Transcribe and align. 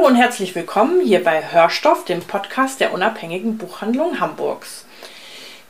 Hallo 0.00 0.08
und 0.08 0.16
herzlich 0.16 0.54
willkommen 0.54 1.02
hier 1.02 1.22
bei 1.22 1.52
Hörstoff, 1.52 2.06
dem 2.06 2.20
Podcast 2.20 2.80
der 2.80 2.94
unabhängigen 2.94 3.58
Buchhandlung 3.58 4.18
Hamburgs. 4.18 4.86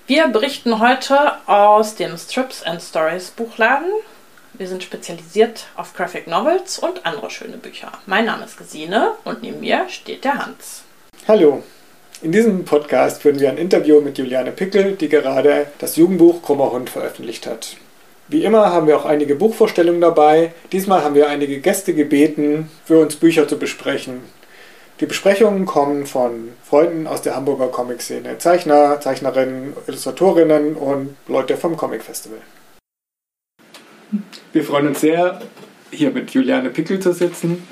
Wir 0.07 0.29
berichten 0.29 0.79
heute 0.79 1.33
aus 1.49 1.97
dem 1.97 2.17
Strips 2.17 2.63
and 2.63 2.81
Stories 2.81 3.31
Buchladen. 3.31 3.89
Wir 4.53 4.69
sind 4.69 4.85
spezialisiert 4.85 5.67
auf 5.75 5.95
Graphic 5.95 6.29
Novels 6.29 6.79
und 6.79 7.05
andere 7.07 7.29
schöne 7.29 7.57
Bücher. 7.57 7.91
Mein 8.07 8.27
Name 8.27 8.45
ist 8.45 8.57
Gesine 8.57 9.15
und 9.25 9.43
neben 9.43 9.59
mir 9.59 9.89
steht 9.89 10.23
der 10.23 10.39
Hans. 10.39 10.83
Hallo. 11.27 11.65
In 12.23 12.31
diesem 12.31 12.65
Podcast 12.65 13.23
führen 13.23 13.41
wir 13.41 13.49
ein 13.49 13.59
Interview 13.59 14.01
mit 14.01 14.17
Juliane 14.17 14.53
Pickel, 14.53 14.93
die 14.93 15.09
gerade 15.09 15.73
das 15.79 15.97
Jugendbuch 15.97 16.41
Krummer 16.41 16.71
Hund 16.71 16.89
veröffentlicht 16.89 17.49
hat. 17.49 17.77
Wie 18.31 18.45
immer 18.45 18.73
haben 18.73 18.87
wir 18.87 18.97
auch 18.97 19.07
einige 19.07 19.35
Buchvorstellungen 19.35 20.01
dabei. 20.01 20.53
Diesmal 20.71 21.03
haben 21.03 21.17
wir 21.17 21.29
einige 21.29 21.59
Gäste 21.59 21.95
gebeten, 21.95 22.71
für 22.85 23.01
uns 23.01 23.17
Bücher 23.17 23.49
zu 23.49 23.59
besprechen. 23.59 24.21
Die 25.01 25.07
Besprechungen 25.07 25.67
kommen 25.67 26.07
von 26.07 26.51
Freunden 26.63 27.09
aus 27.09 27.23
der 27.23 27.35
Hamburger 27.35 27.67
Comic-Szene, 27.67 28.39
Zeichner, 28.39 29.01
Zeichnerinnen, 29.01 29.73
Illustratorinnen 29.89 30.77
und 30.77 31.17
Leute 31.27 31.57
vom 31.57 31.77
Comic 31.77 32.05
Festival. 32.05 32.39
Wir 34.53 34.63
freuen 34.63 34.87
uns 34.87 35.01
sehr, 35.01 35.41
hier 35.91 36.13
mit 36.13 36.31
Juliane 36.31 36.71
Pickel 36.71 37.01
zu 37.01 37.13
sitzen 37.13 37.67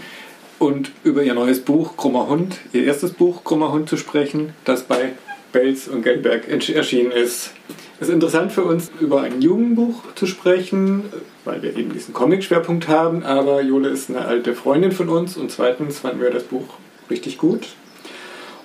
und 0.58 0.90
über 1.04 1.22
ihr 1.22 1.34
neues 1.34 1.60
Buch 1.60 1.96
Krummer 1.96 2.26
Hund, 2.28 2.58
ihr 2.72 2.82
erstes 2.82 3.12
Buch 3.12 3.44
Krummer 3.44 3.70
Hund 3.70 3.88
zu 3.88 3.96
sprechen, 3.96 4.54
das 4.64 4.82
bei 4.82 5.12
Belz 5.52 5.88
und 5.88 6.02
Geldberg 6.02 6.48
erschienen 6.48 7.10
ist. 7.10 7.54
Es 8.00 8.08
ist 8.08 8.14
interessant 8.14 8.52
für 8.52 8.62
uns, 8.62 8.90
über 9.00 9.22
ein 9.22 9.40
Jugendbuch 9.40 10.14
zu 10.14 10.26
sprechen, 10.26 11.04
weil 11.44 11.62
wir 11.62 11.76
eben 11.76 11.92
diesen 11.92 12.14
Comic-Schwerpunkt 12.14 12.86
haben, 12.86 13.24
aber 13.24 13.60
Jule 13.62 13.88
ist 13.88 14.08
eine 14.08 14.24
alte 14.24 14.54
Freundin 14.54 14.92
von 14.92 15.08
uns 15.08 15.36
und 15.36 15.50
zweitens 15.50 16.00
fanden 16.00 16.20
wir 16.20 16.30
das 16.30 16.44
Buch 16.44 16.74
richtig 17.10 17.38
gut 17.38 17.68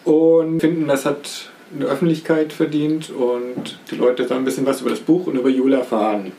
und 0.03 0.59
finden, 0.59 0.87
das 0.87 1.05
hat 1.05 1.49
eine 1.75 1.85
Öffentlichkeit 1.85 2.53
verdient 2.53 3.09
und 3.09 3.79
die 3.89 3.95
Leute 3.95 4.27
sollen 4.27 4.41
ein 4.41 4.45
bisschen 4.45 4.65
was 4.65 4.81
über 4.81 4.89
das 4.89 4.99
Buch 4.99 5.27
und 5.27 5.37
über 5.37 5.49
Jule 5.49 5.77
erfahren. 5.77 6.31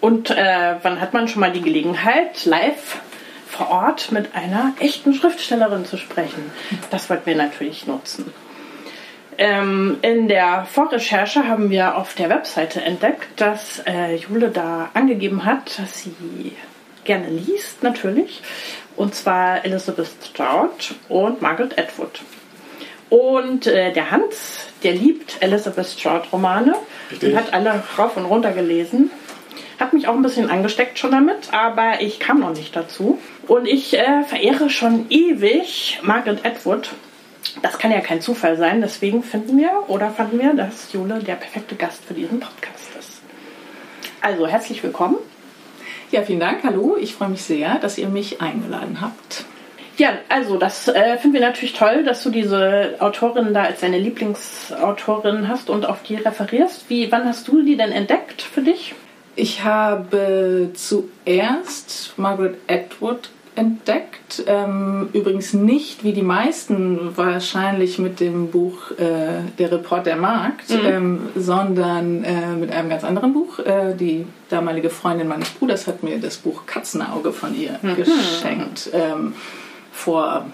Und 0.00 0.30
äh, 0.30 0.76
wann 0.82 1.00
hat 1.00 1.12
man 1.12 1.28
schon 1.28 1.40
mal 1.40 1.52
die 1.52 1.60
Gelegenheit, 1.60 2.46
live 2.46 3.00
vor 3.46 3.68
Ort 3.68 4.12
mit 4.12 4.34
einer 4.34 4.72
echten 4.80 5.12
Schriftstellerin 5.12 5.84
zu 5.84 5.98
sprechen? 5.98 6.50
Das 6.90 7.10
wollten 7.10 7.26
wir 7.26 7.36
natürlich 7.36 7.86
nutzen. 7.86 8.32
Ähm, 9.38 9.98
in 10.02 10.28
der 10.28 10.66
Vorrecherche 10.70 11.46
haben 11.46 11.70
wir 11.70 11.96
auf 11.96 12.14
der 12.14 12.28
Webseite 12.28 12.82
entdeckt, 12.82 13.28
dass 13.36 13.82
äh, 13.86 14.16
Jule 14.16 14.50
da 14.50 14.90
angegeben 14.94 15.44
hat, 15.44 15.78
dass 15.78 16.02
sie 16.02 16.52
gerne 17.04 17.28
liest, 17.28 17.82
natürlich. 17.82 18.42
Und 18.96 19.14
zwar 19.14 19.64
Elizabeth 19.64 20.10
Strout 20.22 20.94
und 21.08 21.40
Margaret 21.40 21.78
Atwood. 21.78 22.20
Und 23.08 23.66
äh, 23.66 23.92
der 23.92 24.10
Hans, 24.10 24.68
der 24.82 24.92
liebt 24.92 25.38
Elizabeth 25.40 25.86
Strout 25.86 26.22
Romane 26.32 26.74
und 27.22 27.36
hat 27.36 27.52
alle 27.52 27.82
rauf 27.98 28.16
und 28.16 28.24
runter 28.24 28.52
gelesen. 28.52 29.10
Hat 29.80 29.92
mich 29.92 30.06
auch 30.06 30.14
ein 30.14 30.22
bisschen 30.22 30.50
angesteckt 30.50 30.98
schon 30.98 31.12
damit, 31.12 31.52
aber 31.52 32.02
ich 32.02 32.20
kam 32.20 32.40
noch 32.40 32.52
nicht 32.52 32.76
dazu. 32.76 33.18
Und 33.48 33.66
ich 33.66 33.98
äh, 33.98 34.22
verehre 34.24 34.70
schon 34.70 35.06
ewig 35.08 35.98
Margaret 36.02 36.44
Atwood 36.44 36.90
das 37.62 37.78
kann 37.78 37.90
ja 37.90 38.00
kein 38.00 38.20
Zufall 38.20 38.56
sein. 38.56 38.80
Deswegen 38.80 39.22
finden 39.22 39.58
wir 39.58 39.84
oder 39.88 40.10
fanden 40.10 40.38
wir, 40.38 40.54
dass 40.54 40.92
Jule 40.92 41.20
der 41.20 41.34
perfekte 41.34 41.74
Gast 41.74 42.04
für 42.04 42.14
diesen 42.14 42.40
Podcast 42.40 42.90
ist. 42.98 43.20
Also 44.20 44.46
herzlich 44.46 44.82
willkommen. 44.82 45.16
Ja, 46.10 46.22
vielen 46.22 46.40
Dank. 46.40 46.62
Hallo. 46.64 46.96
Ich 47.00 47.14
freue 47.14 47.28
mich 47.28 47.42
sehr, 47.42 47.76
dass 47.78 47.98
ihr 47.98 48.08
mich 48.08 48.40
eingeladen 48.40 49.00
habt. 49.00 49.44
Ja, 49.96 50.14
also 50.30 50.56
das 50.56 50.88
äh, 50.88 51.18
finden 51.18 51.34
wir 51.34 51.40
natürlich 51.42 51.74
toll, 51.74 52.04
dass 52.04 52.22
du 52.22 52.30
diese 52.30 52.96
Autorin 53.00 53.52
da 53.52 53.64
als 53.64 53.80
deine 53.80 53.98
Lieblingsautorin 53.98 55.46
hast 55.46 55.68
und 55.68 55.84
auf 55.84 56.02
die 56.02 56.16
referierst. 56.16 56.88
Wie, 56.88 57.12
wann 57.12 57.26
hast 57.26 57.46
du 57.48 57.62
die 57.62 57.76
denn 57.76 57.92
entdeckt 57.92 58.40
für 58.40 58.62
dich? 58.62 58.94
Ich 59.36 59.62
habe 59.62 60.70
zuerst 60.74 62.14
Margaret 62.16 62.56
Atwood 62.66 63.28
entdeckt. 63.60 64.42
Ähm, 64.46 65.10
übrigens 65.12 65.52
nicht 65.52 66.02
wie 66.02 66.12
die 66.12 66.22
meisten 66.22 67.16
wahrscheinlich 67.16 67.98
mit 67.98 68.18
dem 68.18 68.50
Buch 68.50 68.92
äh, 68.92 69.42
Der 69.58 69.70
Report 69.70 70.06
der 70.06 70.16
Markt, 70.16 70.70
mhm. 70.70 70.86
ähm, 70.86 71.28
sondern 71.36 72.24
äh, 72.24 72.56
mit 72.58 72.72
einem 72.72 72.88
ganz 72.88 73.04
anderen 73.04 73.34
Buch. 73.34 73.58
Äh, 73.58 73.94
die 73.94 74.26
damalige 74.48 74.88
Freundin 74.88 75.28
meines 75.28 75.50
Bruders 75.50 75.86
hat 75.86 76.02
mir 76.02 76.18
das 76.18 76.38
Buch 76.38 76.64
Katzenauge 76.64 77.32
von 77.32 77.54
ihr 77.54 77.78
mhm. 77.82 77.96
geschenkt. 77.96 78.90
Ähm, 78.94 79.34
vor, 79.92 80.46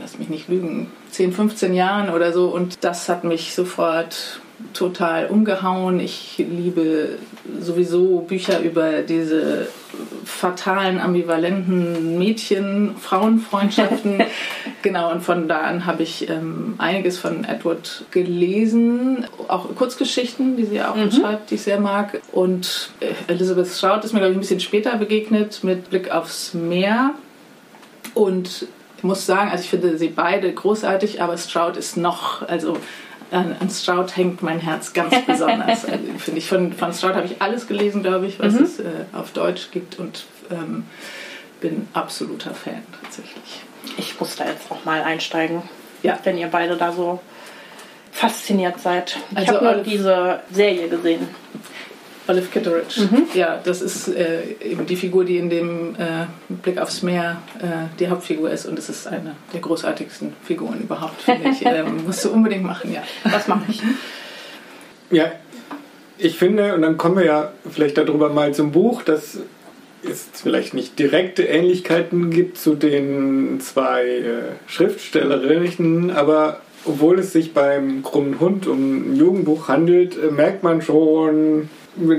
lass 0.00 0.18
mich 0.18 0.30
nicht 0.30 0.48
lügen, 0.48 0.90
10, 1.10 1.32
15 1.32 1.74
Jahren 1.74 2.08
oder 2.08 2.32
so. 2.32 2.46
Und 2.46 2.82
das 2.82 3.10
hat 3.10 3.24
mich 3.24 3.54
sofort 3.54 4.40
total 4.72 5.26
umgehauen. 5.26 6.00
Ich 6.00 6.36
liebe 6.38 7.18
sowieso 7.60 8.20
Bücher 8.20 8.60
über 8.60 9.02
diese 9.02 9.68
fatalen, 10.24 11.00
ambivalenten 11.00 12.18
Mädchen, 12.18 12.96
Frauenfreundschaften. 12.96 14.22
genau, 14.82 15.10
und 15.10 15.22
von 15.22 15.48
da 15.48 15.60
an 15.60 15.86
habe 15.86 16.02
ich 16.02 16.28
ähm, 16.28 16.74
einiges 16.78 17.18
von 17.18 17.44
Edward 17.44 18.04
gelesen, 18.10 19.26
auch 19.48 19.74
Kurzgeschichten, 19.74 20.56
die 20.56 20.64
sie 20.64 20.82
auch 20.82 20.96
mhm. 20.96 21.10
schreibt, 21.10 21.50
die 21.50 21.54
ich 21.56 21.62
sehr 21.62 21.80
mag. 21.80 22.20
Und 22.32 22.90
äh, 23.00 23.32
Elizabeth 23.32 23.68
Strout 23.68 24.00
ist 24.04 24.12
mir, 24.12 24.20
glaube 24.20 24.32
ich, 24.32 24.38
ein 24.38 24.40
bisschen 24.40 24.60
später 24.60 24.96
begegnet 24.96 25.64
mit 25.64 25.90
Blick 25.90 26.10
aufs 26.10 26.54
Meer. 26.54 27.14
Und 28.14 28.66
ich 28.98 29.04
muss 29.04 29.26
sagen, 29.26 29.50
also 29.50 29.62
ich 29.62 29.70
finde 29.70 29.96
sie 29.96 30.08
beide 30.08 30.52
großartig, 30.52 31.22
aber 31.22 31.36
Strout 31.36 31.78
ist 31.78 31.96
noch, 31.96 32.46
also 32.48 32.76
an, 33.30 33.56
an 33.58 33.70
Stroud 33.70 34.16
hängt 34.16 34.42
mein 34.42 34.60
Herz 34.60 34.92
ganz 34.92 35.14
besonders. 35.26 35.84
also, 35.84 35.98
Finde 36.18 36.38
ich. 36.38 36.48
Von, 36.48 36.72
von 36.72 36.92
Stroud 36.92 37.14
habe 37.14 37.26
ich 37.26 37.40
alles 37.40 37.66
gelesen, 37.66 38.02
glaube 38.02 38.26
ich, 38.26 38.38
was 38.40 38.54
mhm. 38.54 38.62
es 38.62 38.80
äh, 38.80 39.04
auf 39.12 39.32
Deutsch 39.32 39.70
gibt 39.70 39.98
und 39.98 40.24
ähm, 40.50 40.84
bin 41.60 41.88
absoluter 41.92 42.54
Fan 42.54 42.82
tatsächlich. 43.02 43.62
Ich 43.96 44.18
muss 44.20 44.36
da 44.36 44.46
jetzt 44.46 44.70
auch 44.70 44.84
mal 44.84 45.02
einsteigen, 45.02 45.62
ja. 46.02 46.18
wenn 46.24 46.38
ihr 46.38 46.48
beide 46.48 46.76
da 46.76 46.92
so 46.92 47.20
fasziniert 48.12 48.80
seid. 48.80 49.18
Ich 49.30 49.38
also 49.38 49.54
habe 49.54 49.64
nur 49.64 49.74
diese 49.84 50.40
Serie 50.50 50.88
gesehen. 50.88 51.28
Olive 52.28 52.46
Kitteridge. 52.46 53.00
Mhm. 53.00 53.24
Ja, 53.34 53.60
das 53.62 53.80
ist 53.80 54.08
äh, 54.08 54.42
eben 54.62 54.86
die 54.86 54.96
Figur, 54.96 55.24
die 55.24 55.38
in 55.38 55.50
dem 55.50 55.94
äh, 55.94 56.26
Blick 56.48 56.78
aufs 56.78 57.02
Meer 57.02 57.42
äh, 57.60 57.88
die 57.98 58.08
Hauptfigur 58.08 58.50
ist 58.50 58.66
und 58.66 58.78
es 58.78 58.88
ist 58.88 59.06
eine 59.06 59.34
der 59.52 59.60
großartigsten 59.60 60.34
Figuren 60.44 60.80
überhaupt, 60.80 61.22
finde 61.22 61.50
ich. 61.50 61.58
Ähm, 61.68 62.04
musst 62.06 62.24
du 62.24 62.30
unbedingt 62.30 62.64
machen, 62.64 62.92
ja. 62.92 63.02
Das 63.24 63.46
mache 63.46 63.64
ich. 63.68 63.82
Ja, 65.10 65.32
ich 66.16 66.38
finde, 66.38 66.74
und 66.74 66.82
dann 66.82 66.96
kommen 66.96 67.16
wir 67.16 67.24
ja 67.24 67.52
vielleicht 67.70 67.98
darüber 67.98 68.30
mal 68.30 68.54
zum 68.54 68.72
Buch, 68.72 69.02
dass 69.02 69.38
es 70.02 70.28
vielleicht 70.34 70.74
nicht 70.74 70.98
direkte 70.98 71.44
Ähnlichkeiten 71.44 72.30
gibt 72.30 72.58
zu 72.58 72.74
den 72.74 73.60
zwei 73.60 74.04
äh, 74.04 74.42
Schriftstellerinnen, 74.66 76.10
aber 76.10 76.60
obwohl 76.84 77.18
es 77.18 77.32
sich 77.32 77.52
beim 77.52 78.02
Krummen 78.02 78.40
Hund 78.40 78.66
um 78.66 79.12
ein 79.12 79.16
Jugendbuch 79.16 79.68
handelt, 79.68 80.16
äh, 80.16 80.30
merkt 80.30 80.62
man 80.62 80.82
schon, 80.82 81.68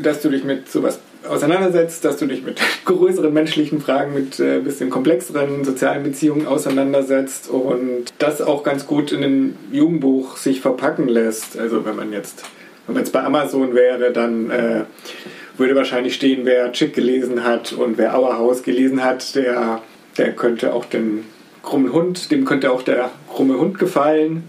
dass 0.01 0.21
du 0.21 0.29
dich 0.29 0.43
mit 0.43 0.69
sowas 0.69 0.99
auseinandersetzt, 1.27 2.05
dass 2.05 2.17
du 2.17 2.25
dich 2.25 2.43
mit 2.43 2.59
größeren 2.85 3.33
menschlichen 3.33 3.81
Fragen, 3.81 4.13
mit 4.13 4.39
äh, 4.39 4.59
bisschen 4.59 4.89
komplexeren 4.89 5.63
sozialen 5.63 6.03
Beziehungen 6.03 6.47
auseinandersetzt 6.47 7.49
und 7.49 8.05
das 8.19 8.41
auch 8.41 8.63
ganz 8.63 8.87
gut 8.87 9.11
in 9.11 9.23
ein 9.23 9.57
Jugendbuch 9.71 10.37
sich 10.37 10.61
verpacken 10.61 11.07
lässt. 11.07 11.57
Also 11.57 11.85
wenn 11.85 11.95
man 11.95 12.11
jetzt, 12.13 12.43
wenn 12.87 12.95
man 12.95 13.03
jetzt 13.03 13.11
bei 13.11 13.23
Amazon 13.23 13.75
wäre, 13.75 14.11
dann 14.11 14.49
äh, 14.49 14.83
würde 15.57 15.75
wahrscheinlich 15.75 16.15
stehen, 16.15 16.41
wer 16.45 16.71
Chick 16.71 16.93
gelesen 16.93 17.43
hat 17.43 17.73
und 17.73 17.97
wer 17.97 18.17
Auerhaus 18.17 18.63
gelesen 18.63 19.03
hat, 19.03 19.35
der, 19.35 19.81
der 20.17 20.31
könnte 20.33 20.73
auch 20.73 20.85
den 20.85 21.25
krummen 21.63 21.91
Hund, 21.91 22.31
dem 22.31 22.45
könnte 22.45 22.71
auch 22.71 22.81
der 22.81 23.11
krumme 23.31 23.57
Hund 23.57 23.77
gefallen. 23.77 24.43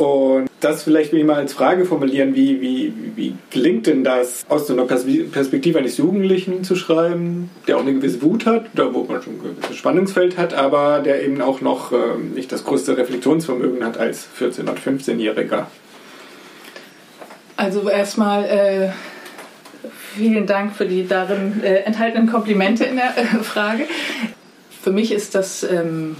Und 0.00 0.48
das 0.60 0.84
vielleicht 0.84 1.12
will 1.12 1.20
ich 1.20 1.26
mal 1.26 1.36
als 1.36 1.52
Frage 1.52 1.84
formulieren, 1.84 2.34
wie, 2.34 2.62
wie, 2.62 2.94
wie 3.16 3.34
gelingt 3.50 3.86
denn 3.86 4.02
das, 4.02 4.46
aus 4.48 4.66
so 4.66 4.72
einer 4.72 4.86
Perspektive 4.86 5.78
eines 5.78 5.98
Jugendlichen 5.98 6.64
zu 6.64 6.74
schreiben, 6.74 7.50
der 7.68 7.76
auch 7.76 7.82
eine 7.82 7.92
gewisse 7.92 8.22
Wut 8.22 8.46
hat, 8.46 8.64
da 8.74 8.94
wo 8.94 9.04
man 9.04 9.20
schon 9.20 9.34
ein 9.34 9.56
gewisses 9.56 9.76
Spannungsfeld 9.76 10.38
hat, 10.38 10.54
aber 10.54 11.00
der 11.00 11.22
eben 11.22 11.42
auch 11.42 11.60
noch 11.60 11.92
äh, 11.92 11.96
nicht 12.34 12.50
das 12.50 12.64
größte 12.64 12.96
Reflexionsvermögen 12.96 13.84
hat 13.84 13.98
als 13.98 14.26
14- 14.40 14.62
oder 14.62 14.72
15-Jähriger? 14.72 15.66
Also 17.58 17.90
erstmal 17.90 18.44
äh, 18.46 18.88
vielen 20.16 20.46
Dank 20.46 20.74
für 20.74 20.86
die 20.86 21.06
darin 21.06 21.62
äh, 21.62 21.80
enthaltenen 21.80 22.26
Komplimente 22.26 22.84
in 22.84 22.96
der 22.96 23.18
äh, 23.18 23.24
Frage. 23.42 23.84
Für 24.80 24.92
mich 24.92 25.12
ist 25.12 25.34
das 25.34 25.62
ähm, 25.62 26.16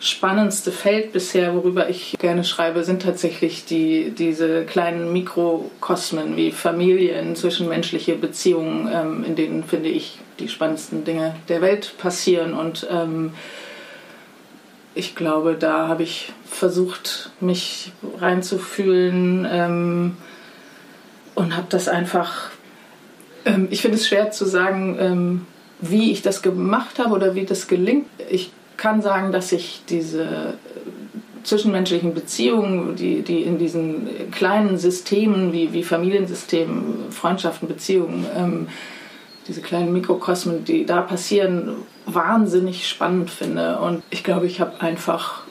spannendste 0.00 0.72
Feld 0.72 1.12
bisher, 1.12 1.54
worüber 1.54 1.90
ich 1.90 2.16
gerne 2.18 2.42
schreibe, 2.42 2.84
sind 2.84 3.02
tatsächlich 3.02 3.66
die, 3.66 4.10
diese 4.16 4.64
kleinen 4.64 5.12
Mikrokosmen 5.12 6.36
wie 6.36 6.52
Familien, 6.52 7.36
zwischenmenschliche 7.36 8.16
Beziehungen, 8.16 8.88
ähm, 8.92 9.24
in 9.24 9.36
denen, 9.36 9.62
finde 9.62 9.90
ich, 9.90 10.18
die 10.38 10.48
spannendsten 10.48 11.04
Dinge 11.04 11.36
der 11.48 11.60
Welt 11.60 11.92
passieren. 11.98 12.54
Und 12.54 12.86
ähm, 12.90 13.34
ich 14.94 15.14
glaube, 15.14 15.54
da 15.54 15.86
habe 15.86 16.02
ich 16.02 16.32
versucht, 16.46 17.30
mich 17.40 17.92
reinzufühlen 18.18 19.46
ähm, 19.50 20.16
und 21.34 21.56
habe 21.56 21.66
das 21.68 21.88
einfach. 21.88 22.50
Ähm, 23.44 23.68
ich 23.70 23.82
finde 23.82 23.98
es 23.98 24.08
schwer 24.08 24.30
zu 24.30 24.46
sagen, 24.46 24.96
ähm, 24.98 25.46
wie 25.82 26.10
ich 26.10 26.22
das 26.22 26.40
gemacht 26.40 26.98
habe 26.98 27.14
oder 27.14 27.34
wie 27.34 27.44
das 27.44 27.68
gelingt. 27.68 28.06
Ich 28.30 28.50
kann 28.80 29.02
sagen, 29.02 29.30
dass 29.30 29.52
ich 29.52 29.82
diese 29.90 30.22
äh, 30.22 30.52
zwischenmenschlichen 31.44 32.14
Beziehungen, 32.14 32.96
die, 32.96 33.20
die 33.20 33.42
in 33.42 33.58
diesen 33.58 34.08
kleinen 34.30 34.78
Systemen 34.78 35.52
wie, 35.52 35.74
wie 35.74 35.82
Familiensystemen, 35.82 37.10
Freundschaften, 37.10 37.68
Beziehungen, 37.68 38.24
ähm, 38.34 38.68
diese 39.46 39.60
kleinen 39.60 39.92
Mikrokosmen, 39.92 40.64
die 40.64 40.86
da 40.86 41.02
passieren, 41.02 41.76
wahnsinnig 42.06 42.88
spannend 42.88 43.30
finde. 43.30 43.78
Und 43.80 44.02
ich 44.08 44.24
glaube, 44.24 44.46
ich 44.46 44.62
habe 44.62 44.80
einfach 44.80 45.42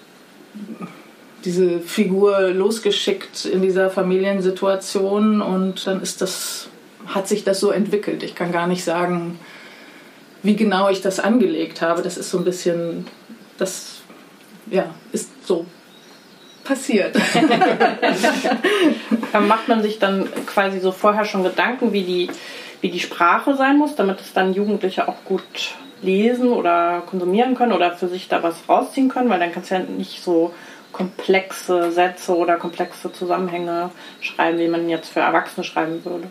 diese 1.45 1.79
Figur 1.81 2.49
losgeschickt 2.49 3.45
in 3.45 3.61
dieser 3.61 3.91
Familiensituation 3.91 5.41
und 5.41 5.85
dann 5.85 6.01
ist 6.01 6.21
das, 6.21 6.69
hat 7.05 7.27
sich 7.27 7.43
das 7.43 7.59
so 7.59 7.69
entwickelt. 7.69 8.23
Ich 8.23 8.33
kann 8.33 8.51
gar 8.51 8.65
nicht 8.65 8.83
sagen, 8.83 9.39
wie 10.43 10.55
genau 10.55 10.89
ich 10.89 11.01
das 11.01 11.19
angelegt 11.19 11.81
habe. 11.81 12.01
Das 12.01 12.17
ist 12.17 12.31
so 12.31 12.37
ein 12.37 12.45
bisschen 12.45 13.05
das 13.57 13.99
ja, 14.69 14.85
ist 15.11 15.45
so 15.45 15.65
passiert. 16.63 17.15
dann 19.31 19.47
macht 19.47 19.67
man 19.67 19.81
sich 19.81 19.99
dann 19.99 20.29
quasi 20.45 20.79
so 20.79 20.91
vorher 20.91 21.25
schon 21.25 21.43
Gedanken, 21.43 21.93
wie 21.93 22.03
die, 22.03 22.29
wie 22.81 22.89
die 22.89 22.99
Sprache 22.99 23.55
sein 23.55 23.77
muss, 23.77 23.95
damit 23.95 24.21
es 24.21 24.33
dann 24.33 24.53
Jugendliche 24.53 25.07
auch 25.07 25.23
gut 25.25 25.73
lesen 26.01 26.49
oder 26.49 27.03
konsumieren 27.05 27.55
können 27.55 27.73
oder 27.73 27.91
für 27.91 28.07
sich 28.07 28.27
da 28.27 28.43
was 28.43 28.69
rausziehen 28.69 29.09
können, 29.09 29.29
weil 29.29 29.39
dann 29.39 29.51
kannst 29.51 29.71
du 29.71 29.75
ja 29.75 29.81
nicht 29.81 30.23
so 30.23 30.53
komplexe 30.91 31.91
Sätze 31.91 32.35
oder 32.35 32.55
komplexe 32.55 33.11
Zusammenhänge 33.11 33.91
schreiben, 34.21 34.59
wie 34.59 34.67
man 34.67 34.89
jetzt 34.89 35.09
für 35.09 35.19
Erwachsene 35.19 35.63
schreiben 35.63 36.03
würde 36.05 36.27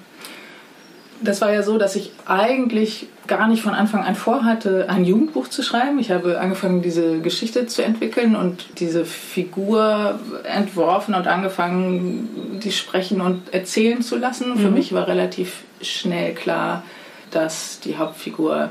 das 1.20 1.40
war 1.40 1.52
ja 1.52 1.62
so, 1.62 1.78
dass 1.78 1.96
ich 1.96 2.12
eigentlich 2.26 3.08
gar 3.26 3.48
nicht 3.48 3.62
von 3.62 3.74
Anfang 3.74 4.04
an 4.04 4.14
vorhatte, 4.14 4.88
ein 4.88 5.04
Jugendbuch 5.04 5.48
zu 5.48 5.62
schreiben. 5.62 5.98
Ich 5.98 6.10
habe 6.10 6.40
angefangen, 6.40 6.82
diese 6.82 7.20
Geschichte 7.20 7.66
zu 7.66 7.82
entwickeln 7.82 8.36
und 8.36 8.80
diese 8.80 9.04
Figur 9.04 10.18
entworfen 10.44 11.14
und 11.14 11.26
angefangen, 11.26 12.60
die 12.62 12.72
sprechen 12.72 13.20
und 13.20 13.52
erzählen 13.52 14.02
zu 14.02 14.16
lassen. 14.16 14.50
Mhm. 14.50 14.58
Für 14.58 14.70
mich 14.70 14.92
war 14.92 15.06
relativ 15.08 15.64
schnell 15.82 16.34
klar, 16.34 16.84
dass 17.30 17.80
die 17.80 17.98
Hauptfigur 17.98 18.70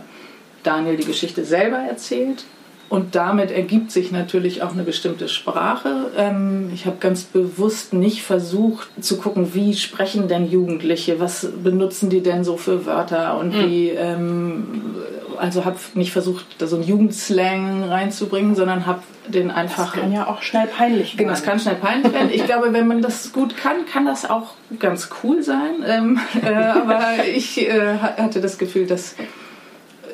Daniel 0.63 0.97
die 0.97 1.05
Geschichte 1.05 1.45
selber 1.45 1.77
erzählt 1.77 2.45
und 2.89 3.15
damit 3.15 3.51
ergibt 3.51 3.91
sich 3.91 4.11
natürlich 4.11 4.63
auch 4.63 4.71
eine 4.71 4.83
bestimmte 4.83 5.27
Sprache. 5.27 6.11
Ähm, 6.15 6.71
ich 6.73 6.85
habe 6.85 6.97
ganz 6.99 7.23
bewusst 7.23 7.93
nicht 7.93 8.23
versucht 8.23 8.89
zu 9.01 9.17
gucken, 9.17 9.53
wie 9.53 9.75
sprechen 9.75 10.27
denn 10.29 10.49
Jugendliche, 10.49 11.19
was 11.19 11.49
benutzen 11.63 12.09
die 12.09 12.21
denn 12.21 12.45
so 12.45 12.55
für 12.55 12.85
Wörter 12.85 13.37
und 13.39 13.53
mhm. 13.53 13.65
wie, 13.65 13.89
ähm, 13.89 14.95
also 15.37 15.65
habe 15.65 15.77
nicht 15.95 16.13
versucht, 16.13 16.45
da 16.59 16.67
so 16.67 16.77
einen 16.77 16.85
Jugendslang 16.85 17.83
reinzubringen, 17.83 18.55
sondern 18.55 18.85
habe 18.85 19.01
den 19.27 19.51
einfach. 19.51 19.91
Das 19.93 20.01
kann 20.01 20.13
ja 20.13 20.27
auch 20.27 20.41
schnell 20.41 20.67
peinlich 20.67 21.13
werden. 21.13 21.17
Genau, 21.17 21.31
das 21.31 21.43
kann 21.43 21.59
schnell 21.59 21.75
peinlich 21.75 22.13
werden. 22.13 22.29
Ich 22.31 22.45
glaube, 22.45 22.71
wenn 22.71 22.87
man 22.87 23.01
das 23.01 23.33
gut 23.33 23.57
kann, 23.57 23.85
kann 23.91 24.05
das 24.05 24.29
auch 24.29 24.53
ganz 24.79 25.09
cool 25.23 25.43
sein. 25.43 25.83
Ähm, 25.85 26.19
äh, 26.41 26.53
aber 26.53 27.25
ich 27.35 27.67
äh, 27.67 27.97
hatte 27.97 28.39
das 28.39 28.57
Gefühl, 28.57 28.87
dass 28.87 29.15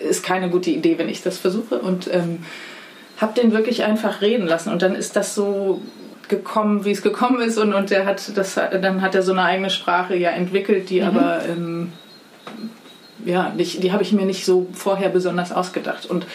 ist 0.03 0.23
keine 0.23 0.49
gute 0.49 0.69
Idee, 0.69 0.97
wenn 0.97 1.09
ich 1.09 1.21
das 1.21 1.37
versuche. 1.37 1.79
Und 1.79 2.13
ähm, 2.13 2.43
habe 3.17 3.39
den 3.39 3.51
wirklich 3.51 3.83
einfach 3.83 4.21
reden 4.21 4.47
lassen. 4.47 4.71
Und 4.71 4.81
dann 4.81 4.95
ist 4.95 5.15
das 5.15 5.35
so 5.35 5.81
gekommen, 6.27 6.85
wie 6.85 6.91
es 6.91 7.01
gekommen 7.01 7.41
ist. 7.41 7.57
Und, 7.57 7.73
und 7.73 7.89
der 7.89 8.05
hat 8.05 8.37
das, 8.37 8.55
dann 8.55 9.01
hat 9.01 9.15
er 9.15 9.23
so 9.23 9.31
eine 9.31 9.43
eigene 9.43 9.69
Sprache 9.69 10.15
ja 10.15 10.29
entwickelt, 10.29 10.89
die 10.89 11.01
mhm. 11.01 11.07
aber 11.07 11.41
ähm, 11.45 11.93
ja, 13.25 13.49
nicht, 13.55 13.83
die 13.83 13.91
habe 13.91 14.03
ich 14.03 14.11
mir 14.11 14.25
nicht 14.25 14.45
so 14.45 14.67
vorher 14.73 15.09
besonders 15.09 15.51
ausgedacht. 15.51 16.05
Und 16.05 16.25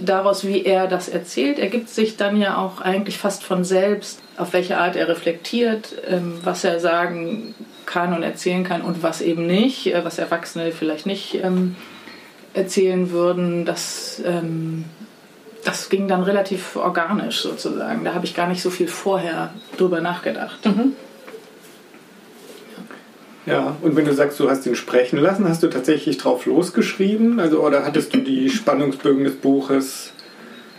daraus, 0.00 0.46
wie 0.46 0.64
er 0.64 0.86
das 0.86 1.08
erzählt, 1.08 1.58
ergibt 1.58 1.88
sich 1.88 2.16
dann 2.16 2.40
ja 2.40 2.56
auch 2.56 2.80
eigentlich 2.80 3.18
fast 3.18 3.42
von 3.42 3.64
selbst, 3.64 4.20
auf 4.36 4.52
welche 4.52 4.78
Art 4.78 4.96
er 4.96 5.08
reflektiert, 5.08 5.94
ähm, 6.08 6.38
was 6.42 6.64
er 6.64 6.80
sagen 6.80 7.54
kann 7.84 8.14
und 8.14 8.22
erzählen 8.22 8.64
kann 8.64 8.82
und 8.82 9.02
was 9.02 9.20
eben 9.20 9.46
nicht, 9.46 9.86
äh, 9.86 10.04
was 10.04 10.18
Erwachsene 10.18 10.72
vielleicht 10.72 11.06
nicht 11.06 11.34
ähm, 11.42 11.76
erzählen 12.56 13.10
würden, 13.10 13.64
das, 13.64 14.20
ähm, 14.24 14.84
das 15.64 15.88
ging 15.88 16.08
dann 16.08 16.22
relativ 16.22 16.76
organisch 16.76 17.42
sozusagen. 17.42 18.04
Da 18.04 18.14
habe 18.14 18.24
ich 18.24 18.34
gar 18.34 18.48
nicht 18.48 18.62
so 18.62 18.70
viel 18.70 18.88
vorher 18.88 19.52
drüber 19.76 20.00
nachgedacht. 20.00 20.64
Mhm. 20.64 20.92
Ja, 23.44 23.76
und 23.80 23.94
wenn 23.94 24.06
du 24.06 24.12
sagst, 24.12 24.40
du 24.40 24.50
hast 24.50 24.66
ihn 24.66 24.74
sprechen 24.74 25.18
lassen, 25.18 25.48
hast 25.48 25.62
du 25.62 25.68
tatsächlich 25.68 26.18
drauf 26.18 26.46
losgeschrieben? 26.46 27.38
Also, 27.38 27.60
oder 27.62 27.84
hattest 27.84 28.12
du 28.12 28.18
die 28.18 28.50
Spannungsbögen 28.50 29.22
des 29.22 29.36
Buches? 29.36 30.12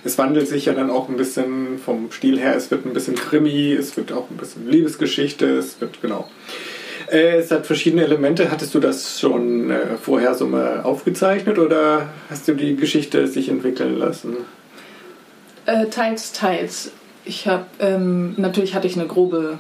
Es 0.03 0.17
wandelt 0.17 0.47
sich 0.47 0.65
ja 0.65 0.73
dann 0.73 0.89
auch 0.89 1.07
ein 1.07 1.15
bisschen 1.15 1.79
vom 1.79 2.11
Stil 2.11 2.37
her. 2.37 2.55
Es 2.55 2.69
wird 2.69 2.85
ein 2.85 2.93
bisschen 2.93 3.15
Krimi, 3.15 3.71
es 3.73 3.95
wird 3.95 4.11
auch 4.11 4.29
ein 4.29 4.37
bisschen 4.37 4.69
Liebesgeschichte, 4.69 5.45
es 5.57 5.79
wird, 5.79 6.01
genau. 6.01 6.27
Äh, 7.11 7.37
es 7.37 7.51
hat 7.51 7.65
verschiedene 7.65 8.03
Elemente. 8.03 8.51
Hattest 8.51 8.73
du 8.75 8.79
das 8.79 9.19
schon 9.19 9.71
äh, 9.71 9.97
vorher 10.01 10.33
so 10.35 10.47
mal 10.47 10.81
aufgezeichnet 10.81 11.57
oder 11.57 12.07
hast 12.29 12.47
du 12.47 12.53
die 12.53 12.75
Geschichte 12.75 13.27
sich 13.27 13.49
entwickeln 13.49 13.97
lassen? 13.97 14.37
Äh, 15.65 15.87
teils, 15.87 16.33
teils. 16.33 16.91
Ich 17.25 17.47
habe 17.47 17.65
ähm, 17.79 18.35
natürlich 18.37 18.73
hatte 18.73 18.87
ich 18.87 18.95
eine 18.95 19.07
grobe 19.07 19.59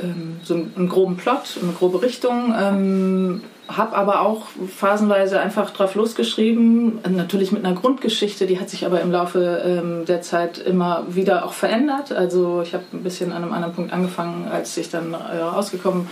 ähm, 0.00 0.36
so 0.42 0.54
einen 0.54 0.88
groben 0.88 1.16
Plot, 1.16 1.58
eine 1.62 1.72
grobe 1.72 2.02
Richtung. 2.02 2.54
Ähm, 2.58 3.42
habe 3.68 3.96
aber 3.96 4.20
auch 4.20 4.48
phasenweise 4.76 5.40
einfach 5.40 5.70
drauf 5.70 5.94
losgeschrieben, 5.94 6.98
natürlich 7.08 7.52
mit 7.52 7.64
einer 7.64 7.74
Grundgeschichte, 7.74 8.46
die 8.46 8.58
hat 8.58 8.68
sich 8.68 8.84
aber 8.84 9.00
im 9.00 9.12
Laufe 9.12 9.62
ähm, 9.64 10.04
der 10.04 10.20
Zeit 10.20 10.58
immer 10.58 11.06
wieder 11.08 11.44
auch 11.44 11.52
verändert. 11.52 12.12
Also 12.12 12.60
ich 12.62 12.74
habe 12.74 12.84
ein 12.92 13.02
bisschen 13.02 13.32
an 13.32 13.44
einem 13.44 13.52
anderen 13.52 13.74
Punkt 13.74 13.92
angefangen, 13.92 14.48
als 14.50 14.76
ich 14.76 14.90
dann 14.90 15.14
äh, 15.14 15.38
rausgekommen 15.38 16.02
bin 16.02 16.10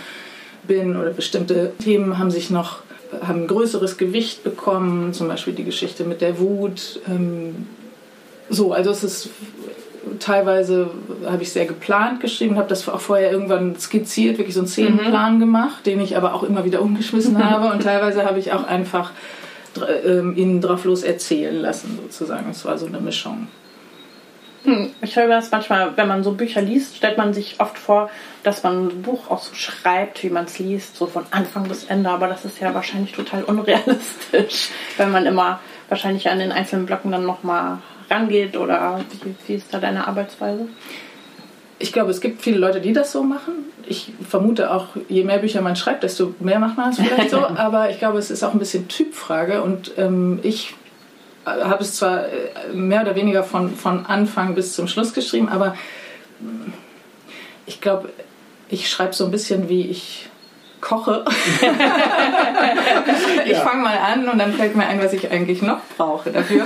bin 0.67 0.95
oder 0.95 1.11
bestimmte 1.11 1.73
Themen 1.83 2.17
haben 2.17 2.31
sich 2.31 2.49
noch 2.49 2.79
haben 3.21 3.43
ein 3.43 3.47
größeres 3.47 3.97
Gewicht 3.97 4.43
bekommen, 4.43 5.13
zum 5.13 5.27
Beispiel 5.27 5.53
die 5.53 5.65
Geschichte 5.65 6.05
mit 6.05 6.21
der 6.21 6.39
Wut. 6.39 7.01
Ähm, 7.07 7.67
so, 8.49 8.71
also 8.71 8.91
es 8.91 9.03
ist 9.03 9.29
teilweise 10.19 10.89
habe 11.25 11.43
ich 11.43 11.51
sehr 11.51 11.65
geplant 11.65 12.21
geschrieben, 12.21 12.57
habe 12.57 12.69
das 12.69 12.87
auch 12.87 12.99
vorher 12.99 13.31
irgendwann 13.31 13.77
skizziert, 13.79 14.37
wirklich 14.37 14.55
so 14.55 14.61
einen 14.61 14.67
Szenenplan 14.67 15.35
mhm. 15.35 15.39
gemacht, 15.39 15.85
den 15.85 15.99
ich 15.99 16.17
aber 16.17 16.33
auch 16.33 16.43
immer 16.43 16.65
wieder 16.65 16.81
umgeschmissen 16.81 17.43
habe 17.49 17.71
und 17.71 17.83
teilweise 17.83 18.25
habe 18.25 18.39
ich 18.39 18.51
auch 18.53 18.63
einfach 18.63 19.11
ähm, 20.05 20.35
ihnen 20.35 20.61
drauf 20.61 20.85
los 20.85 21.03
erzählen 21.03 21.55
lassen 21.55 21.99
sozusagen. 22.01 22.49
Es 22.49 22.65
war 22.65 22.77
so 22.77 22.85
eine 22.85 22.99
Mischung. 22.99 23.47
Hm, 24.63 24.91
ich 25.01 25.15
höre 25.15 25.27
das 25.27 25.49
manchmal, 25.49 25.97
wenn 25.97 26.07
man 26.07 26.23
so 26.23 26.33
Bücher 26.33 26.61
liest, 26.61 26.97
stellt 26.97 27.17
man 27.17 27.33
sich 27.33 27.59
oft 27.59 27.77
vor, 27.77 28.09
dass 28.43 28.61
man 28.63 28.87
ein 28.87 29.01
Buch 29.01 29.31
auch 29.31 29.41
so 29.41 29.55
schreibt, 29.55 30.23
wie 30.23 30.29
man 30.29 30.45
es 30.45 30.59
liest, 30.59 30.95
so 30.95 31.07
von 31.07 31.25
Anfang 31.31 31.67
bis 31.67 31.85
Ende. 31.85 32.09
Aber 32.09 32.27
das 32.27 32.45
ist 32.45 32.59
ja 32.59 32.73
wahrscheinlich 32.73 33.13
total 33.13 33.43
unrealistisch, 33.43 34.69
wenn 34.97 35.11
man 35.11 35.25
immer 35.25 35.59
wahrscheinlich 35.89 36.29
an 36.29 36.39
den 36.39 36.51
einzelnen 36.51 36.85
Blöcken 36.85 37.11
dann 37.11 37.25
nochmal 37.25 37.79
rangeht. 38.09 38.55
Oder 38.55 38.99
wie, 39.23 39.35
wie 39.47 39.55
ist 39.55 39.73
da 39.73 39.79
deine 39.79 40.07
Arbeitsweise? 40.07 40.67
Ich 41.79 41.91
glaube, 41.91 42.11
es 42.11 42.21
gibt 42.21 42.43
viele 42.43 42.59
Leute, 42.59 42.81
die 42.81 42.93
das 42.93 43.11
so 43.11 43.23
machen. 43.23 43.53
Ich 43.87 44.13
vermute 44.29 44.71
auch, 44.71 44.89
je 45.09 45.23
mehr 45.23 45.39
Bücher 45.39 45.63
man 45.63 45.75
schreibt, 45.75 46.03
desto 46.03 46.35
mehr 46.39 46.59
macht 46.59 46.77
man 46.77 46.91
es 46.91 46.99
vielleicht 46.99 47.31
so. 47.31 47.43
Aber 47.55 47.89
ich 47.89 47.97
glaube, 47.97 48.19
es 48.19 48.29
ist 48.29 48.43
auch 48.43 48.53
ein 48.53 48.59
bisschen 48.59 48.87
Typfrage. 48.87 49.63
Und 49.63 49.93
ähm, 49.97 50.39
ich 50.43 50.75
habe 51.45 51.83
es 51.83 51.95
zwar 51.95 52.25
äh, 52.25 52.73
mehr 52.73 53.01
oder 53.01 53.15
weniger 53.15 53.43
von, 53.43 53.75
von 53.75 54.05
Anfang 54.05 54.55
bis 54.55 54.73
zum 54.73 54.87
Schluss 54.87 55.13
geschrieben, 55.13 55.49
aber 55.49 55.75
ich 57.65 57.81
glaube, 57.81 58.09
ich 58.69 58.89
schreibe 58.89 59.13
so 59.13 59.25
ein 59.25 59.31
bisschen 59.31 59.69
wie 59.69 59.87
ich 59.87 60.29
koche. 60.81 61.23
ich 63.45 63.57
fange 63.57 63.83
mal 63.83 63.97
an 63.97 64.27
und 64.27 64.39
dann 64.39 64.53
fällt 64.53 64.75
mir 64.75 64.87
ein, 64.87 65.01
was 65.01 65.13
ich 65.13 65.31
eigentlich 65.31 65.61
noch 65.61 65.77
brauche 65.95 66.31
dafür. 66.31 66.65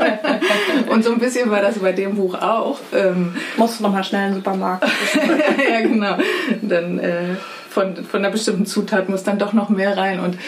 und 0.88 1.04
so 1.04 1.12
ein 1.12 1.18
bisschen 1.18 1.50
war 1.50 1.60
das 1.60 1.78
bei 1.78 1.92
dem 1.92 2.16
Buch 2.16 2.34
auch. 2.34 2.80
Ähm, 2.94 3.36
Musst 3.56 3.78
du 3.78 3.84
nochmal 3.84 4.04
schnell 4.04 4.28
in 4.28 4.32
den 4.32 4.36
Supermarkt. 4.36 4.88
ja, 5.70 5.80
genau. 5.82 6.16
Dann 6.62 6.98
äh, 6.98 7.36
von, 7.76 7.94
von 7.94 8.20
einer 8.20 8.30
bestimmten 8.30 8.64
Zutat 8.64 9.10
muss 9.10 9.22
dann 9.22 9.38
doch 9.38 9.52
noch 9.52 9.68
mehr 9.68 9.98
rein. 9.98 10.18
Und 10.18 10.38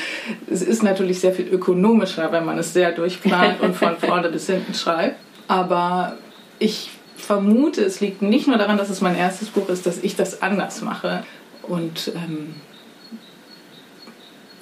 es 0.51 0.63
ist 0.63 0.83
natürlich 0.83 1.21
sehr 1.21 1.35
viel 1.35 1.47
ökonomischer, 1.47 2.33
wenn 2.33 2.47
man 2.47 2.57
es 2.57 2.73
sehr 2.73 2.93
durchplant 2.93 3.61
und 3.61 3.77
von 3.77 3.97
vorne 4.01 4.31
bis 4.31 4.47
hinten 4.47 4.73
schreibt. 4.73 5.17
Aber 5.47 6.17
ich 6.59 6.89
vermute, 7.17 7.85
es 7.85 8.01
liegt 8.01 8.23
nicht 8.23 8.49
nur 8.49 8.57
daran, 8.57 8.79
dass 8.79 8.89
es 8.89 9.03
mein 9.03 9.15
erstes 9.15 9.49
Buch 9.49 9.69
ist, 9.69 9.85
dass 9.85 9.99
ich 10.03 10.17
das 10.17 10.41
anders 10.41 10.81
mache. 10.81 11.23
Und 11.65 12.13
ähm, 12.15 12.55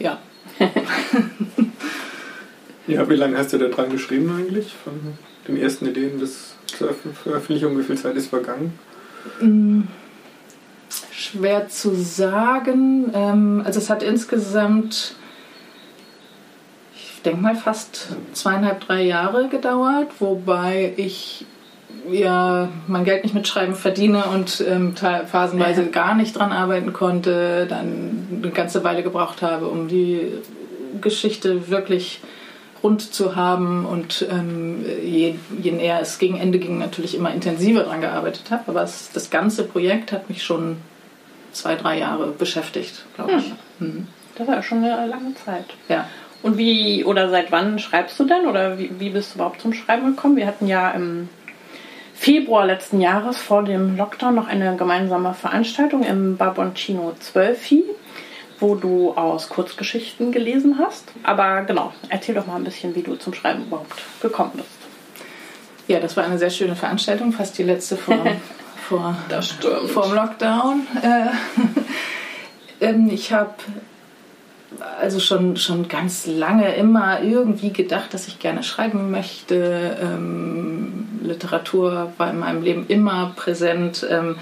ja. 0.01 0.19
ja, 2.89 3.09
wie 3.09 3.15
lange 3.15 3.39
hast 3.39 3.53
du 3.53 3.59
da 3.59 3.69
dran 3.69 3.93
geschrieben 3.93 4.37
eigentlich? 4.37 4.75
Von 4.83 5.17
den 5.47 5.57
ersten 5.57 5.87
Ideen 5.87 6.19
bis 6.19 6.57
zur 6.67 6.93
Veröffentlichung? 7.23 7.79
Wie 7.79 7.85
viel 7.85 7.97
Zeit 7.97 8.17
ist 8.17 8.27
vergangen? 8.27 8.77
Mm, 9.41 9.83
schwer 11.37 11.69
zu 11.69 11.95
sagen. 11.95 13.11
Ähm, 13.15 13.63
also 13.65 13.79
es 13.79 13.91
hat 13.91 14.03
insgesamt, 14.03 15.15
ich 16.95 17.23
denke 17.23 17.41
mal, 17.41 17.57
fast 17.57 18.09
zweieinhalb, 18.33 18.81
drei 18.81 19.03
Jahre 19.03 19.49
gedauert, 19.49 20.09
wobei 20.19 20.93
ich 20.97 21.47
ja 22.11 22.69
mein 22.87 23.05
Geld 23.05 23.25
nicht 23.25 23.35
mit 23.35 23.49
Schreiben 23.49 23.75
verdiene 23.75 24.25
und 24.27 24.65
ähm, 24.67 24.95
phasenweise 24.97 25.83
ja. 25.83 25.89
gar 25.89 26.15
nicht 26.15 26.37
dran 26.37 26.53
arbeiten 26.53 26.93
konnte, 26.93 27.67
dann 27.69 28.29
eine 28.43 28.53
ganze 28.53 28.85
Weile 28.85 29.03
gebraucht 29.03 29.43
habe, 29.43 29.67
um 29.67 29.89
die 29.89 30.33
Geschichte 31.01 31.69
wirklich 31.69 32.21
rund 32.83 33.13
zu 33.13 33.35
haben 33.35 33.85
und 33.85 34.27
ähm, 34.31 34.85
je, 35.03 35.35
je, 35.61 35.73
näher 35.73 36.01
es 36.01 36.19
gegen 36.19 36.37
Ende 36.37 36.59
ging, 36.59 36.79
natürlich 36.79 37.17
immer 37.17 37.33
intensiver 37.33 37.83
dran 37.83 38.01
gearbeitet 38.01 38.51
habe. 38.51 38.65
Aber 38.69 38.83
es, 38.83 39.11
das 39.13 39.31
ganze 39.31 39.65
Projekt 39.65 40.13
hat 40.13 40.29
mich 40.29 40.45
schon 40.45 40.77
zwei, 41.57 41.77
drei 41.77 41.99
Jahre 41.99 42.29
beschäftigt, 42.29 43.05
glaube 43.15 43.33
ich. 43.33 43.53
Hm. 43.79 43.89
Mhm. 43.89 44.09
Das 44.37 44.47
war 44.47 44.57
ja 44.57 44.63
schon 44.63 44.85
eine 44.85 45.07
lange 45.07 45.35
Zeit. 45.35 45.67
Ja. 45.89 46.07
Und 46.43 46.59
wie 46.59 47.05
oder 47.05 47.31
seit 47.31 47.51
wann 47.51 47.79
schreibst 47.79 48.19
du 48.21 48.25
denn 48.25 48.47
oder 48.47 48.79
wie, 48.79 48.91
wie 48.99 49.11
bist 49.11 49.33
du 49.33 49.37
überhaupt 49.37 49.61
zum 49.61 49.73
Schreiben 49.73 50.15
gekommen? 50.15 50.37
Wir 50.37 50.47
hatten 50.47 50.67
ja 50.67 50.91
im 50.91 51.29
Februar 52.15 52.67
letzten 52.67 53.01
Jahres 53.01 53.39
vor 53.39 53.63
dem 53.63 53.97
Lockdown 53.97 54.35
noch 54.35 54.47
eine 54.49 54.77
gemeinsame 54.77 55.35
Veranstaltung 55.35 56.03
im 56.03 56.37
Barboncino 56.37 57.15
12 57.19 57.73
wo 58.59 58.75
du 58.75 59.13
aus 59.13 59.49
Kurzgeschichten 59.49 60.33
gelesen 60.33 60.79
hast. 60.79 61.05
Aber 61.23 61.63
genau, 61.63 61.93
erzähl 62.09 62.35
doch 62.35 62.47
mal 62.47 62.57
ein 62.57 62.65
bisschen, 62.65 62.95
wie 62.95 63.03
du 63.03 63.17
zum 63.17 63.35
Schreiben 63.35 63.65
überhaupt 63.65 64.03
gekommen 64.21 64.53
bist. 64.55 64.69
Ja, 65.89 66.01
das 66.01 66.17
war 66.17 66.25
eine 66.25 66.39
sehr 66.39 66.51
schöne 66.51 66.75
Veranstaltung, 66.75 67.33
fast 67.33 67.59
die 67.59 67.63
letzte 67.63 67.97
vor, 67.97 68.17
vor, 68.89 69.17
vor 69.89 70.07
dem 70.07 70.15
Lockdown. 70.15 70.87
Äh, 71.03 71.27
ähm, 72.85 73.11
ich 73.11 73.33
habe 73.33 73.55
also 75.01 75.21
schon, 75.21 75.57
schon 75.57 75.89
ganz 75.89 76.27
lange 76.27 76.75
immer 76.75 77.23
irgendwie 77.23 77.73
gedacht, 77.73 78.15
dass 78.15 78.29
ich 78.29 78.39
gerne 78.39 78.63
schreiben 78.63 79.11
möchte. 79.11 79.97
Ähm, 80.01 81.21
Literatur 81.23 82.13
war 82.19 82.31
in 82.31 82.39
meinem 82.39 82.63
Leben 82.63 82.87
immer 82.89 83.33
präsent. 83.37 84.07
Ähm, 84.09 84.37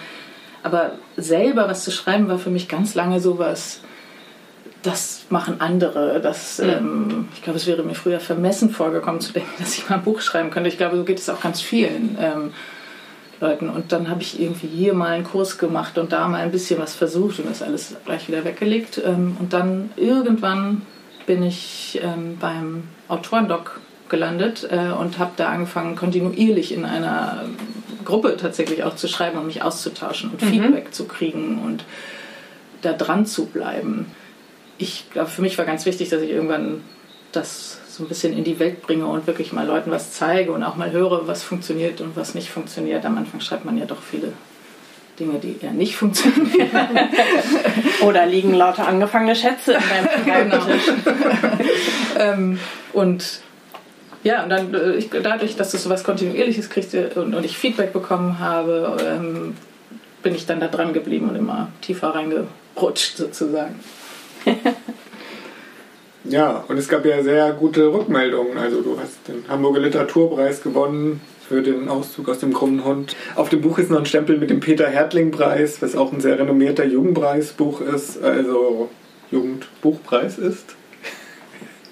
aber 0.63 0.93
selber 1.17 1.69
was 1.69 1.85
zu 1.85 1.91
schreiben 1.91 2.29
war 2.29 2.39
für 2.39 2.51
mich 2.51 2.69
ganz 2.69 2.95
lange 2.95 3.21
so 3.21 3.39
was, 3.39 3.81
das 4.83 5.27
machen 5.31 5.61
andere. 5.61 6.21
Das, 6.21 6.59
mhm. 6.59 6.69
ähm, 6.69 7.29
ich 7.35 7.43
glaube, 7.43 7.59
es 7.59 7.67
wäre 7.67 7.83
mir 7.83 7.95
früher 7.95 8.21
vermessen 8.21 8.71
vorgekommen 8.71 9.21
zu 9.21 9.33
denken, 9.33 9.53
dass 9.59 9.77
ich 9.77 9.89
mal 9.89 9.97
ein 9.97 10.05
Buch 10.05 10.21
schreiben 10.21 10.51
könnte. 10.51 10.69
Ich 10.69 10.79
glaube, 10.79 10.97
so 10.97 11.05
geht 11.05 11.19
es 11.19 11.29
auch 11.29 11.41
ganz 11.41 11.61
vielen. 11.61 12.19
Leuten. 13.41 13.69
Und 13.69 13.93
dann 13.93 14.09
habe 14.09 14.23
ich 14.23 14.41
irgendwie 14.41 14.69
hier 14.69 14.95
mal 14.95 15.11
einen 15.11 15.25
Kurs 15.25 15.59
gemacht 15.59 15.99
und 15.99 16.13
da 16.13 16.29
mal 16.29 16.41
ein 16.41 16.53
bisschen 16.53 16.81
was 16.81 16.95
versucht 16.95 17.39
und 17.39 17.49
das 17.49 17.63
alles 17.63 17.97
gleich 18.05 18.29
wieder 18.29 18.45
weggelegt. 18.45 19.01
Ähm, 19.05 19.37
und 19.39 19.53
dann 19.53 19.91
irgendwann 19.97 20.83
bin 21.27 21.43
ich 21.43 22.01
ähm, 22.03 22.37
beim 22.39 22.85
Autorendoc 23.09 23.81
gelandet 24.09 24.69
äh, 24.71 24.93
und 24.93 25.19
habe 25.19 25.33
da 25.37 25.49
angefangen, 25.49 25.97
kontinuierlich 25.97 26.73
in 26.73 26.85
einer 26.85 27.45
Gruppe 28.05 28.37
tatsächlich 28.37 28.85
auch 28.85 28.97
zu 28.97 29.09
schreiben 29.09 29.39
und 29.39 29.47
mich 29.47 29.63
auszutauschen 29.63 30.31
und 30.31 30.43
mhm. 30.43 30.47
Feedback 30.47 30.95
zu 30.95 31.07
kriegen 31.07 31.59
und 31.65 31.85
da 32.83 32.93
dran 32.93 33.27
zu 33.27 33.47
bleiben. 33.47 34.07
Ich 34.77 35.11
glaube, 35.11 35.31
für 35.31 35.41
mich 35.41 35.57
war 35.57 35.65
ganz 35.65 35.87
wichtig, 35.87 36.11
dass 36.11 36.21
ich 36.21 36.31
irgendwann 36.31 36.83
das 37.33 37.81
so 37.95 38.03
ein 38.03 38.09
bisschen 38.09 38.37
in 38.37 38.43
die 38.43 38.59
Welt 38.59 38.83
bringe 38.83 39.07
und 39.07 39.29
wirklich 39.29 39.53
mal 39.53 39.65
Leuten 39.65 39.93
was 39.93 40.13
zeige 40.13 40.51
und 40.51 40.65
auch 40.65 40.75
mal 40.75 40.91
höre, 40.91 41.29
was 41.29 41.45
funktioniert 41.45 42.01
und 42.01 42.17
was 42.17 42.35
nicht 42.35 42.51
funktioniert. 42.51 43.07
Am 43.07 43.17
Anfang 43.17 43.41
schreibt 43.41 43.65
man 43.65 43.79
ja 43.79 43.85
doch 43.85 44.03
viele 44.03 44.33
Dinge, 45.21 45.39
die 45.39 45.57
eher 45.63 45.71
nicht 45.71 45.95
funktionieren. 45.97 46.71
Oder 48.03 48.27
liegen 48.27 48.53
lauter 48.53 48.89
angefangene 48.89 49.37
Schätze 49.37 49.75
in 49.75 50.27
deinem 50.27 50.51
genau. 50.51 50.67
ähm, 52.19 52.59
und 52.93 53.41
ja, 54.25 54.43
und 54.43 54.51
dann 54.51 54.75
äh, 54.75 54.95
ich, 54.95 55.11
dadurch, 55.11 55.55
dass 55.55 55.71
das 55.71 55.85
so 55.85 55.89
was 55.89 56.03
Kontinuierliches 56.03 56.71
kriegte 56.71 57.11
und, 57.15 57.33
und 57.33 57.45
ich 57.45 57.57
Feedback 57.57 57.93
bekommen 57.93 58.41
habe, 58.41 58.97
ähm, 59.07 59.57
bin 60.25 60.35
ich 60.35 60.47
dann 60.47 60.59
da 60.59 60.67
dran 60.67 60.95
geblieben 60.95 61.29
und 61.29 61.37
immer 61.37 61.69
tiefer 61.81 62.09
reingerutscht 62.09 63.17
sozusagen. 63.17 63.79
Ja, 66.25 66.65
und 66.69 66.79
es 66.79 66.89
gab 66.89 67.05
ja 67.05 67.23
sehr 67.23 67.53
gute 67.53 67.93
Rückmeldungen. 67.93 68.57
Also 68.57 68.81
du 68.81 68.99
hast 68.99 69.29
den 69.29 69.45
Hamburger 69.47 69.81
Literaturpreis 69.81 70.63
gewonnen 70.63 71.21
für 71.47 71.61
den 71.61 71.91
Auszug 71.91 72.31
aus 72.31 72.39
dem 72.39 72.55
krummen 72.55 72.83
Hund. 72.85 73.15
Auf 73.35 73.51
dem 73.51 73.61
Buch 73.61 73.79
ist 73.79 73.91
noch 73.91 73.99
ein 73.99 74.07
Stempel 74.07 74.39
mit 74.39 74.49
dem 74.49 74.61
Peter 74.61 74.87
Hertling-Preis, 74.87 75.83
was 75.83 75.95
auch 75.95 76.13
ein 76.13 76.21
sehr 76.21 76.39
renommierter 76.39 76.87
Jugendpreisbuch 76.87 77.83
ist, 77.83 78.23
also 78.23 78.89
Jugendbuchpreis 79.31 80.39
ist. 80.39 80.75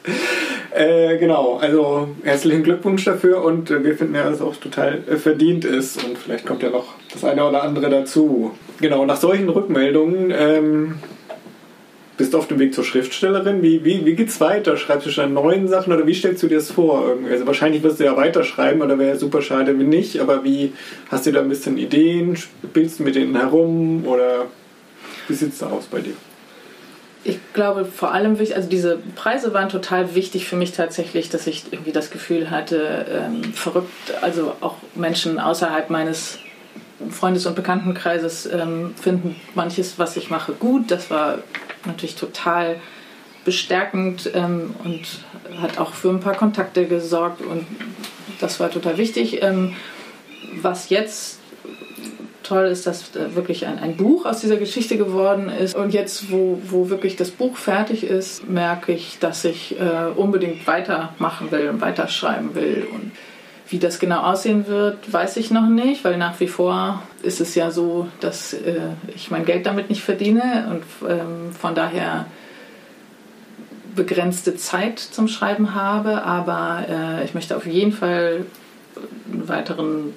äh, 0.75 1.19
genau, 1.19 1.59
also 1.59 2.09
herzlichen 2.25 2.63
Glückwunsch 2.63 3.05
dafür 3.05 3.45
und 3.45 3.69
wir 3.69 3.95
finden 3.95 4.15
ja, 4.15 4.25
dass 4.25 4.37
es 4.37 4.41
auch 4.41 4.57
total 4.57 5.03
verdient 5.03 5.67
ist 5.67 6.03
und 6.03 6.17
vielleicht 6.17 6.47
kommt 6.47 6.63
ja 6.63 6.71
noch 6.71 6.95
das 7.13 7.23
eine 7.25 7.47
oder 7.47 7.63
andere 7.63 7.91
dazu. 7.91 8.53
Genau, 8.81 9.05
nach 9.05 9.19
solchen 9.19 9.51
Rückmeldungen 9.51 10.33
ähm, 10.37 10.95
bist 12.17 12.35
du 12.35 12.39
auf 12.39 12.47
dem 12.47 12.59
Weg 12.59 12.75
zur 12.75 12.85
Schriftstellerin. 12.85 13.63
Wie, 13.63 13.85
wie, 13.85 14.05
wie 14.05 14.15
geht's 14.15 14.41
weiter? 14.41 14.77
Schreibst 14.77 15.07
du 15.07 15.11
schon 15.11 15.33
neuen 15.33 15.69
Sachen 15.69 15.93
oder 15.93 16.07
wie 16.07 16.15
stellst 16.15 16.43
du 16.43 16.49
dir 16.49 16.57
das 16.57 16.71
vor? 16.71 17.17
Also 17.31 17.47
wahrscheinlich 17.47 17.83
wirst 17.83 18.01
du 18.01 18.05
ja 18.05 18.17
weiterschreiben 18.17 18.83
oder 18.83 18.99
wäre 18.99 19.11
ja 19.11 19.17
super 19.17 19.43
schade, 19.43 19.79
wenn 19.79 19.89
nicht. 19.89 20.21
Aber 20.21 20.45
wie 20.45 20.73
hast 21.11 21.27
du 21.27 21.33
da 21.33 21.41
ein 21.41 21.49
bisschen 21.49 21.79
Ideen? 21.79 22.37
Spielst 22.37 22.99
du 22.99 23.05
mit 23.05 23.15
denen 23.15 23.37
herum 23.37 24.07
oder 24.07 24.47
wie 25.29 25.35
sieht 25.35 25.53
es 25.53 25.59
da 25.59 25.67
aus 25.67 25.87
bei 25.87 26.01
dir? 26.01 26.15
Ich 27.25 27.39
glaube 27.55 27.85
vor 27.85 28.13
allem, 28.13 28.37
also 28.37 28.69
diese 28.69 28.99
Preise 29.15 29.55
waren 29.55 29.69
total 29.69 30.17
wichtig 30.17 30.49
für 30.49 30.57
mich 30.57 30.73
tatsächlich, 30.73 31.31
dass 31.31 31.47
ich 31.47 31.65
irgendwie 31.71 31.93
das 31.93 32.11
Gefühl 32.11 32.51
hatte, 32.51 33.07
ähm, 33.09 33.55
verrückt, 33.55 33.93
also 34.23 34.55
auch 34.61 34.77
Menschen 34.97 35.39
außerhalb 35.39 35.89
meines 35.89 36.41
Freundes- 37.11 37.47
und 37.47 37.55
Bekanntenkreises 37.55 38.47
ähm, 38.47 38.95
finden 39.01 39.37
manches, 39.55 39.99
was 39.99 40.17
ich 40.17 40.31
mache, 40.31 40.53
gut. 40.53 40.91
Das 40.91 41.11
war 41.11 41.39
natürlich 41.87 42.17
total 42.17 42.81
bestärkend 43.45 44.31
ähm, 44.35 44.75
und 44.85 45.01
hat 45.61 45.79
auch 45.79 45.95
für 45.95 46.11
ein 46.11 46.21
paar 46.21 46.35
Kontakte 46.35 46.87
gesorgt 46.87 47.41
und 47.41 47.67
das 48.41 48.61
war 48.61 48.71
total 48.71 48.99
wichtig. 48.99 49.43
Ähm, 49.43 49.75
was 50.61 50.91
jetzt 50.91 51.39
toll 52.43 52.65
ist, 52.67 52.87
dass 52.87 53.15
wirklich 53.15 53.67
ein, 53.67 53.79
ein 53.79 53.97
Buch 53.97 54.27
aus 54.27 54.41
dieser 54.41 54.57
Geschichte 54.57 54.97
geworden 54.97 55.49
ist. 55.49 55.75
Und 55.75 55.95
jetzt, 55.95 56.31
wo, 56.31 56.61
wo 56.65 56.91
wirklich 56.91 57.17
das 57.17 57.31
Buch 57.31 57.57
fertig 57.57 58.05
ist, 58.05 58.49
merke 58.49 58.93
ich, 58.93 59.19
dass 59.21 59.45
ich 59.45 59.79
äh, 59.79 60.11
unbedingt 60.15 60.67
weitermachen 60.67 61.51
will 61.51 61.69
und 61.69 61.81
weiterschreiben 61.81 62.55
will. 62.55 62.87
Und 62.93 63.13
wie 63.73 63.79
das 63.79 63.99
genau 63.99 64.21
aussehen 64.21 64.67
wird, 64.67 65.11
weiß 65.11 65.39
ich 65.39 65.51
noch 65.51 65.67
nicht, 65.67 66.05
weil 66.05 66.19
nach 66.19 66.39
wie 66.41 66.47
vor 66.47 67.03
ist 67.23 67.41
es 67.41 67.55
ja 67.55 67.71
so, 67.71 68.07
dass 68.21 68.53
äh, 68.53 68.81
ich 69.15 69.31
mein 69.31 69.47
Geld 69.47 69.65
damit 69.65 69.89
nicht 69.89 70.03
verdiene 70.03 70.67
und 70.71 71.11
ähm, 71.11 71.53
von 71.59 71.75
daher 71.75 72.27
begrenzte 73.97 74.57
Zeit 74.57 74.99
zum 74.99 75.27
Schreiben 75.27 75.75
habe. 75.75 76.23
Aber 76.23 76.85
äh, 76.87 77.25
ich 77.25 77.33
möchte 77.33 77.57
auf 77.57 77.67
jeden 77.67 77.93
Fall 77.93 78.45
einen 79.33 79.49
weiteren 79.49 80.13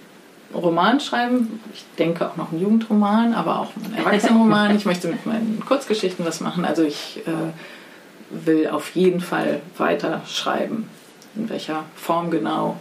Roman 0.53 0.99
schreiben. 0.99 1.61
Ich 1.73 1.85
denke 1.97 2.29
auch 2.29 2.35
noch 2.35 2.51
einen 2.51 2.61
Jugendroman, 2.61 3.33
aber 3.33 3.59
auch 3.61 3.71
einen 3.77 3.95
Erwachsenenroman. 3.95 4.75
Ich 4.75 4.85
möchte 4.85 5.07
mit 5.07 5.25
meinen 5.25 5.63
Kurzgeschichten 5.65 6.25
was 6.25 6.41
machen. 6.41 6.65
Also 6.65 6.83
ich 6.83 7.21
äh, 7.25 8.45
will 8.45 8.67
auf 8.67 8.95
jeden 8.95 9.21
Fall 9.21 9.61
weiter 9.77 10.23
schreiben. 10.27 10.89
In 11.37 11.49
welcher 11.49 11.85
Form 11.95 12.31
genau 12.31 12.77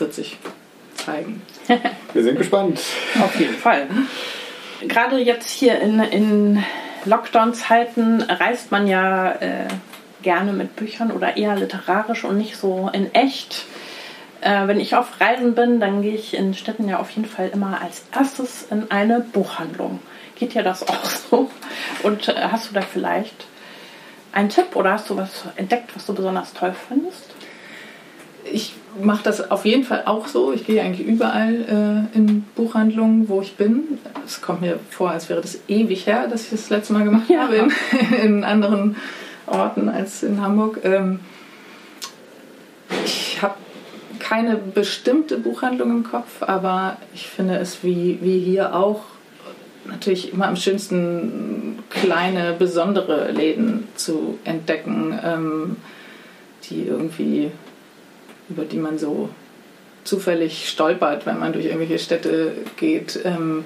wird 0.00 0.14
sich 0.14 0.38
zeigen. 0.94 1.42
Wir 2.12 2.22
sind 2.22 2.38
gespannt. 2.38 2.80
Auf 3.20 3.38
jeden 3.38 3.54
Fall. 3.54 3.86
Gerade 4.82 5.18
jetzt 5.18 5.48
hier 5.48 5.80
in, 5.80 6.00
in 6.00 6.64
Lockdown-Zeiten 7.04 8.22
reist 8.22 8.72
man 8.72 8.86
ja 8.86 9.32
äh, 9.32 9.68
gerne 10.22 10.52
mit 10.52 10.76
Büchern 10.76 11.12
oder 11.12 11.36
eher 11.36 11.56
literarisch 11.56 12.24
und 12.24 12.36
nicht 12.36 12.56
so 12.56 12.90
in 12.92 13.14
echt. 13.14 13.64
Äh, 14.40 14.66
wenn 14.66 14.80
ich 14.80 14.96
auf 14.96 15.20
Reisen 15.20 15.54
bin, 15.54 15.80
dann 15.80 16.02
gehe 16.02 16.14
ich 16.14 16.34
in 16.34 16.52
Städten 16.52 16.88
ja 16.88 16.98
auf 16.98 17.10
jeden 17.10 17.28
Fall 17.28 17.48
immer 17.52 17.80
als 17.80 18.04
erstes 18.12 18.66
in 18.70 18.90
eine 18.90 19.20
Buchhandlung. 19.20 20.00
Geht 20.34 20.54
dir 20.54 20.62
das 20.62 20.86
auch 20.86 21.04
so? 21.04 21.50
Und 22.02 22.28
äh, 22.28 22.34
hast 22.50 22.70
du 22.70 22.74
da 22.74 22.82
vielleicht 22.82 23.46
einen 24.32 24.48
Tipp 24.50 24.76
oder 24.76 24.92
hast 24.92 25.08
du 25.08 25.16
was 25.16 25.44
entdeckt, 25.56 25.94
was 25.94 26.04
du 26.06 26.14
besonders 26.14 26.52
toll 26.52 26.74
findest? 26.88 27.35
Ich 28.52 28.74
mache 29.00 29.22
das 29.24 29.50
auf 29.50 29.64
jeden 29.64 29.84
Fall 29.84 30.02
auch 30.06 30.26
so. 30.26 30.52
Ich 30.52 30.66
gehe 30.66 30.82
eigentlich 30.82 31.06
überall 31.06 32.08
äh, 32.14 32.16
in 32.16 32.44
Buchhandlungen, 32.54 33.28
wo 33.28 33.40
ich 33.40 33.56
bin. 33.56 33.98
Es 34.24 34.40
kommt 34.40 34.62
mir 34.62 34.78
vor, 34.90 35.10
als 35.10 35.28
wäre 35.28 35.40
das 35.40 35.58
ewig 35.68 36.06
her, 36.06 36.28
dass 36.28 36.44
ich 36.44 36.50
das 36.50 36.70
letzte 36.70 36.92
Mal 36.92 37.04
gemacht 37.04 37.28
ja. 37.28 37.42
habe 37.42 37.56
in, 37.56 37.72
in, 38.22 38.44
anderen 38.44 38.96
Orten 39.46 39.88
als 39.88 40.22
in 40.22 40.40
Hamburg. 40.40 40.80
Ähm, 40.84 41.20
ich 43.04 43.40
habe 43.42 43.54
keine 44.18 44.56
bestimmte 44.56 45.38
Buchhandlung 45.38 45.90
im 45.90 46.04
Kopf, 46.04 46.42
aber 46.42 46.96
ich 47.14 47.26
finde 47.26 47.58
es 47.58 47.82
wie, 47.82 48.18
wie 48.22 48.40
hier 48.40 48.74
auch 48.74 49.02
natürlich 49.86 50.32
immer 50.32 50.48
am 50.48 50.56
schönsten, 50.56 51.78
kleine, 51.90 52.54
besondere 52.58 53.30
Läden 53.32 53.86
zu 53.94 54.38
entdecken, 54.44 55.18
ähm, 55.22 55.76
die 56.64 56.82
irgendwie, 56.82 57.50
über 58.48 58.64
die 58.64 58.78
man 58.78 58.98
so 58.98 59.28
zufällig 60.04 60.68
stolpert, 60.68 61.26
wenn 61.26 61.38
man 61.38 61.52
durch 61.52 61.66
irgendwelche 61.66 61.98
Städte 61.98 62.52
geht. 62.76 63.20
Ähm, 63.24 63.64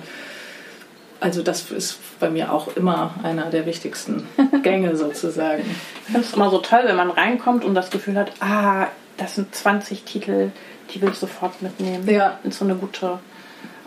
also 1.20 1.42
das 1.42 1.70
ist 1.70 1.98
bei 2.18 2.30
mir 2.30 2.52
auch 2.52 2.76
immer 2.76 3.14
einer 3.22 3.50
der 3.50 3.66
wichtigsten 3.66 4.26
Gänge 4.62 4.96
sozusagen. 4.96 5.62
Ich 5.62 6.06
finde 6.06 6.20
es 6.20 6.32
immer 6.32 6.50
so 6.50 6.58
toll, 6.58 6.82
wenn 6.84 6.96
man 6.96 7.10
reinkommt 7.10 7.64
und 7.64 7.74
das 7.74 7.90
Gefühl 7.90 8.16
hat, 8.16 8.32
ah, 8.40 8.86
das 9.18 9.34
sind 9.34 9.54
20 9.54 10.04
Titel, 10.04 10.50
die 10.92 11.02
will 11.02 11.10
ich 11.10 11.18
sofort 11.18 11.60
mitnehmen. 11.60 12.08
Ja. 12.08 12.38
In 12.42 12.52
so 12.52 12.64
eine 12.64 12.74
gute 12.74 13.18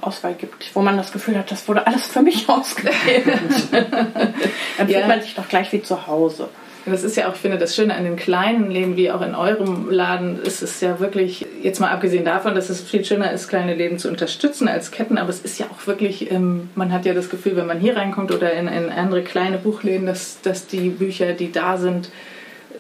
Auswahl 0.01 0.35
gibt, 0.35 0.75
wo 0.75 0.81
man 0.81 0.97
das 0.97 1.11
Gefühl 1.11 1.37
hat, 1.37 1.49
das 1.49 1.67
wurde 1.67 1.87
alles 1.87 2.07
für 2.07 2.21
mich 2.21 2.47
ausgewählt. 2.49 3.25
Dann 3.71 4.87
fühlt 4.87 5.07
man 5.07 5.21
sich 5.21 5.33
doch 5.33 5.47
gleich 5.47 5.71
wie 5.71 5.81
zu 5.81 6.05
Hause. 6.05 6.49
Das 6.85 7.03
ist 7.03 7.15
ja 7.15 7.29
auch, 7.29 7.35
ich 7.35 7.39
finde, 7.39 7.57
das 7.57 7.75
Schöne 7.75 7.95
an 7.95 8.03
den 8.03 8.17
kleinen 8.17 8.69
Läden, 8.69 8.97
wie 8.97 9.09
auch 9.09 9.21
in 9.21 9.35
eurem 9.35 9.89
Laden, 9.89 10.41
ist 10.41 10.61
es 10.61 10.81
ja 10.81 10.99
wirklich, 10.99 11.45
jetzt 11.61 11.79
mal 11.79 11.91
abgesehen 11.91 12.25
davon, 12.25 12.55
dass 12.55 12.69
es 12.69 12.81
viel 12.81 13.05
schöner 13.05 13.31
ist, 13.31 13.47
kleine 13.47 13.73
Läden 13.73 13.99
zu 13.99 14.09
unterstützen 14.09 14.67
als 14.67 14.91
Ketten, 14.91 15.17
aber 15.17 15.29
es 15.29 15.39
ist 15.39 15.59
ja 15.59 15.67
auch 15.67 15.87
wirklich, 15.87 16.29
ähm, 16.31 16.69
man 16.75 16.91
hat 16.91 17.05
ja 17.05 17.13
das 17.13 17.29
Gefühl, 17.29 17.55
wenn 17.55 17.67
man 17.67 17.79
hier 17.79 17.95
reinkommt 17.95 18.33
oder 18.33 18.51
in, 18.53 18.67
in 18.67 18.89
andere 18.89 19.23
kleine 19.23 19.57
Buchläden, 19.57 20.05
dass, 20.05 20.41
dass 20.41 20.67
die 20.67 20.89
Bücher, 20.89 21.33
die 21.33 21.53
da 21.53 21.77
sind, 21.77 22.09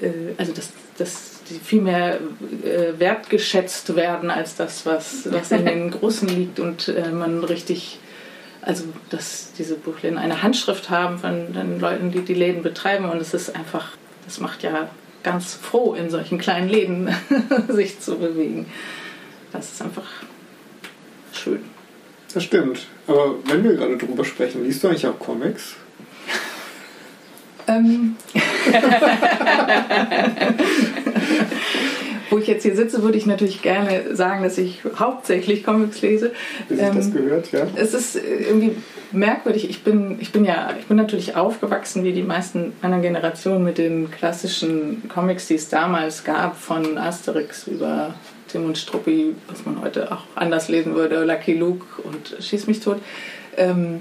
äh, 0.01 0.33
also 0.37 0.51
dass, 0.51 0.69
dass 0.97 1.33
die 1.49 1.59
viel 1.59 1.81
mehr 1.81 2.15
äh, 2.63 2.99
wertgeschätzt 2.99 3.95
werden 3.95 4.31
als 4.31 4.55
das, 4.55 4.85
was, 4.85 5.31
was 5.31 5.51
in 5.51 5.65
den 5.65 5.91
Großen 5.99 6.27
liegt 6.27 6.59
und 6.59 6.89
äh, 6.89 7.09
man 7.09 7.43
richtig, 7.43 7.99
also 8.65 8.85
dass 9.09 9.51
diese 9.57 9.75
Buchläden 9.75 10.17
eine 10.17 10.43
Handschrift 10.43 10.89
haben 10.89 11.19
von 11.19 11.53
den 11.53 11.79
Leuten, 11.79 12.11
die 12.11 12.21
die 12.21 12.33
Läden 12.33 12.63
betreiben 12.63 13.09
und 13.09 13.21
es 13.21 13.33
ist 13.33 13.55
einfach, 13.55 13.91
das 14.25 14.39
macht 14.39 14.63
ja 14.63 14.89
ganz 15.23 15.53
froh, 15.53 15.93
in 15.93 16.09
solchen 16.09 16.37
kleinen 16.37 16.69
Läden 16.69 17.13
sich 17.69 17.99
zu 17.99 18.17
bewegen. 18.17 18.65
Das 19.51 19.71
ist 19.71 19.81
einfach 19.81 20.07
schön. 21.33 21.61
Das 22.33 22.43
stimmt. 22.43 22.87
Aber 23.07 23.35
wenn 23.45 23.63
wir 23.63 23.75
gerade 23.75 23.97
drüber 23.97 24.25
sprechen, 24.25 24.63
liest 24.63 24.83
du 24.83 24.87
eigentlich 24.87 25.07
auch 25.07 25.19
Comics? 25.19 25.75
Ähm. 27.67 28.15
Wo 32.33 32.39
ich 32.39 32.47
jetzt 32.47 32.63
hier 32.63 32.75
sitze, 32.75 33.03
würde 33.03 33.15
ich 33.15 33.27
natürlich 33.27 33.61
gerne 33.61 34.15
sagen, 34.15 34.43
dass 34.43 34.57
ich 34.57 34.81
hauptsächlich 34.97 35.63
Comics 35.63 36.01
lese. 36.01 36.31
Wie 36.67 36.79
ähm, 36.79 36.95
das 36.95 37.13
gehört, 37.13 37.51
ja. 37.51 37.67
Es 37.75 37.93
ist 37.93 38.15
irgendwie 38.15 38.75
merkwürdig. 39.11 39.69
Ich 39.69 39.83
bin, 39.83 40.17
ich 40.19 40.31
bin 40.31 40.43
ja, 40.43 40.73
ich 40.79 40.87
bin 40.87 40.97
natürlich 40.97 41.35
aufgewachsen 41.35 42.03
wie 42.03 42.11
die 42.11 42.23
meisten 42.23 42.73
anderen 42.81 43.03
Generationen 43.03 43.63
mit 43.63 43.77
den 43.77 44.09
klassischen 44.09 45.07
Comics, 45.09 45.47
die 45.47 45.55
es 45.55 45.69
damals 45.69 46.23
gab, 46.23 46.57
von 46.57 46.97
Asterix 46.97 47.67
über 47.67 48.15
Tim 48.47 48.65
und 48.65 48.79
Struppi, 48.79 49.35
was 49.47 49.63
man 49.67 49.79
heute 49.81 50.11
auch 50.11 50.23
anders 50.33 50.69
lesen 50.69 50.95
würde, 50.95 51.23
Lucky 51.25 51.53
Luke 51.53 51.85
und 52.01 52.35
Schieß 52.43 52.65
mich 52.65 52.79
tot. 52.79 52.97
Ähm, 53.57 53.99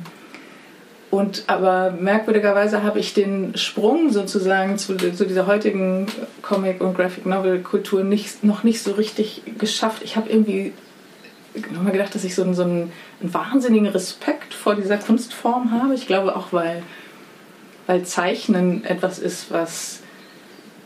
und 1.13 1.45
aber 1.47 1.91
merkwürdigerweise 1.91 2.83
habe 2.83 2.99
ich 2.99 3.13
den 3.13 3.55
Sprung 3.55 4.11
sozusagen 4.11 4.79
zu, 4.79 4.97
zu 4.97 5.27
dieser 5.27 5.47
heutigen 5.47 6.07
Comic- 6.41 6.81
und 6.81 6.97
Graphic-Novel-Kultur 6.97 8.03
nicht, 8.03 8.43
noch 8.43 8.63
nicht 8.65 8.83
so 8.83 8.93
richtig 8.93 9.43
geschafft. 9.59 10.01
Ich 10.03 10.17
habe 10.17 10.31
irgendwie 10.31 10.73
nochmal 11.71 11.93
gedacht, 11.93 12.15
dass 12.15 12.25
ich 12.25 12.35
so, 12.35 12.43
einen, 12.43 12.55
so 12.55 12.63
einen, 12.63 12.93
einen, 13.21 13.35
wahnsinnigen 13.35 13.89
Respekt 13.89 14.55
vor 14.55 14.75
dieser 14.75 14.97
Kunstform 14.97 15.71
habe. 15.71 15.93
Ich 15.93 16.07
glaube 16.07 16.35
auch, 16.35 16.55
weil, 16.55 16.83
weil 17.87 18.05
Zeichnen 18.05 18.83
etwas 18.87 19.19
ist, 19.19 19.51
was 19.51 20.01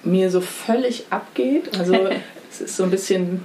mir 0.02 0.32
so 0.32 0.40
völlig 0.40 1.04
abgeht. 1.10 1.78
Also 1.78 1.94
es 2.50 2.60
ist 2.60 2.76
so 2.76 2.82
ein 2.82 2.90
bisschen 2.90 3.44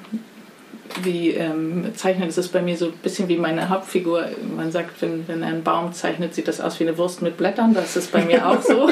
wie 1.04 1.32
ähm, 1.32 1.91
Zeichnen 1.95 2.30
ist 2.30 2.38
es 2.38 2.47
bei 2.47 2.62
mir 2.62 2.77
so 2.77 2.88
ein 2.88 2.93
bisschen 3.04 3.27
wie 3.27 3.38
meine 3.38 3.69
Hauptfigur. 3.69 4.25
Man 4.56 4.71
sagt, 4.71 5.01
wenn, 5.01 5.27
wenn 5.27 5.41
er 5.41 5.49
einen 5.49 5.63
Baum 5.63 5.93
zeichnet, 5.93 6.36
sieht 6.36 6.47
das 6.47 6.62
aus 6.62 6.80
wie 6.80 6.88
eine 6.88 6.97
Wurst 6.97 7.21
mit 7.21 7.38
Blättern. 7.38 7.73
Das 7.73 7.95
ist 7.95 8.12
bei 8.12 8.23
mir 8.23 8.47
auch 8.49 8.62
so. 8.62 8.89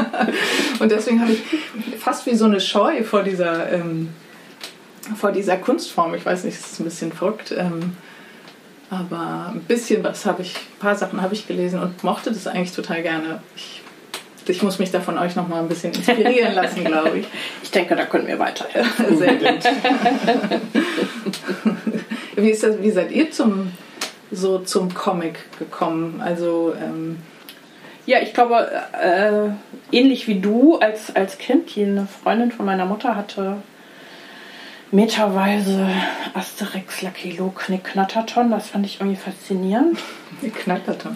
und 0.80 0.90
deswegen 0.90 1.20
habe 1.20 1.32
ich 1.32 1.42
fast 1.98 2.26
wie 2.26 2.34
so 2.34 2.46
eine 2.46 2.60
Scheu 2.60 3.02
vor 3.04 3.22
dieser, 3.22 3.72
ähm, 3.72 4.10
vor 5.16 5.32
dieser 5.32 5.56
Kunstform. 5.56 6.14
Ich 6.14 6.24
weiß 6.24 6.44
nicht, 6.44 6.58
es 6.58 6.72
ist 6.72 6.80
ein 6.80 6.84
bisschen 6.84 7.12
verrückt. 7.12 7.52
Ähm, 7.56 7.96
aber 8.90 9.52
ein 9.54 9.60
bisschen 9.60 10.02
was 10.02 10.24
habe 10.24 10.42
ich, 10.42 10.54
ein 10.56 10.80
paar 10.80 10.96
Sachen 10.96 11.20
habe 11.20 11.34
ich 11.34 11.46
gelesen 11.46 11.80
und 11.80 12.02
mochte 12.04 12.30
das 12.30 12.46
eigentlich 12.46 12.72
total 12.72 13.02
gerne. 13.02 13.42
Ich 13.54 13.82
ich 14.48 14.62
muss 14.62 14.78
mich 14.78 14.90
da 14.90 15.00
von 15.00 15.18
euch 15.18 15.36
noch 15.36 15.48
mal 15.48 15.60
ein 15.60 15.68
bisschen 15.68 15.92
inspirieren 15.92 16.54
lassen, 16.54 16.84
glaube 16.84 17.18
ich. 17.18 17.26
Ich 17.62 17.70
denke, 17.70 17.96
da 17.96 18.04
können 18.04 18.26
wir 18.26 18.38
weiterhelfen. 18.38 19.16
Sehr 19.18 19.34
gut. 19.34 19.64
wie, 22.36 22.50
ist 22.50 22.62
das, 22.62 22.80
wie 22.80 22.90
seid 22.90 23.12
ihr 23.12 23.30
zum, 23.30 23.72
so 24.30 24.60
zum 24.60 24.94
Comic 24.94 25.38
gekommen? 25.58 26.22
Also 26.24 26.74
ähm 26.80 27.18
ja, 28.06 28.22
ich 28.22 28.32
glaube, 28.32 28.70
äh, 28.98 29.50
ähnlich 29.94 30.28
wie 30.28 30.40
du 30.40 30.78
als, 30.78 31.14
als 31.14 31.36
Kind, 31.36 31.76
die 31.76 31.84
eine 31.84 32.06
Freundin 32.06 32.50
von 32.50 32.64
meiner 32.64 32.86
Mutter 32.86 33.14
hatte, 33.14 33.58
meterweise 34.90 35.88
Asterix, 36.34 37.02
Lucky 37.02 37.32
Luke, 37.32 37.62
Knatterton. 37.82 38.50
Das 38.50 38.68
fand 38.68 38.86
ich 38.86 39.00
irgendwie 39.00 39.16
faszinierend. 39.16 39.98
Nick 40.40 40.54
Knatterton. 40.54 41.14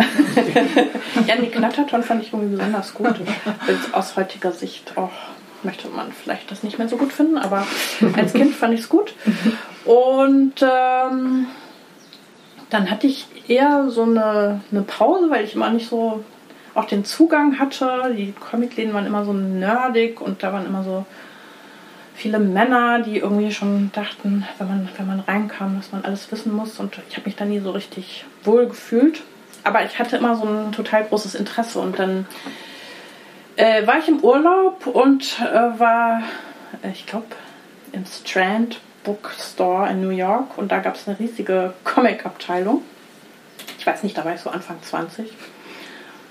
ja, 1.26 1.36
Nick 1.36 1.52
Knatterton 1.52 2.02
fand 2.02 2.22
ich 2.22 2.32
irgendwie 2.32 2.56
besonders 2.56 2.94
gut. 2.94 3.14
Aus 3.92 4.16
heutiger 4.16 4.52
Sicht 4.52 4.96
auch 4.96 5.12
möchte 5.62 5.88
man 5.88 6.12
vielleicht 6.12 6.50
das 6.50 6.62
nicht 6.62 6.78
mehr 6.78 6.88
so 6.88 6.96
gut 6.96 7.12
finden, 7.12 7.38
aber 7.38 7.66
als 8.16 8.32
Kind 8.32 8.54
fand 8.54 8.74
ich 8.74 8.80
es 8.80 8.88
gut. 8.88 9.14
Und 9.84 10.54
ähm, 10.60 11.46
dann 12.70 12.90
hatte 12.90 13.06
ich 13.06 13.26
eher 13.48 13.88
so 13.88 14.02
eine, 14.02 14.60
eine 14.70 14.82
Pause, 14.82 15.30
weil 15.30 15.44
ich 15.44 15.54
immer 15.54 15.70
nicht 15.70 15.88
so 15.88 16.24
auch 16.74 16.86
den 16.86 17.04
Zugang 17.04 17.58
hatte. 17.58 18.14
Die 18.16 18.32
Comicläden 18.32 18.94
waren 18.94 19.06
immer 19.06 19.24
so 19.24 19.32
nerdig 19.32 20.20
und 20.20 20.42
da 20.42 20.52
waren 20.52 20.66
immer 20.66 20.82
so 20.82 21.04
viele 22.14 22.38
Männer, 22.38 23.00
die 23.00 23.18
irgendwie 23.18 23.52
schon 23.52 23.90
dachten, 23.92 24.46
wenn 24.58 24.68
man, 24.68 24.88
wenn 24.96 25.06
man 25.06 25.20
reinkam, 25.20 25.76
dass 25.76 25.92
man 25.92 26.04
alles 26.04 26.30
wissen 26.30 26.54
muss. 26.54 26.78
Und 26.78 27.00
ich 27.08 27.16
habe 27.16 27.26
mich 27.26 27.36
da 27.36 27.44
nie 27.44 27.60
so 27.60 27.70
richtig 27.70 28.24
wohl 28.44 28.66
gefühlt. 28.66 29.22
Aber 29.64 29.84
ich 29.84 29.98
hatte 29.98 30.16
immer 30.16 30.36
so 30.36 30.44
ein 30.44 30.72
total 30.72 31.04
großes 31.04 31.34
Interesse. 31.34 31.78
Und 31.80 31.98
dann 31.98 32.26
äh, 33.56 33.86
war 33.86 33.98
ich 33.98 34.08
im 34.08 34.20
Urlaub 34.20 34.86
und 34.86 35.40
äh, 35.40 35.78
war, 35.78 36.22
äh, 36.82 36.90
ich 36.90 37.06
glaube, 37.06 37.26
im 37.92 38.04
Strand 38.06 38.80
Bookstore 39.04 39.90
in 39.90 40.00
New 40.00 40.10
York. 40.10 40.58
Und 40.58 40.72
da 40.72 40.78
gab 40.78 40.94
es 40.94 41.08
eine 41.08 41.18
riesige 41.18 41.74
Comic-Abteilung. 41.84 42.82
Ich 43.78 43.86
weiß 43.86 44.02
nicht, 44.02 44.16
da 44.16 44.24
war 44.24 44.34
ich 44.34 44.40
so 44.40 44.50
Anfang 44.50 44.80
20. 44.82 45.30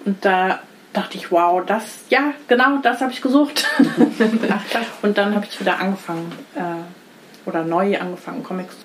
Und 0.05 0.23
da 0.25 0.59
dachte 0.93 1.17
ich, 1.17 1.31
wow, 1.31 1.63
das, 1.65 1.83
ja, 2.09 2.33
genau, 2.47 2.77
das 2.81 3.01
habe 3.01 3.11
ich 3.11 3.21
gesucht. 3.21 3.67
und 5.01 5.17
dann 5.17 5.35
habe 5.35 5.45
ich 5.49 5.59
wieder 5.59 5.79
angefangen, 5.79 6.31
äh, 6.55 7.49
oder 7.49 7.63
neu 7.63 7.97
angefangen, 7.97 8.43
Comics 8.43 8.75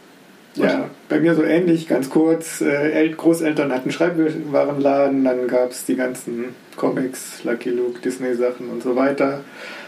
Ja, 0.54 0.88
bei 1.08 1.20
mir 1.20 1.34
so 1.34 1.42
ähnlich, 1.42 1.88
ganz 1.88 2.08
kurz. 2.08 2.60
Äh, 2.60 3.08
Großeltern 3.10 3.72
hatten 3.72 3.90
Schreibwarenladen, 3.90 5.24
dann 5.24 5.48
gab 5.48 5.70
es 5.70 5.84
die 5.84 5.96
ganzen 5.96 6.54
Comics, 6.76 7.44
Lucky 7.44 7.70
Luke, 7.70 8.00
Disney-Sachen 8.00 8.70
und 8.70 8.82
so 8.82 8.96
weiter. 8.96 9.40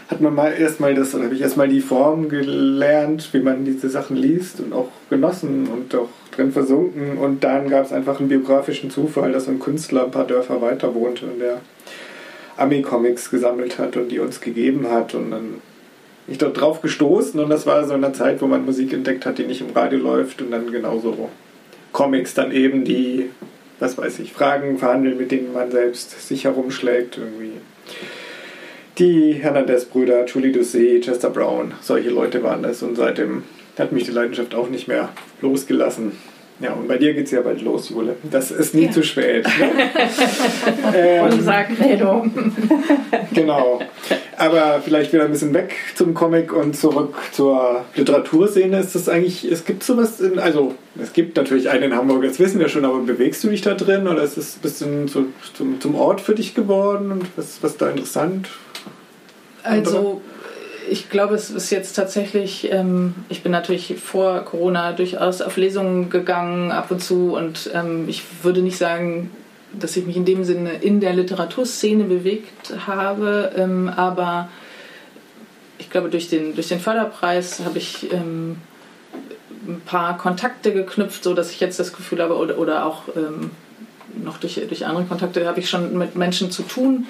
Hat 0.09 0.21
man 0.21 0.33
mal 0.33 0.51
erstmal 0.51 0.95
das, 0.95 1.11
dann 1.11 1.23
habe 1.23 1.35
ich 1.35 1.41
erstmal 1.41 1.67
die 1.67 1.81
Form 1.81 2.29
gelernt, 2.29 3.29
wie 3.31 3.41
man 3.41 3.63
diese 3.63 3.89
Sachen 3.89 4.17
liest 4.17 4.59
und 4.59 4.73
auch 4.73 4.89
genossen 5.09 5.67
und 5.67 5.93
auch 5.93 6.09
drin 6.35 6.51
versunken. 6.51 7.17
Und 7.17 7.43
dann 7.43 7.69
gab 7.69 7.85
es 7.85 7.93
einfach 7.93 8.19
einen 8.19 8.29
biografischen 8.29 8.89
Zufall, 8.89 9.31
dass 9.31 9.47
ein 9.47 9.59
Künstler 9.59 10.05
ein 10.05 10.11
paar 10.11 10.25
Dörfer 10.25 10.61
weiter 10.61 10.95
wohnte 10.95 11.27
und 11.27 11.39
der 11.39 11.61
Ami-Comics 12.59 13.29
gesammelt 13.29 13.77
hat 13.79 13.97
und 13.97 14.09
die 14.09 14.19
uns 14.19 14.41
gegeben 14.41 14.89
hat. 14.89 15.15
Und 15.15 15.31
dann 15.31 15.41
bin 16.25 16.33
ich 16.33 16.37
dort 16.37 16.59
drauf 16.59 16.81
gestoßen 16.81 17.39
und 17.39 17.49
das 17.49 17.65
war 17.65 17.85
so 17.85 17.93
in 17.93 18.03
einer 18.03 18.13
Zeit, 18.13 18.41
wo 18.41 18.47
man 18.47 18.65
Musik 18.65 18.93
entdeckt 18.93 19.25
hat, 19.25 19.37
die 19.37 19.45
nicht 19.45 19.61
im 19.61 19.71
Radio 19.71 19.99
läuft 19.99 20.41
und 20.41 20.51
dann 20.51 20.71
genauso 20.71 21.29
Comics 21.91 22.33
dann 22.33 22.51
eben, 22.51 22.85
die, 22.85 23.29
was 23.79 23.97
weiß 23.97 24.19
ich, 24.19 24.31
Fragen 24.31 24.77
verhandeln, 24.77 25.17
mit 25.17 25.31
denen 25.31 25.53
man 25.53 25.71
selbst 25.71 26.27
sich 26.27 26.43
herumschlägt 26.43 27.17
irgendwie. 27.17 27.53
Die 28.99 29.33
Hernandez-Brüder, 29.33 30.25
Julie 30.25 30.51
Doucet, 30.51 31.03
Chester 31.03 31.29
Brown, 31.29 31.73
solche 31.81 32.09
Leute 32.09 32.43
waren 32.43 32.61
das 32.61 32.83
und 32.83 32.95
seitdem 32.95 33.43
hat 33.77 33.91
mich 33.91 34.03
die 34.03 34.11
Leidenschaft 34.11 34.53
auch 34.53 34.69
nicht 34.69 34.87
mehr 34.87 35.09
losgelassen. 35.41 36.11
Ja, 36.61 36.73
und 36.73 36.89
bei 36.89 36.97
dir 36.97 37.13
geht 37.13 37.25
es 37.25 37.31
ja 37.31 37.39
bald 37.41 37.61
los, 37.61 37.89
Jule. 37.89 38.17
Das 38.29 38.51
ist 38.51 38.75
nie 38.75 38.85
ja. 38.85 38.91
zu 38.91 39.01
spät. 39.01 39.45
Ne? 39.45 39.71
ähm, 40.93 41.25
Unser 41.31 41.63
Credo. 41.63 42.25
genau. 43.33 43.79
Aber 44.37 44.81
vielleicht 44.83 45.13
wieder 45.13 45.23
ein 45.23 45.31
bisschen 45.31 45.53
weg 45.53 45.73
zum 45.95 46.13
Comic 46.13 46.51
und 46.51 46.75
zurück 46.75 47.15
zur 47.31 47.85
Literaturszene. 47.95 48.77
Ist 48.79 48.93
das 48.93 49.07
eigentlich, 49.07 49.49
es 49.49 49.63
gibt 49.63 49.83
sowas 49.83 50.19
in, 50.19 50.37
also 50.37 50.75
es 51.01 51.13
gibt 51.13 51.37
natürlich 51.37 51.69
einen 51.69 51.83
in 51.83 51.95
Hamburg, 51.95 52.23
das 52.23 52.39
wissen 52.39 52.59
wir 52.59 52.67
schon, 52.67 52.83
aber 52.83 52.99
bewegst 52.99 53.41
du 53.43 53.47
dich 53.47 53.61
da 53.61 53.73
drin 53.73 54.07
oder 54.07 54.21
ist 54.21 54.37
es 54.37 54.57
ein 54.57 54.61
bisschen 54.61 55.07
so 55.07 55.25
zum, 55.53 55.79
zum 55.79 55.95
Ort 55.95 56.19
für 56.19 56.35
dich 56.35 56.55
geworden 56.55 57.11
und 57.11 57.25
was, 57.37 57.59
was 57.61 57.77
da 57.77 57.89
interessant? 57.89 58.49
Also 59.63 60.21
ich 60.89 61.09
glaube, 61.09 61.35
es 61.35 61.49
ist 61.49 61.69
jetzt 61.69 61.93
tatsächlich, 61.93 62.71
ähm, 62.71 63.15
ich 63.29 63.43
bin 63.43 63.51
natürlich 63.51 63.95
vor 63.99 64.41
Corona 64.41 64.91
durchaus 64.93 65.41
auf 65.41 65.57
Lesungen 65.57 66.09
gegangen 66.09 66.71
ab 66.71 66.91
und 66.91 67.01
zu 67.01 67.35
und 67.35 67.69
ähm, 67.73 68.07
ich 68.07 68.23
würde 68.43 68.61
nicht 68.61 68.77
sagen, 68.77 69.31
dass 69.73 69.95
ich 69.95 70.05
mich 70.05 70.17
in 70.17 70.25
dem 70.25 70.43
Sinne 70.43 70.73
in 70.73 70.99
der 70.99 71.13
Literaturszene 71.13 72.05
bewegt 72.05 72.73
habe, 72.87 73.51
ähm, 73.55 73.89
aber 73.95 74.49
ich 75.77 75.89
glaube, 75.89 76.09
durch 76.09 76.29
den, 76.29 76.55
durch 76.55 76.67
den 76.67 76.79
Förderpreis 76.79 77.61
habe 77.63 77.77
ich 77.77 78.11
ähm, 78.11 78.57
ein 79.67 79.81
paar 79.85 80.17
Kontakte 80.17 80.73
geknüpft, 80.73 81.23
so 81.23 81.33
dass 81.33 81.51
ich 81.51 81.59
jetzt 81.59 81.79
das 81.79 81.93
Gefühl 81.93 82.21
habe, 82.21 82.35
oder, 82.35 82.57
oder 82.57 82.85
auch 82.85 83.03
ähm, 83.15 83.51
noch 84.23 84.37
durch, 84.37 84.55
durch 84.67 84.85
andere 84.85 85.05
Kontakte 85.05 85.47
habe 85.47 85.59
ich 85.59 85.69
schon 85.69 85.97
mit 85.97 86.15
Menschen 86.15 86.51
zu 86.51 86.63
tun, 86.63 87.07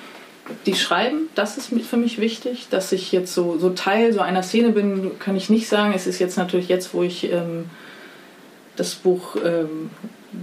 die 0.66 0.76
schreiben, 0.76 1.30
das 1.36 1.58
ist 1.58 1.72
für 1.88 1.98
mich 1.98 2.20
wichtig. 2.20 2.68
Dass 2.70 2.92
ich 2.92 3.12
jetzt 3.12 3.34
so, 3.34 3.58
so 3.58 3.70
Teil 3.72 4.14
so 4.14 4.20
einer 4.20 4.44
Szene 4.44 4.70
bin, 4.70 5.20
kann 5.20 5.36
ich 5.36 5.50
nicht 5.50 5.68
sagen. 5.68 5.94
Es 5.96 6.08
ist 6.08 6.20
jetzt 6.20 6.38
natürlich 6.38 6.70
jetzt, 6.70 6.94
wo 6.94 7.04
ich 7.04 7.32
ähm, 7.32 7.66
das 8.76 8.96
Buch 8.96 9.36
ähm, 9.44 9.90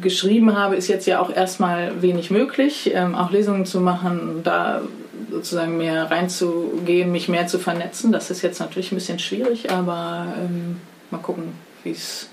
geschrieben 0.02 0.56
habe, 0.56 0.76
ist 0.76 0.88
jetzt 0.88 1.06
ja 1.06 1.20
auch 1.20 1.30
erstmal 1.30 2.02
wenig 2.02 2.30
möglich, 2.30 2.90
ähm, 2.94 3.14
auch 3.14 3.30
Lesungen 3.30 3.66
zu 3.66 3.80
machen, 3.80 4.40
da 4.42 4.82
sozusagen 5.30 5.76
mehr 5.76 6.10
reinzugehen, 6.10 7.10
mich 7.12 7.28
mehr 7.28 7.46
zu 7.46 7.58
vernetzen. 7.58 8.12
Das 8.12 8.30
ist 8.30 8.42
jetzt 8.42 8.60
natürlich 8.60 8.92
ein 8.92 8.96
bisschen 8.96 9.18
schwierig, 9.18 9.70
aber 9.70 10.26
ähm, 10.38 10.80
mal 11.10 11.18
gucken, 11.18 11.52
wie 11.84 11.90
es 11.90 12.28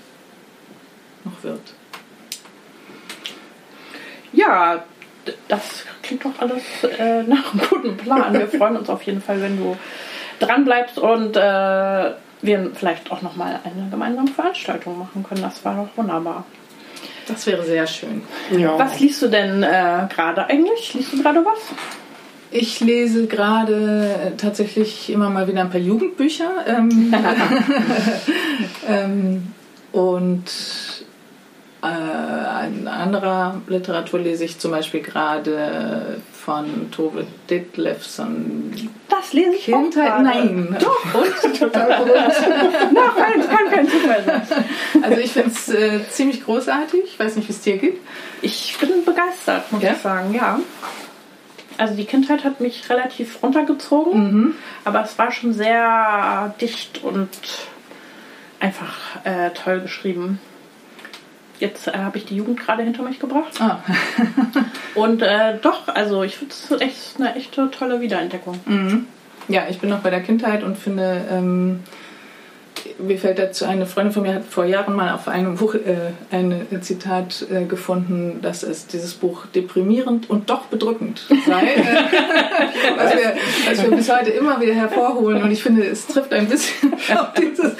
noch 1.24 1.42
wird. 1.42 1.60
Ja, 4.32 4.84
das 5.48 5.84
klingt 6.02 6.24
doch 6.24 6.38
alles 6.38 6.62
äh, 6.98 7.22
nach 7.22 7.52
einem 7.52 7.62
guten 7.68 7.96
Plan. 7.96 8.32
Wir 8.32 8.48
freuen 8.48 8.76
uns 8.76 8.88
auf 8.88 9.02
jeden 9.02 9.20
Fall, 9.20 9.40
wenn 9.40 9.56
du 9.56 9.76
dran 10.38 10.64
bleibst 10.64 10.98
und 10.98 11.36
äh, 11.36 12.12
wir 12.42 12.70
vielleicht 12.74 13.10
auch 13.10 13.22
noch 13.22 13.36
mal 13.36 13.60
eine 13.64 13.88
gemeinsame 13.90 14.30
Veranstaltung 14.30 14.98
machen 14.98 15.24
können. 15.26 15.42
Das 15.42 15.64
war 15.64 15.76
doch 15.76 15.96
wunderbar. 15.96 16.44
Das 17.26 17.46
wäre 17.46 17.64
sehr 17.64 17.86
schön. 17.86 18.22
Ja. 18.50 18.78
Was 18.78 19.00
liest 19.00 19.22
du 19.22 19.28
denn 19.28 19.62
äh, 19.62 20.06
gerade 20.14 20.46
eigentlich? 20.46 20.92
Liest 20.94 21.12
du 21.12 21.22
gerade 21.22 21.44
was? 21.44 21.58
Ich 22.50 22.80
lese 22.80 23.26
gerade 23.26 24.32
äh, 24.34 24.36
tatsächlich 24.36 25.10
immer 25.10 25.30
mal 25.30 25.48
wieder 25.48 25.62
ein 25.62 25.70
paar 25.70 25.80
Jugendbücher. 25.80 26.50
Ähm, 26.66 27.14
ähm, 28.88 29.54
und 29.92 30.44
äh, 31.84 32.66
in 32.66 32.88
anderer 32.88 33.60
Literatur 33.66 34.20
lese 34.20 34.44
ich 34.44 34.58
zum 34.58 34.70
Beispiel 34.70 35.00
gerade 35.00 36.18
von 36.32 36.90
Tove 36.90 37.26
Ditlevson. 37.48 38.72
Das 39.08 39.32
lese 39.32 39.54
ich 39.54 39.64
Kindheit, 39.64 40.12
auch 40.12 40.20
Nein. 40.20 40.76
Doch, 40.80 41.14
und? 41.14 41.58
Total 41.58 42.04
Nein, 42.06 43.34
das 43.36 43.48
kann 43.48 43.70
kein 43.70 43.88
Zufall 43.88 44.24
sein. 44.24 44.64
Also 45.02 45.20
ich 45.20 45.32
finde 45.32 45.50
es 45.50 45.68
äh, 45.68 46.00
ziemlich 46.10 46.44
großartig. 46.44 47.04
Ich 47.04 47.18
weiß 47.18 47.36
nicht, 47.36 47.48
wie 47.48 47.52
es 47.52 47.60
dir 47.60 47.76
geht. 47.78 47.98
Ich 48.42 48.76
bin 48.78 49.04
begeistert, 49.04 49.70
muss 49.72 49.82
ja? 49.82 49.92
ich 49.92 49.98
sagen, 49.98 50.34
ja. 50.34 50.60
Also 51.76 51.94
die 51.94 52.04
Kindheit 52.04 52.44
hat 52.44 52.60
mich 52.60 52.88
relativ 52.88 53.42
runtergezogen, 53.42 54.32
mhm. 54.32 54.54
aber 54.84 55.02
es 55.02 55.18
war 55.18 55.32
schon 55.32 55.52
sehr 55.52 56.54
dicht 56.60 57.02
und 57.02 57.28
einfach 58.60 59.24
äh, 59.24 59.50
toll 59.50 59.80
geschrieben. 59.80 60.38
Jetzt 61.60 61.88
äh, 61.88 61.92
habe 61.92 62.18
ich 62.18 62.24
die 62.24 62.36
Jugend 62.36 62.60
gerade 62.60 62.82
hinter 62.82 63.02
mich 63.02 63.18
gebracht. 63.18 63.60
Ah. 63.60 63.82
und 64.94 65.22
äh, 65.22 65.58
doch, 65.62 65.88
also 65.88 66.22
ich 66.22 66.36
finde 66.36 66.54
es 66.54 66.80
echt 66.80 67.16
eine 67.18 67.34
echte 67.36 67.70
tolle 67.70 68.00
Wiederentdeckung. 68.00 68.58
Mhm. 68.66 69.06
Ja, 69.48 69.64
ich 69.68 69.78
bin 69.78 69.90
noch 69.90 70.00
bei 70.00 70.10
der 70.10 70.22
Kindheit 70.22 70.62
und 70.62 70.78
finde, 70.78 71.24
ähm, 71.30 71.80
mir 72.98 73.18
fällt 73.18 73.38
dazu 73.38 73.64
eine 73.64 73.86
Freundin 73.86 74.12
von 74.12 74.22
mir 74.22 74.34
hat 74.34 74.44
vor 74.44 74.64
Jahren 74.64 74.94
mal 74.94 75.12
auf 75.12 75.28
einem 75.28 75.56
Buch 75.56 75.74
äh, 75.74 76.12
ein 76.30 76.66
Zitat 76.80 77.46
äh, 77.50 77.64
gefunden, 77.64 78.40
dass 78.42 78.62
es 78.62 78.86
dieses 78.86 79.14
Buch 79.14 79.46
deprimierend 79.46 80.30
und 80.30 80.50
doch 80.50 80.66
bedrückend 80.66 81.26
sei, 81.46 81.62
äh, 81.74 81.82
was, 82.96 83.14
wir, 83.14 83.34
was 83.66 83.82
wir 83.82 83.96
bis 83.96 84.12
heute 84.12 84.30
immer 84.30 84.60
wieder 84.60 84.74
hervorholen. 84.74 85.42
Und 85.42 85.50
ich 85.50 85.62
finde, 85.62 85.84
es 85.84 86.06
trifft 86.06 86.32
ein 86.32 86.46
bisschen 86.46 86.92
auf 87.18 87.32
dieses 87.34 87.74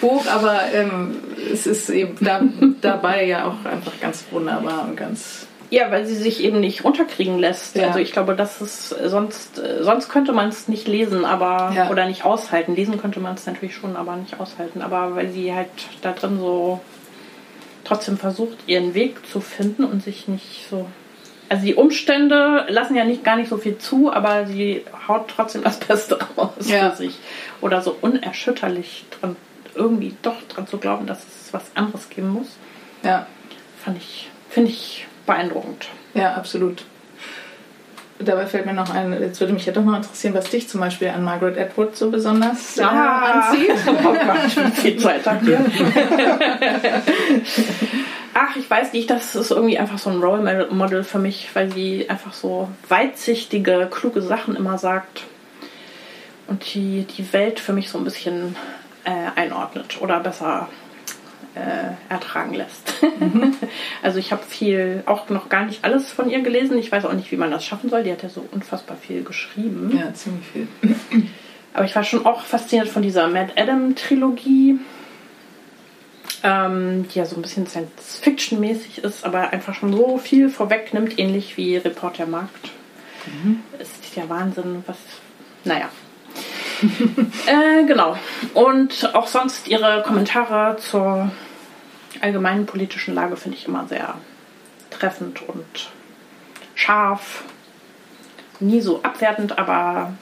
Buch, 0.00 0.26
aber 0.26 0.60
ähm, 0.72 1.16
es 1.52 1.66
ist 1.66 1.90
eben 1.90 2.16
da, 2.20 2.42
dabei 2.80 3.26
ja 3.26 3.46
auch 3.46 3.64
einfach 3.64 3.92
ganz 4.00 4.24
wunderbar 4.30 4.86
und 4.88 4.96
ganz 4.96 5.46
ja, 5.70 5.90
weil 5.92 6.04
sie 6.04 6.16
sich 6.16 6.42
eben 6.42 6.60
nicht 6.60 6.84
unterkriegen 6.84 7.38
lässt. 7.38 7.76
Ja. 7.76 7.88
Also 7.88 8.00
ich 8.00 8.12
glaube, 8.12 8.34
das 8.34 8.60
ist 8.60 8.88
sonst 8.88 9.62
sonst 9.80 10.08
könnte 10.08 10.32
man 10.32 10.48
es 10.48 10.68
nicht 10.68 10.88
lesen, 10.88 11.24
aber 11.24 11.72
ja. 11.74 11.90
oder 11.90 12.06
nicht 12.06 12.24
aushalten. 12.24 12.74
Lesen 12.74 13.00
könnte 13.00 13.20
man 13.20 13.34
es 13.34 13.46
natürlich 13.46 13.76
schon, 13.76 13.96
aber 13.96 14.16
nicht 14.16 14.40
aushalten. 14.40 14.82
Aber 14.82 15.14
weil 15.14 15.30
sie 15.30 15.54
halt 15.54 15.68
da 16.02 16.12
drin 16.12 16.38
so 16.38 16.80
trotzdem 17.84 18.18
versucht, 18.18 18.58
ihren 18.66 18.94
Weg 18.94 19.26
zu 19.26 19.40
finden 19.40 19.84
und 19.84 20.02
sich 20.02 20.26
nicht 20.26 20.66
so. 20.68 20.86
Also 21.48 21.64
die 21.64 21.74
Umstände 21.74 22.66
lassen 22.68 22.94
ja 22.94 23.04
nicht 23.04 23.24
gar 23.24 23.36
nicht 23.36 23.48
so 23.48 23.56
viel 23.56 23.78
zu, 23.78 24.12
aber 24.12 24.46
sie 24.46 24.84
haut 25.08 25.28
trotzdem 25.28 25.62
das 25.62 25.78
Beste 25.78 26.18
raus 26.36 26.52
ja. 26.66 26.90
für 26.90 26.96
sich. 26.96 27.18
Oder 27.60 27.80
so 27.80 27.96
unerschütterlich 28.00 29.04
dran, 29.10 29.36
irgendwie 29.74 30.14
doch 30.22 30.40
dran 30.48 30.66
zu 30.66 30.78
glauben, 30.78 31.06
dass 31.06 31.20
es 31.20 31.52
was 31.52 31.64
anderes 31.74 32.08
geben 32.08 32.28
muss. 32.28 32.56
Ja. 33.02 33.26
Fand 33.84 33.98
ich, 33.98 34.30
finde 34.48 34.70
ich 34.70 35.06
beeindruckend. 35.30 35.88
Ja, 36.14 36.34
absolut. 36.34 36.84
Dabei 38.18 38.44
fällt 38.44 38.66
mir 38.66 38.74
noch 38.74 38.92
ein, 38.92 39.18
jetzt 39.18 39.40
würde 39.40 39.54
mich 39.54 39.64
ja 39.64 39.72
doch 39.72 39.84
noch 39.84 39.96
interessieren, 39.96 40.34
was 40.34 40.50
dich 40.50 40.68
zum 40.68 40.80
Beispiel 40.80 41.08
an 41.08 41.24
Margaret 41.24 41.56
Atwood 41.56 41.96
so 41.96 42.10
besonders 42.10 42.76
ja. 42.76 42.90
äh, 42.90 43.54
anzieht. 43.54 43.70
Oh 44.04 44.12
Gott, 44.12 44.74
viel 44.74 44.98
Zeit 44.98 45.22
hier. 45.42 45.64
Ach, 48.34 48.56
ich 48.56 48.68
weiß 48.68 48.92
nicht, 48.92 49.08
das 49.08 49.34
ist 49.34 49.50
irgendwie 49.50 49.78
einfach 49.78 49.98
so 49.98 50.10
ein 50.10 50.22
Role 50.22 50.68
Model 50.70 51.02
für 51.02 51.18
mich, 51.18 51.48
weil 51.54 51.72
sie 51.72 52.10
einfach 52.10 52.34
so 52.34 52.68
weitsichtige, 52.88 53.88
kluge 53.90 54.20
Sachen 54.20 54.54
immer 54.54 54.76
sagt 54.76 55.22
und 56.46 56.74
die 56.74 57.06
die 57.16 57.32
Welt 57.32 57.58
für 57.58 57.72
mich 57.72 57.88
so 57.88 57.96
ein 57.98 58.04
bisschen 58.04 58.54
äh, 59.04 59.40
einordnet 59.40 60.02
oder 60.02 60.20
besser 60.20 60.68
äh, 61.54 62.12
ertragen 62.12 62.54
lässt. 62.54 63.02
Mhm. 63.18 63.54
also 64.02 64.18
ich 64.18 64.32
habe 64.32 64.42
viel, 64.42 65.02
auch 65.06 65.28
noch 65.28 65.48
gar 65.48 65.64
nicht 65.66 65.84
alles 65.84 66.10
von 66.10 66.30
ihr 66.30 66.40
gelesen. 66.40 66.78
Ich 66.78 66.92
weiß 66.92 67.04
auch 67.04 67.12
nicht, 67.12 67.30
wie 67.32 67.36
man 67.36 67.50
das 67.50 67.64
schaffen 67.64 67.90
soll. 67.90 68.04
Die 68.04 68.12
hat 68.12 68.22
ja 68.22 68.28
so 68.28 68.46
unfassbar 68.52 68.96
viel 68.96 69.24
geschrieben. 69.24 69.92
Ja, 69.96 70.12
ziemlich 70.14 70.46
viel. 70.46 70.68
Aber 71.72 71.84
ich 71.84 71.94
war 71.94 72.04
schon 72.04 72.26
auch 72.26 72.42
fasziniert 72.42 72.88
von 72.88 73.02
dieser 73.02 73.28
Mad 73.28 73.52
Adam 73.56 73.94
Trilogie, 73.94 74.78
ähm, 76.42 77.06
die 77.08 77.18
ja 77.18 77.26
so 77.26 77.36
ein 77.36 77.42
bisschen 77.42 77.66
Science-Fiction-mäßig 77.66 79.04
ist, 79.04 79.24
aber 79.24 79.50
einfach 79.50 79.74
schon 79.74 79.92
so 79.92 80.18
viel 80.18 80.48
vorwegnimmt, 80.48 81.18
ähnlich 81.18 81.56
wie 81.56 81.76
Reporter 81.76 82.26
Markt. 82.26 82.70
Mhm. 83.26 83.60
Ist 83.78 84.16
ja 84.16 84.28
Wahnsinn, 84.28 84.82
was. 84.86 84.96
Naja, 85.64 85.90
äh, 87.46 87.84
genau. 87.84 88.16
Und 88.54 89.14
auch 89.14 89.26
sonst 89.26 89.68
ihre 89.68 90.02
Kommentare 90.02 90.76
zur 90.78 91.30
allgemeinen 92.20 92.66
politischen 92.66 93.14
Lage 93.14 93.36
finde 93.36 93.56
ich 93.56 93.66
immer 93.66 93.86
sehr 93.86 94.14
treffend 94.90 95.42
und 95.48 95.90
scharf. 96.74 97.44
Nie 98.58 98.80
so 98.80 99.02
abwertend, 99.02 99.58
aber 99.58 100.12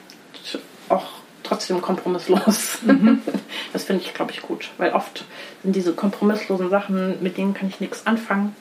auch 0.87 1.07
trotzdem 1.43 1.81
kompromisslos. 1.81 2.79
Mhm. 2.83 3.21
Das 3.71 3.83
finde 3.83 4.03
ich, 4.03 4.15
glaube 4.15 4.31
ich, 4.31 4.41
gut, 4.41 4.71
weil 4.79 4.93
oft 4.93 5.25
sind 5.61 5.75
diese 5.75 5.93
kompromisslosen 5.93 6.71
Sachen, 6.71 7.21
mit 7.21 7.37
denen 7.37 7.53
kann 7.53 7.69
ich 7.69 7.79
nichts 7.79 8.07
anfangen. 8.07 8.55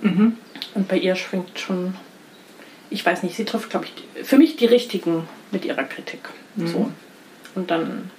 Mhm. 0.00 0.38
Und 0.74 0.88
bei 0.88 0.96
ihr 0.96 1.16
schwingt 1.16 1.58
schon, 1.58 1.94
ich 2.90 3.06
weiß 3.06 3.22
nicht, 3.22 3.36
sie 3.36 3.44
trifft, 3.44 3.70
glaube 3.70 3.86
ich, 3.86 4.26
für 4.26 4.36
mich 4.36 4.56
die 4.56 4.66
richtigen 4.66 5.28
mit 5.50 5.64
ihrer 5.64 5.84
Kritik. 5.84 6.20
Mhm. 6.56 6.66
So. 6.66 6.90
Und 7.54 7.70
dann 7.70 8.10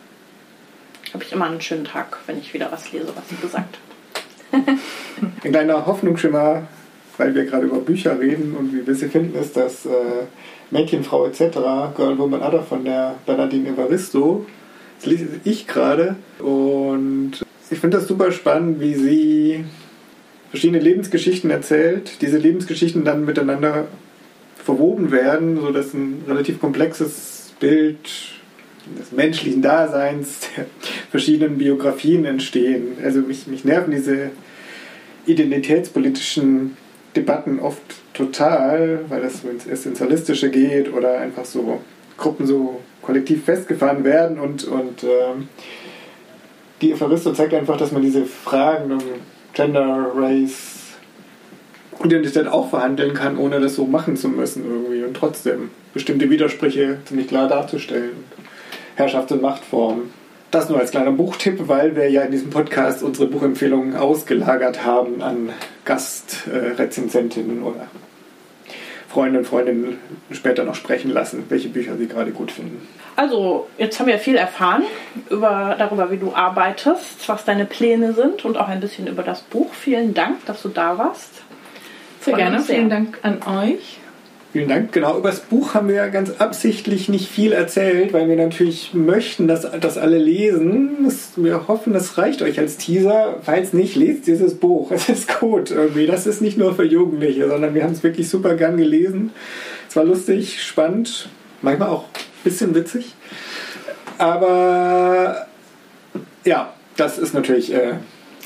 habe 1.14 1.24
ich 1.24 1.32
immer 1.32 1.46
einen 1.46 1.62
schönen 1.62 1.86
Tag, 1.86 2.20
wenn 2.26 2.40
ich 2.40 2.54
wieder 2.54 2.72
was 2.72 2.92
lese, 2.92 3.14
was 3.16 3.30
sie 3.30 3.36
gesagt 3.36 3.78
hat. 3.78 4.64
Ein 5.44 5.52
kleiner 5.52 5.86
Hoffnungsschimmer, 5.86 6.68
weil 7.18 7.36
wir 7.36 7.46
gerade 7.46 7.66
über 7.66 7.80
Bücher 7.80 8.20
reden 8.20 8.56
und 8.56 8.74
wie 8.74 8.86
wir 8.86 8.96
sie 8.96 9.08
finden, 9.08 9.38
ist, 9.38 9.56
dass 9.56 9.86
äh, 9.86 9.90
Mädchen, 10.72 11.04
Frau 11.04 11.26
etc., 11.26 11.58
Girl, 11.96 12.18
Woman, 12.18 12.42
Other 12.42 12.64
von 12.64 12.84
der 12.84 13.16
Bernadine 13.26 13.70
Evaristo, 13.70 14.46
das 14.98 15.06
lese 15.06 15.28
ich 15.44 15.68
gerade 15.68 16.16
und 16.40 17.34
ich 17.70 17.80
finde 17.80 17.98
das 17.98 18.08
super 18.08 18.32
spannend, 18.32 18.80
wie 18.80 18.96
sie 18.96 19.66
verschiedene 20.50 20.80
Lebensgeschichten 20.80 21.50
erzählt, 21.50 22.22
diese 22.22 22.38
Lebensgeschichten 22.38 23.06
dann 23.06 23.26
miteinander 23.26 23.88
verwoben 24.72 25.12
werden, 25.12 25.60
sodass 25.60 25.94
ein 25.94 26.24
relativ 26.28 26.62
komplexes 26.62 27.54
Bild 27.60 28.10
des 28.98 29.12
menschlichen 29.12 29.62
Daseins, 29.62 30.40
der 30.56 30.66
verschiedenen 31.10 31.58
Biografien 31.58 32.24
entstehen. 32.24 32.96
Also 33.04 33.20
mich, 33.20 33.48
mich 33.48 33.66
nerven 33.66 33.92
diese 33.92 34.32
identitätspolitischen 35.26 36.78
Debatten 37.16 37.60
oft 37.60 37.82
total, 38.14 39.02
weil 39.10 39.22
das 39.22 39.44
ins 39.44 39.68
Essentialistische 39.68 40.50
geht 40.50 40.92
oder 40.94 41.20
einfach 41.20 41.44
so 41.46 41.82
Gruppen 42.18 42.48
so 42.48 42.80
kollektiv 43.02 43.44
festgefahren 43.44 44.06
werden 44.06 44.40
und, 44.40 44.64
und 44.64 45.04
ähm, 45.04 45.50
die 46.82 46.92
Evaristo 46.92 47.34
zeigt 47.34 47.54
einfach, 47.54 47.78
dass 47.78 47.92
man 47.92 48.02
diese 48.02 48.26
Fragen 48.26 48.94
um 48.94 49.02
Gender, 49.54 50.12
Race, 50.16 50.81
Identität 52.04 52.48
auch 52.48 52.70
verhandeln 52.70 53.14
kann, 53.14 53.38
ohne 53.38 53.60
das 53.60 53.76
so 53.76 53.86
machen 53.86 54.18
zu 54.18 54.30
müssen 54.30 54.66
irgendwie 54.66 55.04
und 55.04 55.16
trotzdem 55.16 55.70
bestimmte 55.94 56.30
Widersprüche 56.30 56.98
ziemlich 57.06 57.28
klar 57.28 57.48
darzustellen. 57.48 58.24
Herrschaft 58.96 59.32
und 59.32 59.42
Machtformen. 59.42 60.14
Das 60.52 60.68
nur 60.68 60.80
als 60.80 60.92
kleiner 60.92 61.12
Buchtipp, 61.12 61.68
weil 61.68 61.96
wir 61.96 62.10
ja 62.10 62.24
in 62.24 62.32
diesem 62.32 62.50
Podcast 62.50 63.04
unsere 63.04 63.28
Buchempfehlungen 63.28 63.96
ausgelagert 63.96 64.84
haben 64.84 65.22
an 65.22 65.50
Gastrezensentinnen 65.86 67.64
oder 67.64 67.88
Freunde 69.08 69.40
und 69.40 69.46
Freundinnen 69.46 69.98
später 70.32 70.64
noch 70.64 70.76
sprechen 70.76 71.12
lassen, 71.12 71.46
welche 71.50 71.70
Bücher 71.70 71.98
sie 71.98 72.08
gerade 72.08 72.32
gut 72.32 72.52
finden. 72.52 72.86
Also, 73.16 73.68
jetzt 73.78 74.00
haben 74.00 74.08
wir 74.08 74.20
viel 74.20 74.36
erfahren 74.36 74.84
über, 75.30 75.76
darüber, 75.78 76.12
wie 76.12 76.18
du 76.18 76.34
arbeitest, 76.34 77.28
was 77.28 77.44
deine 77.46 77.66
Pläne 77.66 78.14
sind 78.14 78.46
und 78.46 78.58
auch 78.58 78.68
ein 78.68 78.80
bisschen 78.80 79.08
über 79.08 79.24
das 79.24 79.42
Buch. 79.42 79.74
Vielen 79.74 80.14
Dank, 80.14 80.46
dass 80.46 80.62
du 80.62 80.70
da 80.70 80.98
warst. 80.98 81.44
Sehr 82.22 82.36
gerne. 82.36 82.60
Vielen 82.62 82.90
Dank 82.90 83.20
an 83.24 83.42
euch. 83.44 84.00
Vielen 84.52 84.68
Dank. 84.68 84.92
Genau, 84.92 85.18
über 85.18 85.30
das 85.30 85.40
Buch 85.40 85.74
haben 85.74 85.88
wir 85.88 85.96
ja 85.96 86.08
ganz 86.08 86.32
absichtlich 86.40 87.08
nicht 87.08 87.30
viel 87.30 87.54
erzählt, 87.54 88.12
weil 88.12 88.28
wir 88.28 88.36
natürlich 88.36 88.94
möchten, 88.94 89.48
dass 89.48 89.66
das 89.80 89.98
alle 89.98 90.18
lesen. 90.18 91.10
Wir 91.38 91.70
hoffen, 91.70 91.94
das 91.94 92.18
reicht 92.18 92.42
euch 92.42 92.60
als 92.60 92.76
Teaser. 92.76 93.40
Falls 93.44 93.72
nicht, 93.72 93.96
lest 93.96 94.28
dieses 94.28 94.56
Buch. 94.56 94.92
Es 94.92 95.08
ist 95.08 95.40
gut 95.40 95.72
irgendwie. 95.72 96.06
Das 96.06 96.28
ist 96.28 96.42
nicht 96.42 96.58
nur 96.58 96.76
für 96.76 96.84
Jugendliche, 96.84 97.48
sondern 97.48 97.74
wir 97.74 97.84
haben 97.84 97.94
es 97.94 98.04
wirklich 98.04 98.30
super 98.30 98.56
gern 98.56 98.76
gelesen. 98.76 99.32
Es 99.88 99.96
war 99.96 100.04
lustig, 100.04 100.62
spannend, 100.62 101.30
manchmal 101.62 101.90
auch 101.90 102.04
ein 102.04 102.44
bisschen 102.44 102.76
witzig. 102.76 103.16
Aber 104.18 105.48
ja, 106.44 106.74
das 106.98 107.18
ist 107.18 107.34
natürlich 107.34 107.74
äh, 107.74 107.94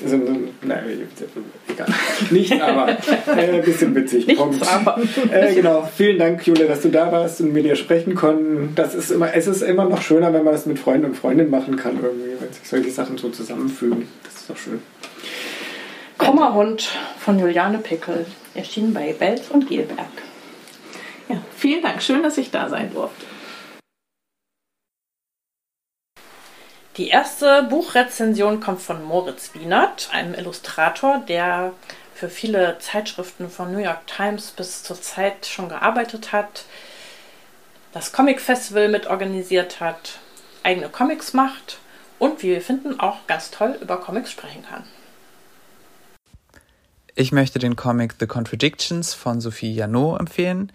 so, 0.05 0.17
nein, 0.17 1.07
egal. 1.69 1.87
Nicht, 2.29 2.61
aber 2.61 2.89
äh, 2.89 3.51
ein 3.51 3.61
bisschen 3.61 3.95
witzig. 3.95 4.27
Nichts, 4.27 4.67
aber. 4.67 4.99
Äh, 5.31 5.53
genau. 5.53 5.89
Vielen 5.95 6.19
Dank, 6.19 6.45
Jule, 6.45 6.65
dass 6.65 6.81
du 6.81 6.89
da 6.89 7.11
warst 7.11 7.39
und 7.41 7.53
mit 7.53 7.65
dir 7.65 7.75
sprechen 7.75 8.15
konnten. 8.15 8.73
Das 8.75 8.93
ist 8.93 9.11
immer, 9.11 9.33
es 9.33 9.47
ist 9.47 9.61
immer 9.61 9.85
noch 9.85 10.01
schöner, 10.01 10.33
wenn 10.33 10.43
man 10.43 10.53
das 10.53 10.65
mit 10.65 10.79
Freunden 10.79 11.05
und 11.05 11.15
Freundinnen 11.15 11.49
machen 11.49 11.77
kann, 11.77 11.99
irgendwie, 12.01 12.31
wenn 12.39 12.51
sich 12.51 12.67
solche 12.67 12.91
Sachen 12.91 13.17
so 13.17 13.29
zusammenfügen. 13.29 14.07
Das 14.23 14.35
ist 14.35 14.49
doch 14.49 14.57
schön. 14.57 14.79
Kummerhund 16.17 16.89
von 17.19 17.39
Juliane 17.39 17.77
Pickel, 17.77 18.25
erschienen 18.53 18.93
bei 18.93 19.13
Belz 19.13 19.49
und 19.49 19.67
Gelberg. 19.67 20.07
Ja, 21.29 21.41
vielen 21.55 21.81
Dank. 21.81 22.01
Schön, 22.01 22.23
dass 22.23 22.37
ich 22.37 22.51
da 22.51 22.69
sein 22.69 22.91
durfte. 22.93 23.25
Die 26.97 27.09
erste 27.09 27.63
Buchrezension 27.63 28.61
kommt 28.61 28.81
von 28.81 29.03
Moritz 29.03 29.53
Wienert, 29.53 30.09
einem 30.13 30.33
Illustrator, 30.33 31.21
der 31.27 31.73
für 32.13 32.29
viele 32.29 32.77
Zeitschriften 32.79 33.49
von 33.49 33.73
New 33.73 33.79
York 33.79 34.07
Times 34.07 34.51
bis 34.51 34.81
zur 34.81 35.01
Zeit 35.01 35.45
schon 35.45 35.67
gearbeitet 35.67 36.31
hat, 36.31 36.63
das 37.91 38.13
Comic 38.13 38.39
Festival 38.39 38.87
mitorganisiert 38.87 39.81
hat, 39.81 40.19
eigene 40.63 40.87
Comics 40.87 41.33
macht 41.33 41.79
und 42.17 42.41
wie 42.41 42.51
wir 42.51 42.61
finden 42.61 42.97
auch 42.97 43.27
ganz 43.27 43.51
toll 43.51 43.77
über 43.81 43.97
Comics 43.97 44.31
sprechen 44.31 44.63
kann. 44.63 44.85
Ich 47.13 47.33
möchte 47.33 47.59
den 47.59 47.75
Comic 47.75 48.15
The 48.19 48.27
Contradictions 48.27 49.13
von 49.13 49.41
Sophie 49.41 49.73
Janot 49.73 50.21
empfehlen. 50.21 50.71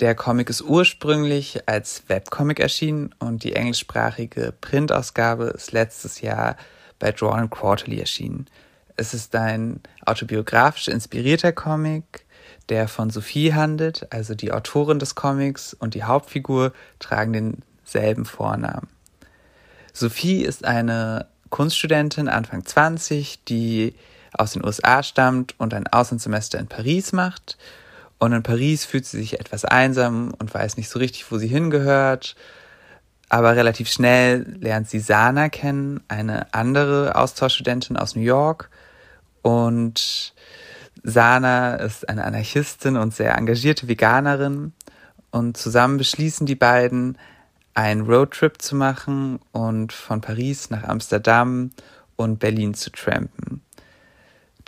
Der 0.00 0.14
Comic 0.14 0.50
ist 0.50 0.62
ursprünglich 0.62 1.68
als 1.68 2.04
Webcomic 2.08 2.58
erschienen 2.60 3.14
und 3.18 3.44
die 3.44 3.54
englischsprachige 3.54 4.52
Printausgabe 4.60 5.44
ist 5.44 5.72
letztes 5.72 6.20
Jahr 6.20 6.56
bei 6.98 7.12
Drawn 7.12 7.50
Quarterly 7.50 8.00
erschienen. 8.00 8.46
Es 8.96 9.14
ist 9.14 9.34
ein 9.36 9.80
autobiografisch 10.04 10.88
inspirierter 10.88 11.52
Comic, 11.52 12.24
der 12.68 12.88
von 12.88 13.10
Sophie 13.10 13.54
handelt, 13.54 14.12
also 14.12 14.34
die 14.34 14.52
Autorin 14.52 14.98
des 14.98 15.14
Comics 15.14 15.74
und 15.74 15.94
die 15.94 16.04
Hauptfigur 16.04 16.72
tragen 16.98 17.32
denselben 17.32 18.24
Vornamen. 18.24 18.88
Sophie 19.92 20.42
ist 20.42 20.64
eine 20.64 21.26
Kunststudentin 21.50 22.28
Anfang 22.28 22.64
20, 22.64 23.44
die 23.44 23.94
aus 24.32 24.52
den 24.52 24.64
USA 24.64 25.02
stammt 25.02 25.54
und 25.58 25.74
ein 25.74 25.86
Auslandssemester 25.86 26.58
in 26.58 26.66
Paris 26.66 27.12
macht 27.12 27.58
und 28.22 28.32
in 28.32 28.44
Paris 28.44 28.84
fühlt 28.84 29.04
sie 29.04 29.16
sich 29.16 29.40
etwas 29.40 29.64
einsam 29.64 30.32
und 30.38 30.54
weiß 30.54 30.76
nicht 30.76 30.88
so 30.88 31.00
richtig, 31.00 31.32
wo 31.32 31.38
sie 31.38 31.48
hingehört. 31.48 32.36
Aber 33.28 33.56
relativ 33.56 33.90
schnell 33.90 34.46
lernt 34.60 34.88
sie 34.88 35.00
Sana 35.00 35.48
kennen, 35.48 36.04
eine 36.06 36.54
andere 36.54 37.16
Austauschstudentin 37.16 37.96
aus 37.96 38.14
New 38.14 38.22
York. 38.22 38.70
Und 39.42 40.34
Sana 41.02 41.74
ist 41.74 42.08
eine 42.08 42.22
Anarchistin 42.22 42.96
und 42.96 43.12
sehr 43.12 43.36
engagierte 43.36 43.88
Veganerin. 43.88 44.72
Und 45.32 45.56
zusammen 45.56 45.96
beschließen 45.96 46.46
die 46.46 46.54
beiden, 46.54 47.18
einen 47.74 48.02
Roadtrip 48.02 48.62
zu 48.62 48.76
machen 48.76 49.40
und 49.50 49.92
von 49.92 50.20
Paris 50.20 50.70
nach 50.70 50.84
Amsterdam 50.84 51.72
und 52.14 52.38
Berlin 52.38 52.74
zu 52.74 52.92
trampen. 52.92 53.62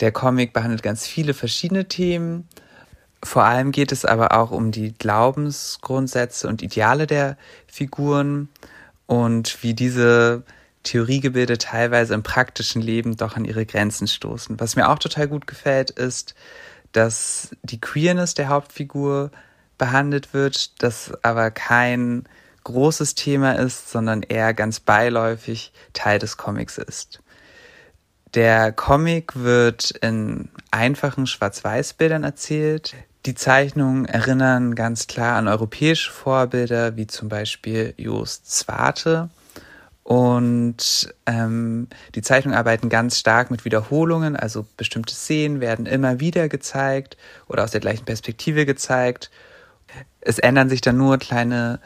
Der 0.01 0.11
Comic 0.11 0.51
behandelt 0.51 0.83
ganz 0.83 1.07
viele 1.07 1.33
verschiedene 1.33 1.87
Themen 1.87 2.49
vor 3.25 3.43
allem 3.43 3.71
geht 3.71 3.91
es 3.91 4.05
aber 4.05 4.37
auch 4.37 4.51
um 4.51 4.71
die 4.71 4.93
Glaubensgrundsätze 4.93 6.47
und 6.47 6.61
Ideale 6.61 7.07
der 7.07 7.37
Figuren 7.67 8.49
und 9.05 9.61
wie 9.63 9.73
diese 9.73 10.43
Theoriegebilde 10.83 11.57
teilweise 11.57 12.13
im 12.13 12.23
praktischen 12.23 12.81
Leben 12.81 13.17
doch 13.17 13.35
an 13.35 13.45
ihre 13.45 13.65
Grenzen 13.65 14.07
stoßen. 14.07 14.59
Was 14.59 14.75
mir 14.75 14.89
auch 14.89 14.99
total 14.99 15.27
gut 15.27 15.47
gefällt, 15.47 15.89
ist, 15.91 16.35
dass 16.91 17.55
die 17.63 17.81
Queerness 17.81 18.35
der 18.35 18.49
Hauptfigur 18.49 19.31
behandelt 19.77 20.33
wird, 20.33 20.81
das 20.81 21.11
aber 21.23 21.51
kein 21.51 22.23
großes 22.63 23.15
Thema 23.15 23.53
ist, 23.53 23.89
sondern 23.91 24.23
eher 24.23 24.53
ganz 24.53 24.79
beiläufig 24.79 25.73
Teil 25.93 26.19
des 26.19 26.37
Comics 26.37 26.77
ist. 26.77 27.21
Der 28.33 28.71
Comic 28.71 29.35
wird 29.35 29.91
in 29.91 30.49
einfachen 30.71 31.25
Schwarz-Weiß-Bildern 31.25 32.23
erzählt. 32.23 32.95
Die 33.25 33.33
Zeichnungen 33.33 34.05
erinnern 34.05 34.75
ganz 34.75 35.07
klar 35.07 35.37
an 35.37 35.47
europäische 35.47 36.11
Vorbilder, 36.11 36.95
wie 36.95 37.07
zum 37.07 37.27
Beispiel 37.27 37.95
Jost 37.97 38.51
Zwarte. 38.51 39.29
Und 40.03 41.11
ähm, 41.25 41.87
die 42.13 42.21
Zeichnungen 42.21 42.55
arbeiten 42.55 42.89
ganz 42.89 43.17
stark 43.17 43.49
mit 43.49 43.65
Wiederholungen, 43.65 44.35
also 44.35 44.67
bestimmte 44.77 45.15
Szenen 45.15 45.59
werden 45.59 45.87
immer 45.87 46.19
wieder 46.19 46.47
gezeigt 46.47 47.17
oder 47.47 47.63
aus 47.63 47.71
der 47.71 47.81
gleichen 47.81 48.05
Perspektive 48.05 48.67
gezeigt. 48.67 49.31
Es 50.21 50.37
ändern 50.37 50.69
sich 50.69 50.81
dann 50.81 50.97
nur 50.97 51.17
kleine 51.17 51.79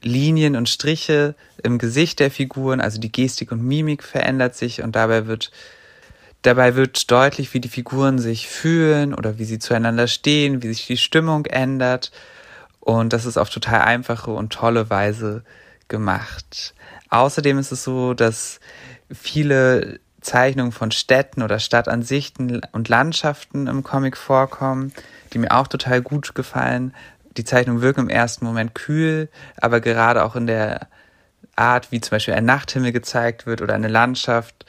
Linien 0.00 0.56
und 0.56 0.68
Striche 0.68 1.36
im 1.62 1.78
Gesicht 1.78 2.18
der 2.18 2.32
Figuren, 2.32 2.80
also 2.80 2.98
die 2.98 3.12
Gestik 3.12 3.52
und 3.52 3.62
Mimik 3.62 4.02
verändert 4.02 4.56
sich 4.56 4.82
und 4.82 4.96
dabei 4.96 5.28
wird 5.28 5.52
Dabei 6.44 6.74
wird 6.74 7.10
deutlich, 7.10 7.54
wie 7.54 7.60
die 7.60 7.70
Figuren 7.70 8.18
sich 8.18 8.48
fühlen 8.48 9.14
oder 9.14 9.38
wie 9.38 9.46
sie 9.46 9.58
zueinander 9.58 10.06
stehen, 10.06 10.62
wie 10.62 10.68
sich 10.68 10.86
die 10.86 10.98
Stimmung 10.98 11.46
ändert. 11.46 12.12
Und 12.80 13.14
das 13.14 13.24
ist 13.24 13.38
auf 13.38 13.48
total 13.48 13.80
einfache 13.80 14.30
und 14.30 14.52
tolle 14.52 14.90
Weise 14.90 15.42
gemacht. 15.88 16.74
Außerdem 17.08 17.56
ist 17.56 17.72
es 17.72 17.82
so, 17.82 18.12
dass 18.12 18.60
viele 19.10 20.00
Zeichnungen 20.20 20.72
von 20.72 20.90
Städten 20.90 21.42
oder 21.42 21.58
Stadtansichten 21.58 22.60
und 22.72 22.90
Landschaften 22.90 23.66
im 23.66 23.82
Comic 23.82 24.18
vorkommen, 24.18 24.92
die 25.32 25.38
mir 25.38 25.50
auch 25.50 25.66
total 25.66 26.02
gut 26.02 26.34
gefallen. 26.34 26.94
Die 27.38 27.44
Zeichnungen 27.44 27.80
wirken 27.80 28.02
im 28.02 28.10
ersten 28.10 28.44
Moment 28.44 28.74
kühl, 28.74 29.30
aber 29.56 29.80
gerade 29.80 30.22
auch 30.22 30.36
in 30.36 30.46
der 30.46 30.88
Art, 31.56 31.90
wie 31.90 32.02
zum 32.02 32.10
Beispiel 32.10 32.34
ein 32.34 32.44
Nachthimmel 32.44 32.92
gezeigt 32.92 33.46
wird 33.46 33.62
oder 33.62 33.74
eine 33.74 33.88
Landschaft, 33.88 34.66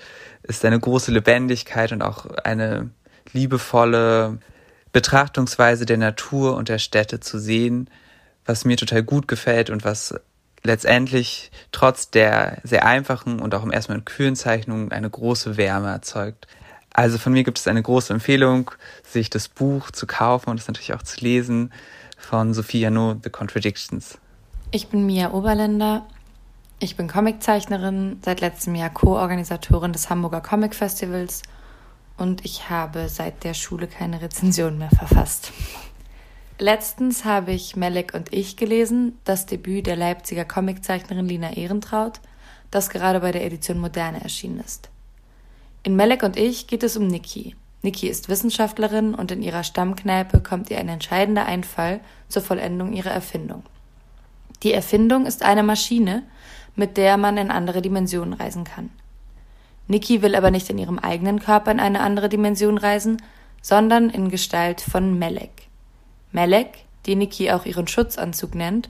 ist 0.47 0.65
eine 0.65 0.79
große 0.79 1.11
Lebendigkeit 1.11 1.91
und 1.91 2.01
auch 2.01 2.25
eine 2.43 2.89
liebevolle 3.33 4.39
Betrachtungsweise 4.91 5.85
der 5.85 5.97
Natur 5.97 6.55
und 6.55 6.69
der 6.69 6.79
Städte 6.79 7.19
zu 7.19 7.39
sehen, 7.39 7.89
was 8.45 8.65
mir 8.65 8.77
total 8.77 9.03
gut 9.03 9.27
gefällt 9.27 9.69
und 9.69 9.83
was 9.83 10.15
letztendlich 10.63 11.51
trotz 11.71 12.09
der 12.09 12.59
sehr 12.63 12.85
einfachen 12.85 13.39
und 13.39 13.53
auch 13.53 13.63
im 13.63 13.71
ersten 13.71 13.91
Moment 13.91 14.05
kühlen 14.05 14.35
Zeichnungen 14.35 14.91
eine 14.91 15.09
große 15.09 15.57
Wärme 15.57 15.89
erzeugt. 15.89 16.47
Also 16.93 17.17
von 17.17 17.33
mir 17.33 17.43
gibt 17.43 17.59
es 17.59 17.67
eine 17.67 17.81
große 17.81 18.13
Empfehlung, 18.13 18.71
sich 19.03 19.29
das 19.29 19.49
Buch 19.49 19.91
zu 19.91 20.07
kaufen 20.07 20.49
und 20.49 20.59
es 20.59 20.67
natürlich 20.67 20.93
auch 20.93 21.03
zu 21.03 21.19
lesen 21.19 21.73
von 22.17 22.53
Sophie 22.53 22.79
Janot, 22.79 23.23
The 23.23 23.29
Contradictions. 23.29 24.17
Ich 24.71 24.87
bin 24.87 25.05
Mia 25.05 25.31
Oberländer. 25.31 26.05
Ich 26.79 26.97
bin 26.97 27.07
Comiczeichnerin, 27.07 28.19
seit 28.23 28.41
letztem 28.41 28.75
Jahr 28.75 28.89
Co-Organisatorin 28.89 29.93
des 29.93 30.09
Hamburger 30.09 30.41
Comic 30.41 30.75
Festivals 30.75 31.41
und 32.17 32.43
ich 32.43 32.69
habe 32.69 33.07
seit 33.07 33.45
der 33.45 33.53
Schule 33.53 33.87
keine 33.87 34.21
Rezension 34.21 34.77
mehr 34.77 34.89
verfasst. 34.89 35.53
Letztens 36.59 37.23
habe 37.23 37.53
ich 37.53 37.77
Melek 37.77 38.13
und 38.13 38.33
ich 38.33 38.57
gelesen, 38.57 39.17
das 39.23 39.45
Debüt 39.45 39.87
der 39.87 39.95
Leipziger 39.95 40.43
Comiczeichnerin 40.43 41.27
Lina 41.27 41.53
Ehrentraut, 41.53 42.19
das 42.71 42.89
gerade 42.89 43.21
bei 43.21 43.31
der 43.31 43.45
Edition 43.45 43.79
Moderne 43.79 44.21
erschienen 44.21 44.59
ist. 44.59 44.89
In 45.83 45.95
Melek 45.95 46.23
und 46.23 46.35
ich 46.35 46.67
geht 46.67 46.83
es 46.83 46.97
um 46.97 47.07
Niki. 47.07 47.55
Niki 47.83 48.09
ist 48.09 48.27
Wissenschaftlerin 48.27 49.15
und 49.15 49.31
in 49.31 49.41
ihrer 49.41 49.63
Stammkneipe 49.63 50.41
kommt 50.41 50.69
ihr 50.71 50.79
ein 50.79 50.89
entscheidender 50.89 51.45
Einfall 51.45 52.01
zur 52.27 52.41
Vollendung 52.41 52.91
ihrer 52.91 53.11
Erfindung. 53.11 53.63
Die 54.63 54.73
Erfindung 54.73 55.25
ist 55.25 55.43
eine 55.43 55.63
Maschine, 55.63 56.23
mit 56.75 56.97
der 56.97 57.17
man 57.17 57.37
in 57.37 57.51
andere 57.51 57.81
Dimensionen 57.81 58.33
reisen 58.33 58.63
kann. 58.63 58.89
Niki 59.87 60.21
will 60.21 60.35
aber 60.35 60.51
nicht 60.51 60.69
in 60.69 60.77
ihrem 60.77 60.99
eigenen 60.99 61.39
Körper 61.39 61.71
in 61.71 61.79
eine 61.79 61.99
andere 61.99 62.29
Dimension 62.29 62.77
reisen, 62.77 63.21
sondern 63.61 64.09
in 64.09 64.29
Gestalt 64.29 64.81
von 64.81 65.17
Melek. 65.17 65.67
Melek, 66.31 66.85
die 67.05 67.15
Niki 67.15 67.51
auch 67.51 67.65
ihren 67.65 67.87
Schutzanzug 67.87 68.55
nennt, 68.55 68.89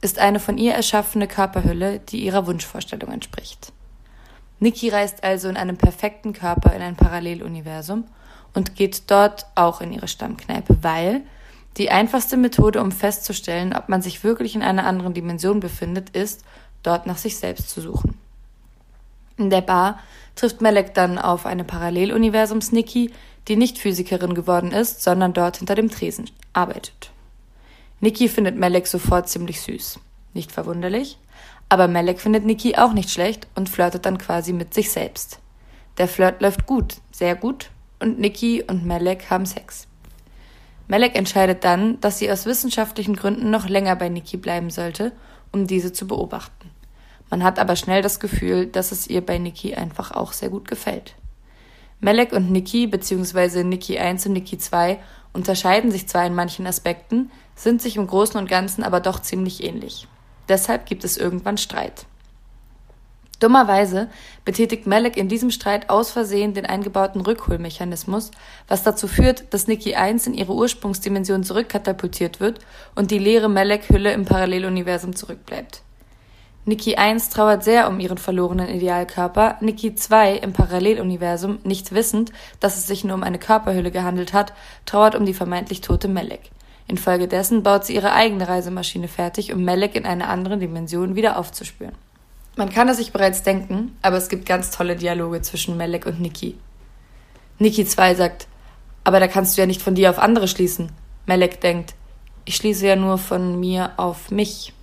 ist 0.00 0.18
eine 0.18 0.38
von 0.38 0.58
ihr 0.58 0.74
erschaffene 0.74 1.26
Körperhülle, 1.26 1.98
die 1.98 2.24
ihrer 2.24 2.46
Wunschvorstellung 2.46 3.10
entspricht. 3.10 3.72
Niki 4.60 4.90
reist 4.90 5.24
also 5.24 5.48
in 5.48 5.56
einem 5.56 5.76
perfekten 5.76 6.32
Körper 6.32 6.74
in 6.74 6.82
ein 6.82 6.96
Paralleluniversum 6.96 8.04
und 8.52 8.76
geht 8.76 9.10
dort 9.10 9.46
auch 9.54 9.80
in 9.80 9.92
ihre 9.92 10.08
Stammkneipe, 10.08 10.78
weil 10.82 11.22
die 11.76 11.90
einfachste 11.90 12.36
Methode, 12.36 12.80
um 12.80 12.92
festzustellen, 12.92 13.74
ob 13.74 13.88
man 13.88 14.00
sich 14.00 14.22
wirklich 14.22 14.54
in 14.54 14.62
einer 14.62 14.86
anderen 14.86 15.12
Dimension 15.12 15.58
befindet, 15.58 16.10
ist, 16.10 16.44
dort 16.84 17.06
nach 17.06 17.18
sich 17.18 17.36
selbst 17.36 17.70
zu 17.70 17.80
suchen. 17.80 18.16
In 19.36 19.50
der 19.50 19.62
Bar 19.62 19.98
trifft 20.36 20.60
Melek 20.60 20.94
dann 20.94 21.18
auf 21.18 21.46
eine 21.46 21.64
Paralleluniversums-Niki, 21.64 23.10
die 23.48 23.56
nicht 23.56 23.78
Physikerin 23.78 24.34
geworden 24.34 24.70
ist, 24.70 25.02
sondern 25.02 25.32
dort 25.32 25.58
hinter 25.58 25.74
dem 25.74 25.90
Tresen 25.90 26.30
arbeitet. 26.52 27.10
Niki 28.00 28.28
findet 28.28 28.56
Melek 28.56 28.86
sofort 28.86 29.28
ziemlich 29.28 29.60
süß. 29.60 29.98
Nicht 30.34 30.52
verwunderlich, 30.52 31.18
aber 31.68 31.88
Melek 31.88 32.20
findet 32.20 32.44
Niki 32.44 32.76
auch 32.76 32.92
nicht 32.92 33.10
schlecht 33.10 33.46
und 33.54 33.68
flirtet 33.68 34.06
dann 34.06 34.18
quasi 34.18 34.52
mit 34.52 34.74
sich 34.74 34.90
selbst. 34.90 35.40
Der 35.98 36.08
Flirt 36.08 36.42
läuft 36.42 36.66
gut, 36.66 36.96
sehr 37.12 37.34
gut, 37.36 37.70
und 38.00 38.18
Niki 38.18 38.62
und 38.66 38.84
Melek 38.84 39.30
haben 39.30 39.46
Sex. 39.46 39.86
Melek 40.88 41.16
entscheidet 41.16 41.64
dann, 41.64 42.00
dass 42.00 42.18
sie 42.18 42.30
aus 42.30 42.46
wissenschaftlichen 42.46 43.16
Gründen 43.16 43.50
noch 43.50 43.68
länger 43.68 43.96
bei 43.96 44.08
Niki 44.08 44.36
bleiben 44.36 44.70
sollte, 44.70 45.12
um 45.52 45.66
diese 45.66 45.92
zu 45.92 46.06
beobachten. 46.06 46.70
Man 47.30 47.42
hat 47.42 47.58
aber 47.58 47.76
schnell 47.76 48.02
das 48.02 48.20
Gefühl, 48.20 48.66
dass 48.66 48.92
es 48.92 49.06
ihr 49.06 49.24
bei 49.24 49.38
Niki 49.38 49.74
einfach 49.74 50.12
auch 50.12 50.32
sehr 50.32 50.50
gut 50.50 50.68
gefällt. 50.68 51.14
Melek 52.00 52.32
und 52.32 52.50
Niki 52.50 52.86
bzw. 52.86 53.64
Niki 53.64 53.98
1 53.98 54.26
und 54.26 54.32
Niki 54.32 54.58
2 54.58 54.98
unterscheiden 55.32 55.90
sich 55.90 56.06
zwar 56.06 56.26
in 56.26 56.34
manchen 56.34 56.66
Aspekten, 56.66 57.30
sind 57.54 57.80
sich 57.80 57.96
im 57.96 58.06
Großen 58.06 58.38
und 58.38 58.48
Ganzen 58.48 58.84
aber 58.84 59.00
doch 59.00 59.20
ziemlich 59.20 59.64
ähnlich. 59.64 60.06
Deshalb 60.48 60.86
gibt 60.86 61.04
es 61.04 61.16
irgendwann 61.16 61.56
Streit. 61.56 62.06
Dummerweise 63.40 64.08
betätigt 64.44 64.86
Melek 64.86 65.16
in 65.16 65.28
diesem 65.28 65.50
Streit 65.50 65.90
aus 65.90 66.10
Versehen 66.10 66.54
den 66.54 66.66
eingebauten 66.66 67.20
Rückholmechanismus, 67.20 68.30
was 68.68 68.84
dazu 68.84 69.08
führt, 69.08 69.52
dass 69.52 69.66
Niki 69.66 69.94
1 69.94 70.26
in 70.28 70.34
ihre 70.34 70.54
Ursprungsdimension 70.54 71.42
zurückkatapultiert 71.42 72.40
wird 72.40 72.60
und 72.94 73.10
die 73.10 73.18
leere 73.18 73.48
Melek-Hülle 73.48 74.12
im 74.12 74.24
Paralleluniversum 74.24 75.16
zurückbleibt. 75.16 75.83
Niki 76.66 76.96
1 76.96 77.28
trauert 77.28 77.62
sehr 77.62 77.88
um 77.88 78.00
ihren 78.00 78.16
verlorenen 78.16 78.70
Idealkörper, 78.70 79.58
Niki 79.60 79.94
2 79.94 80.36
im 80.36 80.54
Paralleluniversum, 80.54 81.58
nicht 81.62 81.92
wissend, 81.92 82.32
dass 82.58 82.78
es 82.78 82.86
sich 82.86 83.04
nur 83.04 83.14
um 83.14 83.22
eine 83.22 83.38
Körperhülle 83.38 83.90
gehandelt 83.90 84.32
hat, 84.32 84.54
trauert 84.86 85.14
um 85.14 85.26
die 85.26 85.34
vermeintlich 85.34 85.82
tote 85.82 86.08
Melek. 86.08 86.50
Infolgedessen 86.86 87.62
baut 87.62 87.84
sie 87.84 87.94
ihre 87.94 88.12
eigene 88.12 88.48
Reisemaschine 88.48 89.08
fertig, 89.08 89.52
um 89.52 89.64
Melek 89.64 89.94
in 89.94 90.06
einer 90.06 90.28
anderen 90.28 90.60
Dimension 90.60 91.16
wieder 91.16 91.38
aufzuspüren. 91.38 91.94
Man 92.56 92.70
kann 92.70 92.88
es 92.88 92.98
sich 92.98 93.12
bereits 93.12 93.42
denken, 93.42 93.96
aber 94.00 94.16
es 94.16 94.28
gibt 94.28 94.46
ganz 94.46 94.70
tolle 94.70 94.96
Dialoge 94.96 95.42
zwischen 95.42 95.76
Melek 95.76 96.06
und 96.06 96.20
Niki. 96.20 96.56
Niki 97.58 97.84
2 97.84 98.14
sagt, 98.14 98.46
aber 99.02 99.20
da 99.20 99.28
kannst 99.28 99.56
du 99.56 99.60
ja 99.60 99.66
nicht 99.66 99.82
von 99.82 99.94
dir 99.94 100.10
auf 100.10 100.18
andere 100.18 100.48
schließen. 100.48 100.92
Melek 101.26 101.60
denkt, 101.60 101.94
ich 102.44 102.56
schließe 102.56 102.86
ja 102.86 102.96
nur 102.96 103.18
von 103.18 103.58
mir 103.58 103.92
auf 103.96 104.30
mich. 104.30 104.73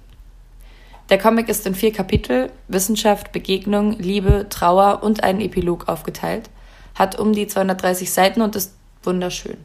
Der 1.11 1.17
Comic 1.17 1.49
ist 1.49 1.67
in 1.67 1.75
vier 1.75 1.91
Kapitel 1.91 2.49
Wissenschaft, 2.69 3.33
Begegnung, 3.33 3.99
Liebe, 3.99 4.47
Trauer 4.49 5.03
und 5.03 5.25
einen 5.25 5.41
Epilog 5.41 5.89
aufgeteilt, 5.89 6.49
hat 6.95 7.19
um 7.19 7.33
die 7.33 7.47
230 7.47 8.09
Seiten 8.09 8.41
und 8.41 8.55
ist 8.55 8.77
wunderschön. 9.03 9.57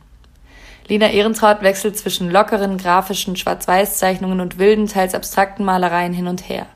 Lina 0.88 1.08
Ehrentraut 1.08 1.62
wechselt 1.62 1.96
zwischen 1.96 2.32
lockeren, 2.32 2.78
grafischen 2.78 3.36
Schwarz-Weiß-Zeichnungen 3.36 4.40
und 4.40 4.58
wilden, 4.58 4.88
teils 4.88 5.14
abstrakten 5.14 5.64
Malereien 5.64 6.12
hin 6.12 6.26
und 6.26 6.48
her. 6.48 6.66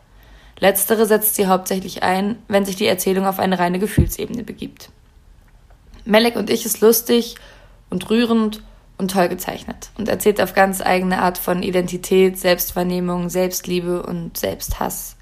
Letztere 0.60 1.04
setzt 1.04 1.34
sie 1.34 1.48
hauptsächlich 1.48 2.04
ein, 2.04 2.36
wenn 2.46 2.64
sich 2.64 2.76
die 2.76 2.86
Erzählung 2.86 3.26
auf 3.26 3.40
eine 3.40 3.58
reine 3.58 3.80
Gefühlsebene 3.80 4.44
begibt. 4.44 4.90
Melek 6.04 6.36
und 6.36 6.48
ich 6.48 6.64
ist 6.64 6.80
lustig 6.80 7.34
und 7.88 8.08
rührend 8.08 8.62
und 9.00 9.10
toll 9.10 9.28
gezeichnet 9.28 9.90
und 9.98 10.08
erzählt 10.08 10.40
auf 10.40 10.54
ganz 10.54 10.80
eigene 10.80 11.22
Art 11.22 11.38
von 11.38 11.62
Identität, 11.62 12.38
Selbstwahrnehmung, 12.38 13.30
Selbstliebe 13.30 14.02
und 14.02 14.36
Selbsthass. 14.36 15.16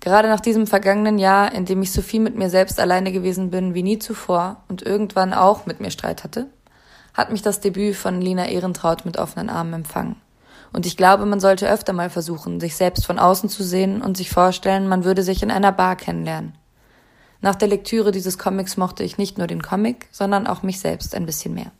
Gerade 0.00 0.28
nach 0.28 0.40
diesem 0.40 0.68
vergangenen 0.68 1.18
Jahr, 1.18 1.52
in 1.52 1.64
dem 1.64 1.82
ich 1.82 1.90
so 1.90 2.02
viel 2.02 2.20
mit 2.20 2.36
mir 2.36 2.50
selbst 2.50 2.78
alleine 2.78 3.10
gewesen 3.10 3.50
bin 3.50 3.74
wie 3.74 3.82
nie 3.82 3.98
zuvor 3.98 4.62
und 4.68 4.82
irgendwann 4.82 5.34
auch 5.34 5.66
mit 5.66 5.80
mir 5.80 5.90
Streit 5.90 6.22
hatte, 6.22 6.46
hat 7.14 7.32
mich 7.32 7.42
das 7.42 7.60
Debüt 7.60 7.96
von 7.96 8.20
Lina 8.20 8.46
Ehrentraut 8.46 9.04
mit 9.04 9.16
offenen 9.16 9.48
Armen 9.48 9.72
empfangen. 9.72 10.16
Und 10.72 10.84
ich 10.84 10.98
glaube, 10.98 11.24
man 11.24 11.40
sollte 11.40 11.70
öfter 11.70 11.94
mal 11.94 12.10
versuchen, 12.10 12.60
sich 12.60 12.76
selbst 12.76 13.06
von 13.06 13.18
außen 13.18 13.48
zu 13.48 13.64
sehen 13.64 14.02
und 14.02 14.18
sich 14.18 14.28
vorstellen, 14.28 14.86
man 14.86 15.04
würde 15.04 15.22
sich 15.22 15.42
in 15.42 15.50
einer 15.50 15.72
Bar 15.72 15.96
kennenlernen. 15.96 16.52
Nach 17.40 17.54
der 17.54 17.68
Lektüre 17.68 18.12
dieses 18.12 18.38
Comics 18.38 18.76
mochte 18.76 19.02
ich 19.02 19.16
nicht 19.16 19.38
nur 19.38 19.46
den 19.46 19.62
Comic, 19.62 20.08
sondern 20.12 20.46
auch 20.46 20.62
mich 20.62 20.78
selbst 20.78 21.14
ein 21.14 21.24
bisschen 21.24 21.54
mehr. 21.54 21.72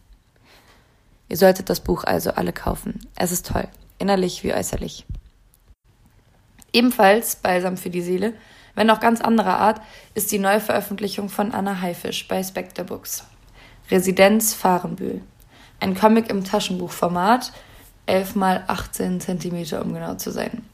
Ihr 1.28 1.36
solltet 1.36 1.70
das 1.70 1.80
Buch 1.80 2.04
also 2.04 2.30
alle 2.30 2.52
kaufen. 2.52 3.00
Es 3.16 3.32
ist 3.32 3.46
toll, 3.46 3.68
innerlich 3.98 4.44
wie 4.44 4.54
äußerlich. 4.54 5.04
Ebenfalls 6.72 7.36
Balsam 7.36 7.76
für 7.76 7.90
die 7.90 8.02
Seele, 8.02 8.34
wenn 8.74 8.90
auch 8.90 9.00
ganz 9.00 9.20
anderer 9.20 9.58
Art, 9.58 9.80
ist 10.14 10.30
die 10.30 10.38
Neuveröffentlichung 10.38 11.28
von 11.28 11.52
Anna 11.52 11.80
Haifisch 11.80 12.28
bei 12.28 12.42
Spectre 12.42 12.84
Books. 12.84 13.24
Residenz 13.90 14.52
Fahrenbühl. 14.52 15.22
Ein 15.80 15.94
Comic 15.94 16.30
im 16.30 16.44
Taschenbuchformat, 16.44 17.52
11 18.06 18.34
mal 18.34 18.64
18 18.66 19.20
Zentimeter, 19.20 19.82
um 19.82 19.94
genau 19.94 20.14
zu 20.14 20.30
sein. 20.30 20.64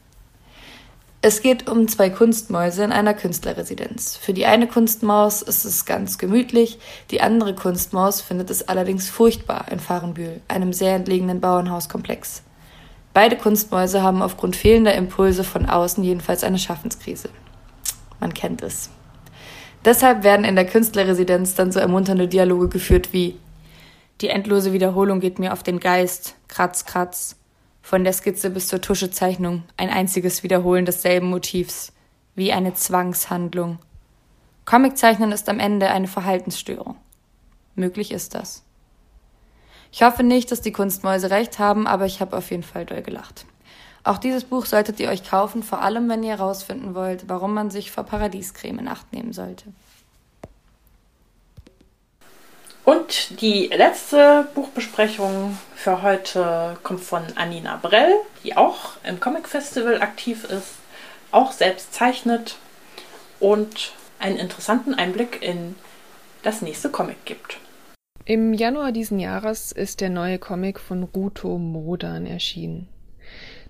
Es 1.25 1.41
geht 1.41 1.69
um 1.69 1.87
zwei 1.87 2.09
Kunstmäuse 2.09 2.83
in 2.83 2.91
einer 2.91 3.13
Künstlerresidenz. 3.13 4.17
Für 4.17 4.33
die 4.33 4.45
eine 4.45 4.67
Kunstmaus 4.67 5.41
ist 5.41 5.63
es 5.63 5.85
ganz 5.85 6.17
gemütlich, 6.17 6.79
die 7.11 7.21
andere 7.21 7.55
Kunstmaus 7.55 8.19
findet 8.19 8.49
es 8.49 8.67
allerdings 8.67 9.09
furchtbar 9.09 9.67
in 9.71 9.79
Fahrenbühl, 9.79 10.41
einem 10.49 10.73
sehr 10.73 10.95
entlegenen 10.95 11.39
Bauernhauskomplex. 11.39 12.43
Beide 13.13 13.37
Kunstmäuse 13.37 14.03
haben 14.03 14.21
aufgrund 14.21 14.57
fehlender 14.57 14.95
Impulse 14.95 15.45
von 15.45 15.65
außen 15.65 16.03
jedenfalls 16.03 16.43
eine 16.43 16.59
Schaffenskrise. 16.59 17.29
Man 18.19 18.33
kennt 18.33 18.61
es. 18.61 18.89
Deshalb 19.85 20.25
werden 20.25 20.43
in 20.43 20.55
der 20.55 20.65
Künstlerresidenz 20.65 21.55
dann 21.55 21.71
so 21.71 21.79
ermunternde 21.79 22.27
Dialoge 22.27 22.67
geführt 22.67 23.13
wie 23.13 23.37
Die 24.19 24.27
endlose 24.27 24.73
Wiederholung 24.73 25.21
geht 25.21 25.39
mir 25.39 25.53
auf 25.53 25.63
den 25.63 25.79
Geist, 25.79 26.35
kratz, 26.49 26.83
kratz. 26.83 27.37
Von 27.83 28.05
der 28.05 28.13
Skizze 28.13 28.49
bis 28.49 28.69
zur 28.69 28.79
Tuschezeichnung 28.79 29.63
ein 29.75 29.89
einziges 29.89 30.41
Wiederholen 30.41 30.85
desselben 30.85 31.29
Motivs, 31.29 31.91
wie 32.33 32.53
eine 32.53 32.73
Zwangshandlung. 32.73 33.77
Comiczeichnen 34.63 35.33
ist 35.33 35.49
am 35.49 35.59
Ende 35.59 35.89
eine 35.89 36.07
Verhaltensstörung. 36.07 36.95
Möglich 37.75 38.11
ist 38.11 38.35
das. 38.35 38.63
Ich 39.91 40.01
hoffe 40.01 40.23
nicht, 40.23 40.49
dass 40.49 40.61
die 40.61 40.71
Kunstmäuse 40.71 41.29
recht 41.29 41.59
haben, 41.59 41.85
aber 41.85 42.05
ich 42.05 42.21
habe 42.21 42.37
auf 42.37 42.49
jeden 42.51 42.63
Fall 42.63 42.85
doll 42.85 43.01
gelacht. 43.01 43.45
Auch 44.05 44.17
dieses 44.17 44.45
Buch 44.45 44.65
solltet 44.65 45.01
ihr 45.01 45.09
euch 45.09 45.29
kaufen, 45.29 45.61
vor 45.61 45.81
allem 45.81 46.07
wenn 46.09 46.23
ihr 46.23 46.37
herausfinden 46.37 46.95
wollt, 46.95 47.27
warum 47.27 47.53
man 47.53 47.69
sich 47.69 47.91
vor 47.91 48.05
Paradiescreme 48.05 48.79
in 48.79 48.87
Acht 48.87 49.11
nehmen 49.11 49.33
sollte. 49.33 49.65
Und 52.85 53.39
die 53.41 53.67
letzte 53.67 54.47
Buchbesprechung 54.55 55.57
für 55.75 56.01
heute 56.01 56.77
kommt 56.83 57.01
von 57.01 57.23
Anina 57.35 57.77
Brell, 57.77 58.13
die 58.43 58.57
auch 58.57 58.97
im 59.07 59.19
Comic 59.21 59.47
Festival 59.47 60.01
aktiv 60.01 60.43
ist, 60.43 60.75
auch 61.31 61.53
selbst 61.53 61.93
zeichnet 61.93 62.57
und 63.39 63.93
einen 64.19 64.37
interessanten 64.37 64.93
Einblick 64.93 65.41
in 65.41 65.75
das 66.43 66.61
nächste 66.61 66.89
Comic 66.89 67.23
gibt. 67.25 67.57
Im 68.25 68.53
Januar 68.53 68.91
diesen 68.91 69.19
Jahres 69.19 69.71
ist 69.71 70.01
der 70.01 70.09
neue 70.09 70.39
Comic 70.39 70.79
von 70.79 71.03
Ruto 71.03 71.57
Modan 71.57 72.25
erschienen. 72.25 72.87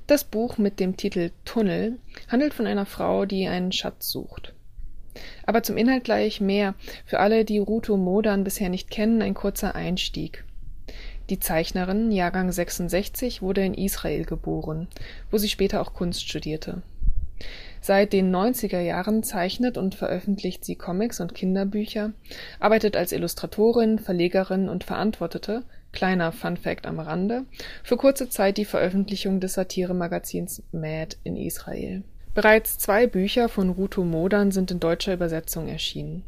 Das 0.08 0.24
Buch 0.24 0.58
mit 0.58 0.80
dem 0.80 0.98
Titel 0.98 1.32
Tunnel 1.46 1.98
handelt 2.30 2.54
von 2.54 2.68
einer 2.68 2.86
Frau, 2.86 3.26
die 3.26 3.48
einen 3.48 3.72
Schatz 3.72 4.10
sucht. 4.10 4.53
Aber 5.46 5.64
zum 5.64 5.78
Inhalt 5.78 6.04
gleich 6.04 6.42
mehr. 6.42 6.76
Für 7.06 7.20
alle, 7.20 7.46
die 7.46 7.60
Ruto 7.60 7.98
Modan 7.98 8.44
bisher 8.44 8.70
nicht 8.70 8.90
kennen, 8.90 9.22
ein 9.22 9.34
kurzer 9.34 9.76
Einstieg. 9.76 10.44
Die 11.30 11.40
Zeichnerin, 11.40 12.12
Jahrgang 12.12 12.52
66, 12.52 13.42
wurde 13.42 13.64
in 13.64 13.74
Israel 13.74 14.26
geboren, 14.26 14.88
wo 15.32 15.38
sie 15.38 15.50
später 15.50 15.82
auch 15.82 15.94
Kunst 15.94 16.28
studierte. 16.28 16.82
Seit 17.80 18.14
den 18.14 18.34
90er 18.34 18.80
Jahren 18.80 19.24
zeichnet 19.24 19.78
und 19.78 19.96
veröffentlicht 19.96 20.64
sie 20.64 20.76
Comics 20.76 21.20
und 21.20 21.36
Kinderbücher, 21.36 22.14
arbeitet 22.60 22.96
als 22.96 23.12
Illustratorin, 23.12 24.00
Verlegerin 24.00 24.70
und 24.70 24.84
verantwortete, 24.84 25.64
Kleiner 25.92 26.32
Fun-Fact 26.32 26.88
am 26.88 27.00
Rande: 27.00 27.46
für 27.84 27.98
kurze 27.98 28.28
Zeit 28.28 28.58
die 28.58 28.66
Veröffentlichung 28.66 29.40
des 29.40 29.54
Satiremagazins 29.54 30.64
Mad 30.72 31.18
in 31.24 31.36
Israel. 31.36 32.04
Bereits 32.34 32.78
zwei 32.78 33.08
Bücher 33.08 33.50
von 33.50 33.70
Ruto 33.70 34.04
Modan 34.04 34.52
sind 34.52 34.72
in 34.72 34.80
deutscher 34.80 35.14
Übersetzung 35.14 35.68
erschienen. 35.68 36.24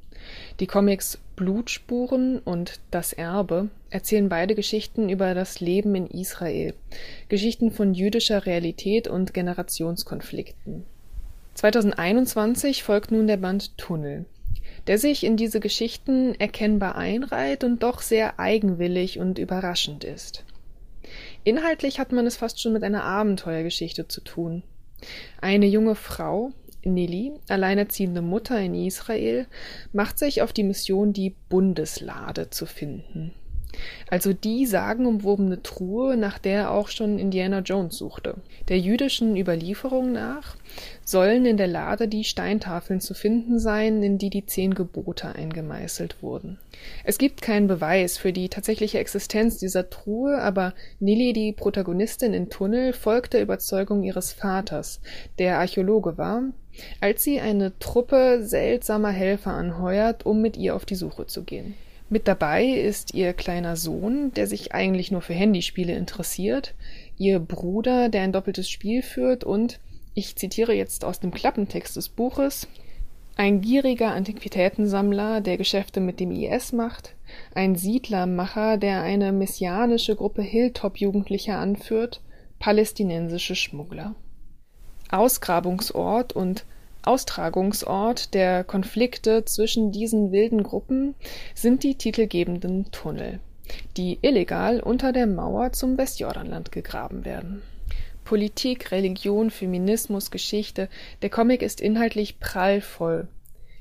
Die 0.60 0.68
Comics 0.68 1.20
Blutspuren 1.36 2.40
und 2.40 2.80
Das 2.92 3.14
Erbe 3.14 3.70
erzählen 3.90 4.30
beide 4.30 4.56
Geschichten 4.56 5.10
über 5.10 5.34
das 5.34 5.60
Leben 5.60 5.96
in 5.96 6.08
Israel, 6.08 6.74
Geschichten 7.30 7.72
von 7.72 7.94
jüdischer 7.94 8.46
Realität 8.46 9.08
und 9.08 9.34
Generationskonflikten. 9.34 10.86
2021 11.56 12.84
folgt 12.84 13.12
nun 13.12 13.28
der 13.28 13.38
Band 13.38 13.78
Tunnel 13.78 14.26
der 14.88 14.98
sich 15.00 15.24
in 15.24 15.38
diese 15.38 15.60
Geschichten 15.60 16.36
erkennbar 16.40 16.96
einreiht 16.96 17.64
und 17.64 17.82
doch 17.82 18.02
sehr 18.02 18.40
eigenwillig 18.40 19.20
und 19.20 19.40
überraschend 19.40 20.04
ist. 20.04 20.44
Inhaltlich 21.44 22.00
hat 22.00 22.12
man 22.12 22.26
es 22.26 22.38
fast 22.38 22.62
schon 22.62 22.74
mit 22.74 22.84
einer 22.84 23.04
Abenteuergeschichte 23.04 24.08
zu 24.08 24.22
tun. 24.22 24.64
Eine 25.42 25.66
junge 25.66 25.96
Frau, 25.96 26.52
Nili, 26.84 27.34
alleinerziehende 27.50 28.22
Mutter 28.22 28.60
in 28.60 28.76
Israel, 28.76 29.48
macht 29.92 30.20
sich 30.20 30.42
auf 30.42 30.54
die 30.54 30.64
Mission, 30.64 31.14
die 31.14 31.36
Bundeslade 31.50 32.50
zu 32.50 32.66
finden. 32.66 33.34
Also 34.10 34.34
die 34.34 34.66
sagenumwobene 34.66 35.64
Truhe, 35.64 36.18
nach 36.18 36.38
der 36.38 36.72
auch 36.72 36.90
schon 36.90 37.20
Indiana 37.20 37.60
Jones 37.60 37.98
suchte. 37.98 38.36
Der 38.70 38.80
jüdischen 38.80 39.36
Überlieferung 39.38 40.12
nach 40.12 40.56
sollen 41.04 41.46
in 41.46 41.58
der 41.58 41.68
Lade 41.68 42.08
die 42.08 42.24
Steintafeln 42.24 43.00
zu 43.00 43.14
finden 43.14 43.60
sein, 43.60 44.04
in 44.04 44.18
die 44.18 44.30
die 44.30 44.46
zehn 44.46 44.74
Gebote 44.74 45.36
eingemeißelt 45.36 46.22
wurden. 46.22 46.58
Es 47.04 47.18
gibt 47.18 47.42
keinen 47.42 47.68
Beweis 47.68 48.18
für 48.18 48.34
die 48.34 48.50
tatsächliche 48.50 49.00
Existenz 49.00 49.58
dieser 49.58 49.90
Truhe, 49.90 50.40
aber 50.40 50.74
Nili, 51.00 51.34
die 51.34 51.54
Protagonistin 51.54 52.34
in 52.34 52.50
Tunnel, 52.50 52.94
folgt 52.94 53.34
der 53.34 53.42
Überzeugung 53.42 54.04
ihres 54.04 54.34
Vaters, 54.34 55.00
der 55.40 55.60
Archäologe 55.60 56.18
war, 56.18 56.44
als 57.00 57.24
sie 57.24 57.40
eine 57.40 57.78
Truppe 57.80 58.40
seltsamer 58.44 59.12
Helfer 59.12 59.52
anheuert, 59.52 60.26
um 60.26 60.42
mit 60.42 60.58
ihr 60.58 60.76
auf 60.76 60.86
die 60.86 60.96
Suche 60.96 61.28
zu 61.28 61.44
gehen. 61.44 61.76
Mit 62.10 62.28
dabei 62.28 62.66
ist 62.66 63.14
ihr 63.14 63.34
kleiner 63.34 63.76
Sohn, 63.76 64.32
der 64.34 64.46
sich 64.48 64.74
eigentlich 64.74 65.12
nur 65.12 65.22
für 65.22 65.34
Handyspiele 65.34 65.94
interessiert, 65.94 66.76
ihr 67.18 67.40
Bruder, 67.40 68.10
der 68.10 68.22
ein 68.22 68.32
doppeltes 68.32 68.70
Spiel 68.70 69.02
führt 69.02 69.44
und, 69.44 69.80
ich 70.14 70.36
zitiere 70.36 70.74
jetzt 70.74 71.04
aus 71.04 71.20
dem 71.20 71.32
Klappentext 71.32 71.96
des 71.96 72.10
Buches, 72.10 72.68
ein 73.38 73.60
gieriger 73.60 74.14
Antiquitätensammler, 74.14 75.42
der 75.42 75.58
Geschäfte 75.58 76.00
mit 76.00 76.20
dem 76.20 76.32
IS 76.32 76.72
macht, 76.72 77.16
ein 77.54 77.76
Siedlermacher, 77.76 78.78
der 78.78 79.02
eine 79.02 79.34
messianische 79.34 80.16
Gruppe 80.16 80.42
Hilltop-Jugendlicher 80.42 81.58
anführt, 81.58 82.22
palästinensische 82.60 83.56
Schmuggler. 83.56 84.16
Ausgrabungsort 85.10 86.34
und 86.34 86.66
Austragungsort 87.06 88.34
der 88.34 88.64
Konflikte 88.64 89.46
zwischen 89.46 89.92
diesen 89.92 90.32
wilden 90.32 90.64
Gruppen 90.64 91.16
sind 91.54 91.84
die 91.84 91.96
titelgebenden 91.96 92.92
Tunnel, 92.92 93.40
die 93.98 94.20
illegal 94.22 94.80
unter 94.80 95.14
der 95.14 95.28
Mauer 95.28 95.72
zum 95.72 95.98
Westjordanland 95.98 96.72
gegraben 96.72 97.26
werden. 97.26 97.62
Politik, 98.24 98.92
Religion, 98.92 99.52
Feminismus, 99.52 100.32
Geschichte, 100.32 100.90
der 101.22 101.30
Comic 101.30 101.62
ist 101.62 101.80
inhaltlich 101.80 102.40
prallvoll, 102.40 103.28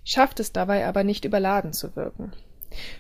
schafft 0.05 0.39
es 0.39 0.53
dabei 0.53 0.87
aber 0.87 1.03
nicht 1.03 1.25
überladen 1.25 1.73
zu 1.73 1.97
wirken. 1.97 2.33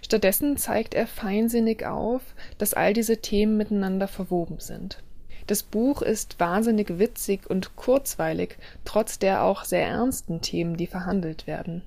Stattdessen 0.03 0.57
zeigt 0.57 0.95
er 0.95 1.07
feinsinnig 1.07 1.85
auf, 1.85 2.22
dass 2.59 2.75
all 2.75 2.95
diese 2.95 3.18
Themen 3.18 3.57
miteinander 3.57 4.09
verwoben 4.09 4.61
sind. 4.61 5.03
Das 5.47 5.62
Buch 5.62 6.01
ist 6.01 6.40
wahnsinnig 6.40 6.99
witzig 6.99 7.49
und 7.49 7.76
kurzweilig, 7.76 8.57
trotz 8.84 9.18
der 9.18 9.42
auch 9.42 9.64
sehr 9.64 9.86
ernsten 9.86 10.40
Themen, 10.40 10.76
die 10.76 10.86
verhandelt 10.86 11.47
werden. 11.47 11.82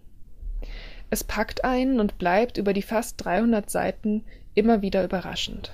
Es 1.09 1.23
packt 1.23 1.63
einen 1.63 1.99
und 1.99 2.17
bleibt 2.17 2.57
über 2.57 2.73
die 2.73 2.81
fast 2.81 3.23
300 3.23 3.69
Seiten 3.69 4.23
immer 4.53 4.81
wieder 4.81 5.03
überraschend. 5.03 5.71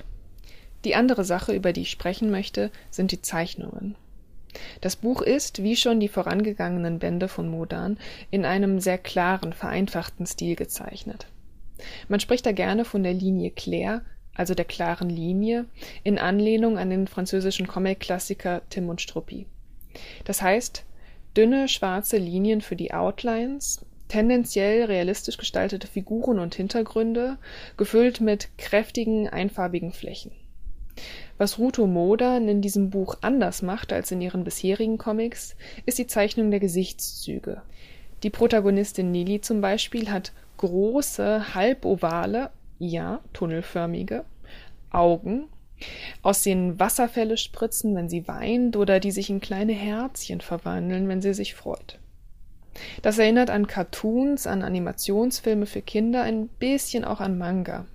Die 0.86 0.96
andere 0.96 1.24
Sache, 1.24 1.54
über 1.54 1.74
die 1.74 1.82
ich 1.82 1.92
sprechen 1.92 2.30
möchte, 2.30 2.72
sind 2.92 3.12
die 3.12 3.22
Zeichnungen. 3.22 3.96
Das 4.82 4.96
Buch 4.96 5.22
ist, 5.22 5.64
wie 5.64 5.76
schon 5.76 6.00
die 6.00 6.08
vorangegangenen 6.08 7.00
Bände 7.00 7.28
von 7.28 7.50
Modan, 7.50 7.98
in 8.30 8.46
einem 8.46 8.80
sehr 8.80 8.98
klaren, 8.98 9.54
vereinfachten 9.54 10.26
Stil 10.26 10.56
gezeichnet. 10.56 11.26
Man 12.08 12.20
spricht 12.20 12.46
da 12.46 12.52
gerne 12.52 12.86
von 12.86 13.04
der 13.04 13.14
Linie 13.14 13.52
Claire, 13.52 14.04
also 14.36 14.54
der 14.54 14.66
klaren 14.66 15.10
Linie, 15.10 15.66
in 16.04 16.18
Anlehnung 16.18 16.78
an 16.78 16.90
den 16.90 17.08
französischen 17.08 17.68
Comic-Klassiker 17.68 18.62
Tim 18.70 18.90
und 18.90 19.02
Struppi. 19.02 19.46
Das 20.26 20.42
heißt, 20.42 20.84
dünne 21.38 21.68
schwarze 21.68 22.18
Linien 22.18 22.62
für 22.62 22.76
die 22.76 22.94
Outlines, 22.94 23.86
tendenziell 24.08 24.86
realistisch 24.86 25.38
gestaltete 25.38 25.88
Figuren 25.88 26.40
und 26.40 26.56
Hintergründe, 26.56 27.38
gefüllt 27.78 28.22
mit 28.22 28.50
kräftigen, 28.58 29.28
einfarbigen 29.28 29.92
Flächen. 29.92 30.32
Was 31.38 31.58
Ruto 31.58 31.88
Modan 31.88 32.48
in 32.48 32.62
diesem 32.62 32.92
Buch 32.92 33.18
anders 33.22 33.64
macht 33.64 33.92
als 33.92 34.12
in 34.12 34.22
ihren 34.22 34.44
bisherigen 34.44 35.00
Comics, 35.00 35.56
ist 35.86 35.98
die 35.98 36.08
Zeichnung 36.08 36.52
der 36.52 36.60
Gesichtszüge. 36.60 37.64
Die 38.22 38.30
Protagonistin 38.30 39.12
Nili 39.12 39.42
zum 39.42 39.60
Beispiel 39.60 40.12
hat 40.12 40.32
große, 40.58 41.56
halbovale 41.56 42.52
ja, 42.88 43.20
tunnelförmige 43.34 44.26
Augen, 44.92 45.48
aus 46.22 46.44
denen 46.44 46.80
Wasserfälle 46.80 47.38
spritzen, 47.38 47.96
wenn 47.96 48.10
sie 48.10 48.28
weint, 48.28 48.78
oder 48.78 49.00
die 49.00 49.12
sich 49.12 49.30
in 49.30 49.42
kleine 49.42 49.74
Herzchen 49.74 50.42
verwandeln, 50.42 51.08
wenn 51.08 51.22
sie 51.22 51.34
sich 51.34 51.56
freut. 51.56 52.00
Das 53.02 53.18
erinnert 53.18 53.50
an 53.50 53.68
Cartoons, 53.68 54.48
an 54.48 54.64
Animationsfilme 54.64 55.66
für 55.66 55.82
Kinder, 55.82 56.24
ein 56.24 56.48
bisschen 56.48 57.06
auch 57.06 57.20
an 57.20 57.38
Manga. 57.38 57.86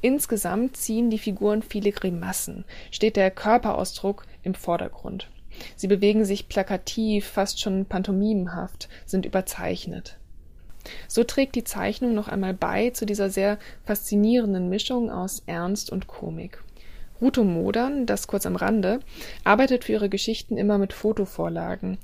Insgesamt 0.00 0.76
ziehen 0.76 1.10
die 1.10 1.18
Figuren 1.18 1.62
viele 1.62 1.92
Grimassen, 1.92 2.64
steht 2.90 3.16
der 3.16 3.30
Körperausdruck 3.30 4.26
im 4.42 4.54
Vordergrund. 4.54 5.28
Sie 5.76 5.88
bewegen 5.88 6.24
sich 6.24 6.48
plakativ, 6.48 7.26
fast 7.26 7.60
schon 7.60 7.84
pantomimenhaft, 7.84 8.88
sind 9.06 9.26
überzeichnet. 9.26 10.17
So 11.06 11.24
trägt 11.24 11.54
die 11.54 11.64
Zeichnung 11.64 12.14
noch 12.14 12.28
einmal 12.28 12.54
bei 12.54 12.90
zu 12.90 13.06
dieser 13.06 13.30
sehr 13.30 13.58
faszinierenden 13.84 14.68
Mischung 14.68 15.10
aus 15.10 15.42
Ernst 15.46 15.90
und 15.90 16.06
Komik. 16.06 16.62
Ruto 17.20 17.42
Modern, 17.42 18.06
das 18.06 18.28
kurz 18.28 18.46
am 18.46 18.54
Rande, 18.54 19.00
arbeitet 19.42 19.84
für 19.84 19.92
ihre 19.92 20.08
Geschichten 20.08 20.56
immer 20.56 20.78
mit 20.78 20.92
Fotovorlagen. 20.92 21.98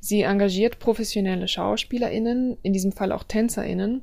Sie 0.00 0.22
engagiert 0.22 0.78
professionelle 0.78 1.48
SchauspielerInnen, 1.48 2.58
in 2.62 2.72
diesem 2.72 2.92
Fall 2.92 3.12
auch 3.12 3.24
TänzerInnen, 3.24 4.02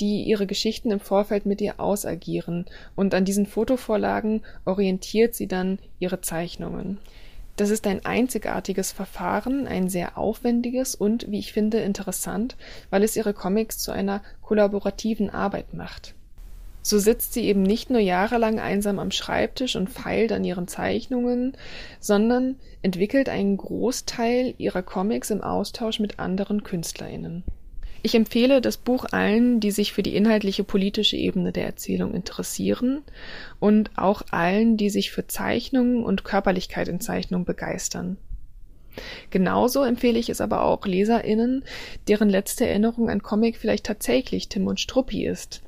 die 0.00 0.22
ihre 0.22 0.46
Geschichten 0.46 0.90
im 0.90 1.00
Vorfeld 1.00 1.46
mit 1.46 1.60
ihr 1.60 1.78
ausagieren 1.78 2.64
und 2.96 3.14
an 3.14 3.24
diesen 3.24 3.46
Fotovorlagen 3.46 4.42
orientiert 4.64 5.34
sie 5.34 5.46
dann 5.46 5.78
ihre 5.98 6.20
Zeichnungen. 6.22 6.98
Das 7.58 7.70
ist 7.70 7.88
ein 7.88 8.04
einzigartiges 8.04 8.92
Verfahren, 8.92 9.66
ein 9.66 9.88
sehr 9.88 10.16
aufwendiges 10.16 10.94
und, 10.94 11.28
wie 11.28 11.40
ich 11.40 11.52
finde, 11.52 11.80
interessant, 11.80 12.56
weil 12.88 13.02
es 13.02 13.16
ihre 13.16 13.34
Comics 13.34 13.78
zu 13.78 13.90
einer 13.90 14.22
kollaborativen 14.42 15.28
Arbeit 15.28 15.74
macht. 15.74 16.14
So 16.82 17.00
sitzt 17.00 17.32
sie 17.32 17.46
eben 17.46 17.64
nicht 17.64 17.90
nur 17.90 17.98
jahrelang 17.98 18.60
einsam 18.60 19.00
am 19.00 19.10
Schreibtisch 19.10 19.74
und 19.74 19.90
feilt 19.90 20.30
an 20.30 20.44
ihren 20.44 20.68
Zeichnungen, 20.68 21.56
sondern 21.98 22.54
entwickelt 22.82 23.28
einen 23.28 23.56
Großteil 23.56 24.54
ihrer 24.56 24.82
Comics 24.82 25.30
im 25.30 25.40
Austausch 25.40 25.98
mit 25.98 26.20
anderen 26.20 26.62
KünstlerInnen. 26.62 27.42
Ich 28.02 28.14
empfehle 28.14 28.60
das 28.60 28.76
Buch 28.76 29.06
allen, 29.10 29.60
die 29.60 29.70
sich 29.70 29.92
für 29.92 30.02
die 30.02 30.14
inhaltliche 30.14 30.64
politische 30.64 31.16
Ebene 31.16 31.52
der 31.52 31.64
Erzählung 31.64 32.14
interessieren 32.14 33.02
und 33.58 33.90
auch 33.96 34.22
allen, 34.30 34.76
die 34.76 34.90
sich 34.90 35.10
für 35.10 35.26
Zeichnungen 35.26 36.04
und 36.04 36.24
Körperlichkeit 36.24 36.88
in 36.88 37.00
Zeichnung 37.00 37.44
begeistern. 37.44 38.16
Genauso 39.30 39.82
empfehle 39.82 40.18
ich 40.18 40.28
es 40.28 40.40
aber 40.40 40.62
auch 40.62 40.84
LeserInnen, 40.84 41.64
deren 42.08 42.28
letzte 42.28 42.66
Erinnerung 42.66 43.10
an 43.10 43.22
Comic 43.22 43.56
vielleicht 43.56 43.86
tatsächlich 43.86 44.48
Tim 44.48 44.66
und 44.66 44.80
Struppi 44.80 45.26
ist 45.26 45.62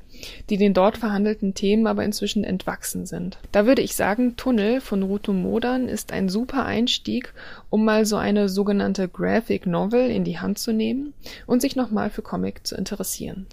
die 0.49 0.57
den 0.57 0.75
dort 0.75 0.99
verhandelten 0.99 1.55
Themen 1.55 1.87
aber 1.87 2.05
inzwischen 2.05 2.45
entwachsen 2.45 3.07
sind. 3.07 3.39
Da 3.53 3.67
würde 3.67 3.83
ich 3.83 3.95
sagen, 3.95 4.37
Tunnel 4.37 4.81
von 4.81 5.03
Ruto 5.03 5.33
Modern 5.33 5.89
ist 5.89 6.13
ein 6.13 6.29
super 6.29 6.65
Einstieg, 6.65 7.33
um 7.71 7.85
mal 7.85 8.05
so 8.07 8.17
eine 8.17 8.49
sogenannte 8.49 9.09
Graphic 9.09 9.67
Novel 9.67 10.11
in 10.11 10.25
die 10.25 10.39
Hand 10.39 10.59
zu 10.59 10.73
nehmen 10.73 11.15
und 11.47 11.61
sich 11.61 11.77
nochmal 11.77 12.11
für 12.11 12.23
Comic 12.23 12.67
zu 12.67 12.77
interessieren. 12.77 13.47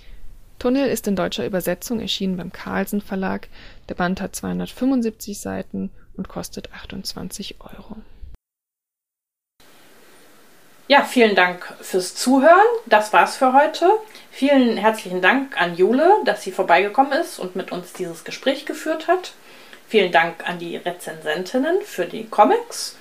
Tunnel 0.59 0.89
ist 0.89 1.07
in 1.07 1.15
deutscher 1.15 1.45
Übersetzung 1.45 1.99
erschienen 1.99 2.37
beim 2.37 2.51
Carlsen 2.51 3.01
Verlag. 3.01 3.47
Der 3.89 3.95
Band 3.95 4.21
hat 4.21 4.35
275 4.35 5.37
Seiten 5.37 5.91
und 6.15 6.29
kostet 6.29 6.73
28 6.73 7.57
Euro. 7.61 7.97
Ja, 10.89 11.03
vielen 11.03 11.35
Dank 11.35 11.73
fürs 11.81 12.15
Zuhören. 12.15 12.65
Das 12.85 13.11
war's 13.11 13.35
für 13.35 13.51
heute. 13.51 13.89
Vielen 14.31 14.77
herzlichen 14.77 15.21
Dank 15.21 15.59
an 15.59 15.75
Jule, 15.75 16.09
dass 16.23 16.43
sie 16.43 16.53
vorbeigekommen 16.53 17.11
ist 17.11 17.39
und 17.39 17.57
mit 17.57 17.73
uns 17.73 17.91
dieses 17.91 18.23
Gespräch 18.23 18.65
geführt 18.65 19.09
hat. 19.09 19.33
Vielen 19.89 20.13
Dank 20.13 20.47
an 20.47 20.59
die 20.59 20.77
Rezensentinnen 20.77 21.81
für 21.81 22.05
die 22.05 22.25
Comics. 22.27 22.95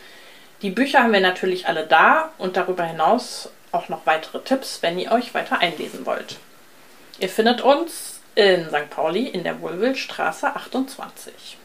Die 0.62 0.70
Bücher 0.70 1.05
haben 1.05 1.12
wir 1.12 1.20
natürlich 1.20 1.68
alle 1.68 1.87
da 1.87 2.32
und 2.39 2.57
darüber 2.57 2.82
hinaus 2.82 3.51
auch 3.70 3.89
noch 3.89 4.05
weitere 4.05 4.41
Tipps, 4.41 4.78
wenn 4.82 4.99
ihr 4.99 5.12
euch 5.12 5.32
weiter 5.32 5.61
einlesen 5.61 6.07
wollt. 6.07 6.39
Ihr 7.20 7.28
findet 7.28 7.61
uns 7.61 8.20
in 8.34 8.66
St. 8.66 8.91
Pauli 8.91 9.28
in 9.28 9.45
der 9.45 9.61
Wohlwildstraße 9.61 10.49
28. 10.57 11.57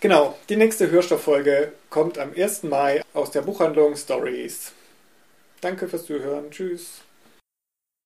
Genau, 0.00 0.36
die 0.50 0.56
nächste 0.56 0.90
Hörstofffolge 0.90 1.72
kommt 1.88 2.18
am 2.18 2.34
1. 2.36 2.64
Mai 2.64 3.02
aus 3.14 3.30
der 3.30 3.40
Buchhandlung 3.40 3.96
Stories. 3.96 4.72
Danke 5.62 5.86
fürs 5.86 6.06
Zuhören. 6.06 6.50
Tschüss. 6.50 7.02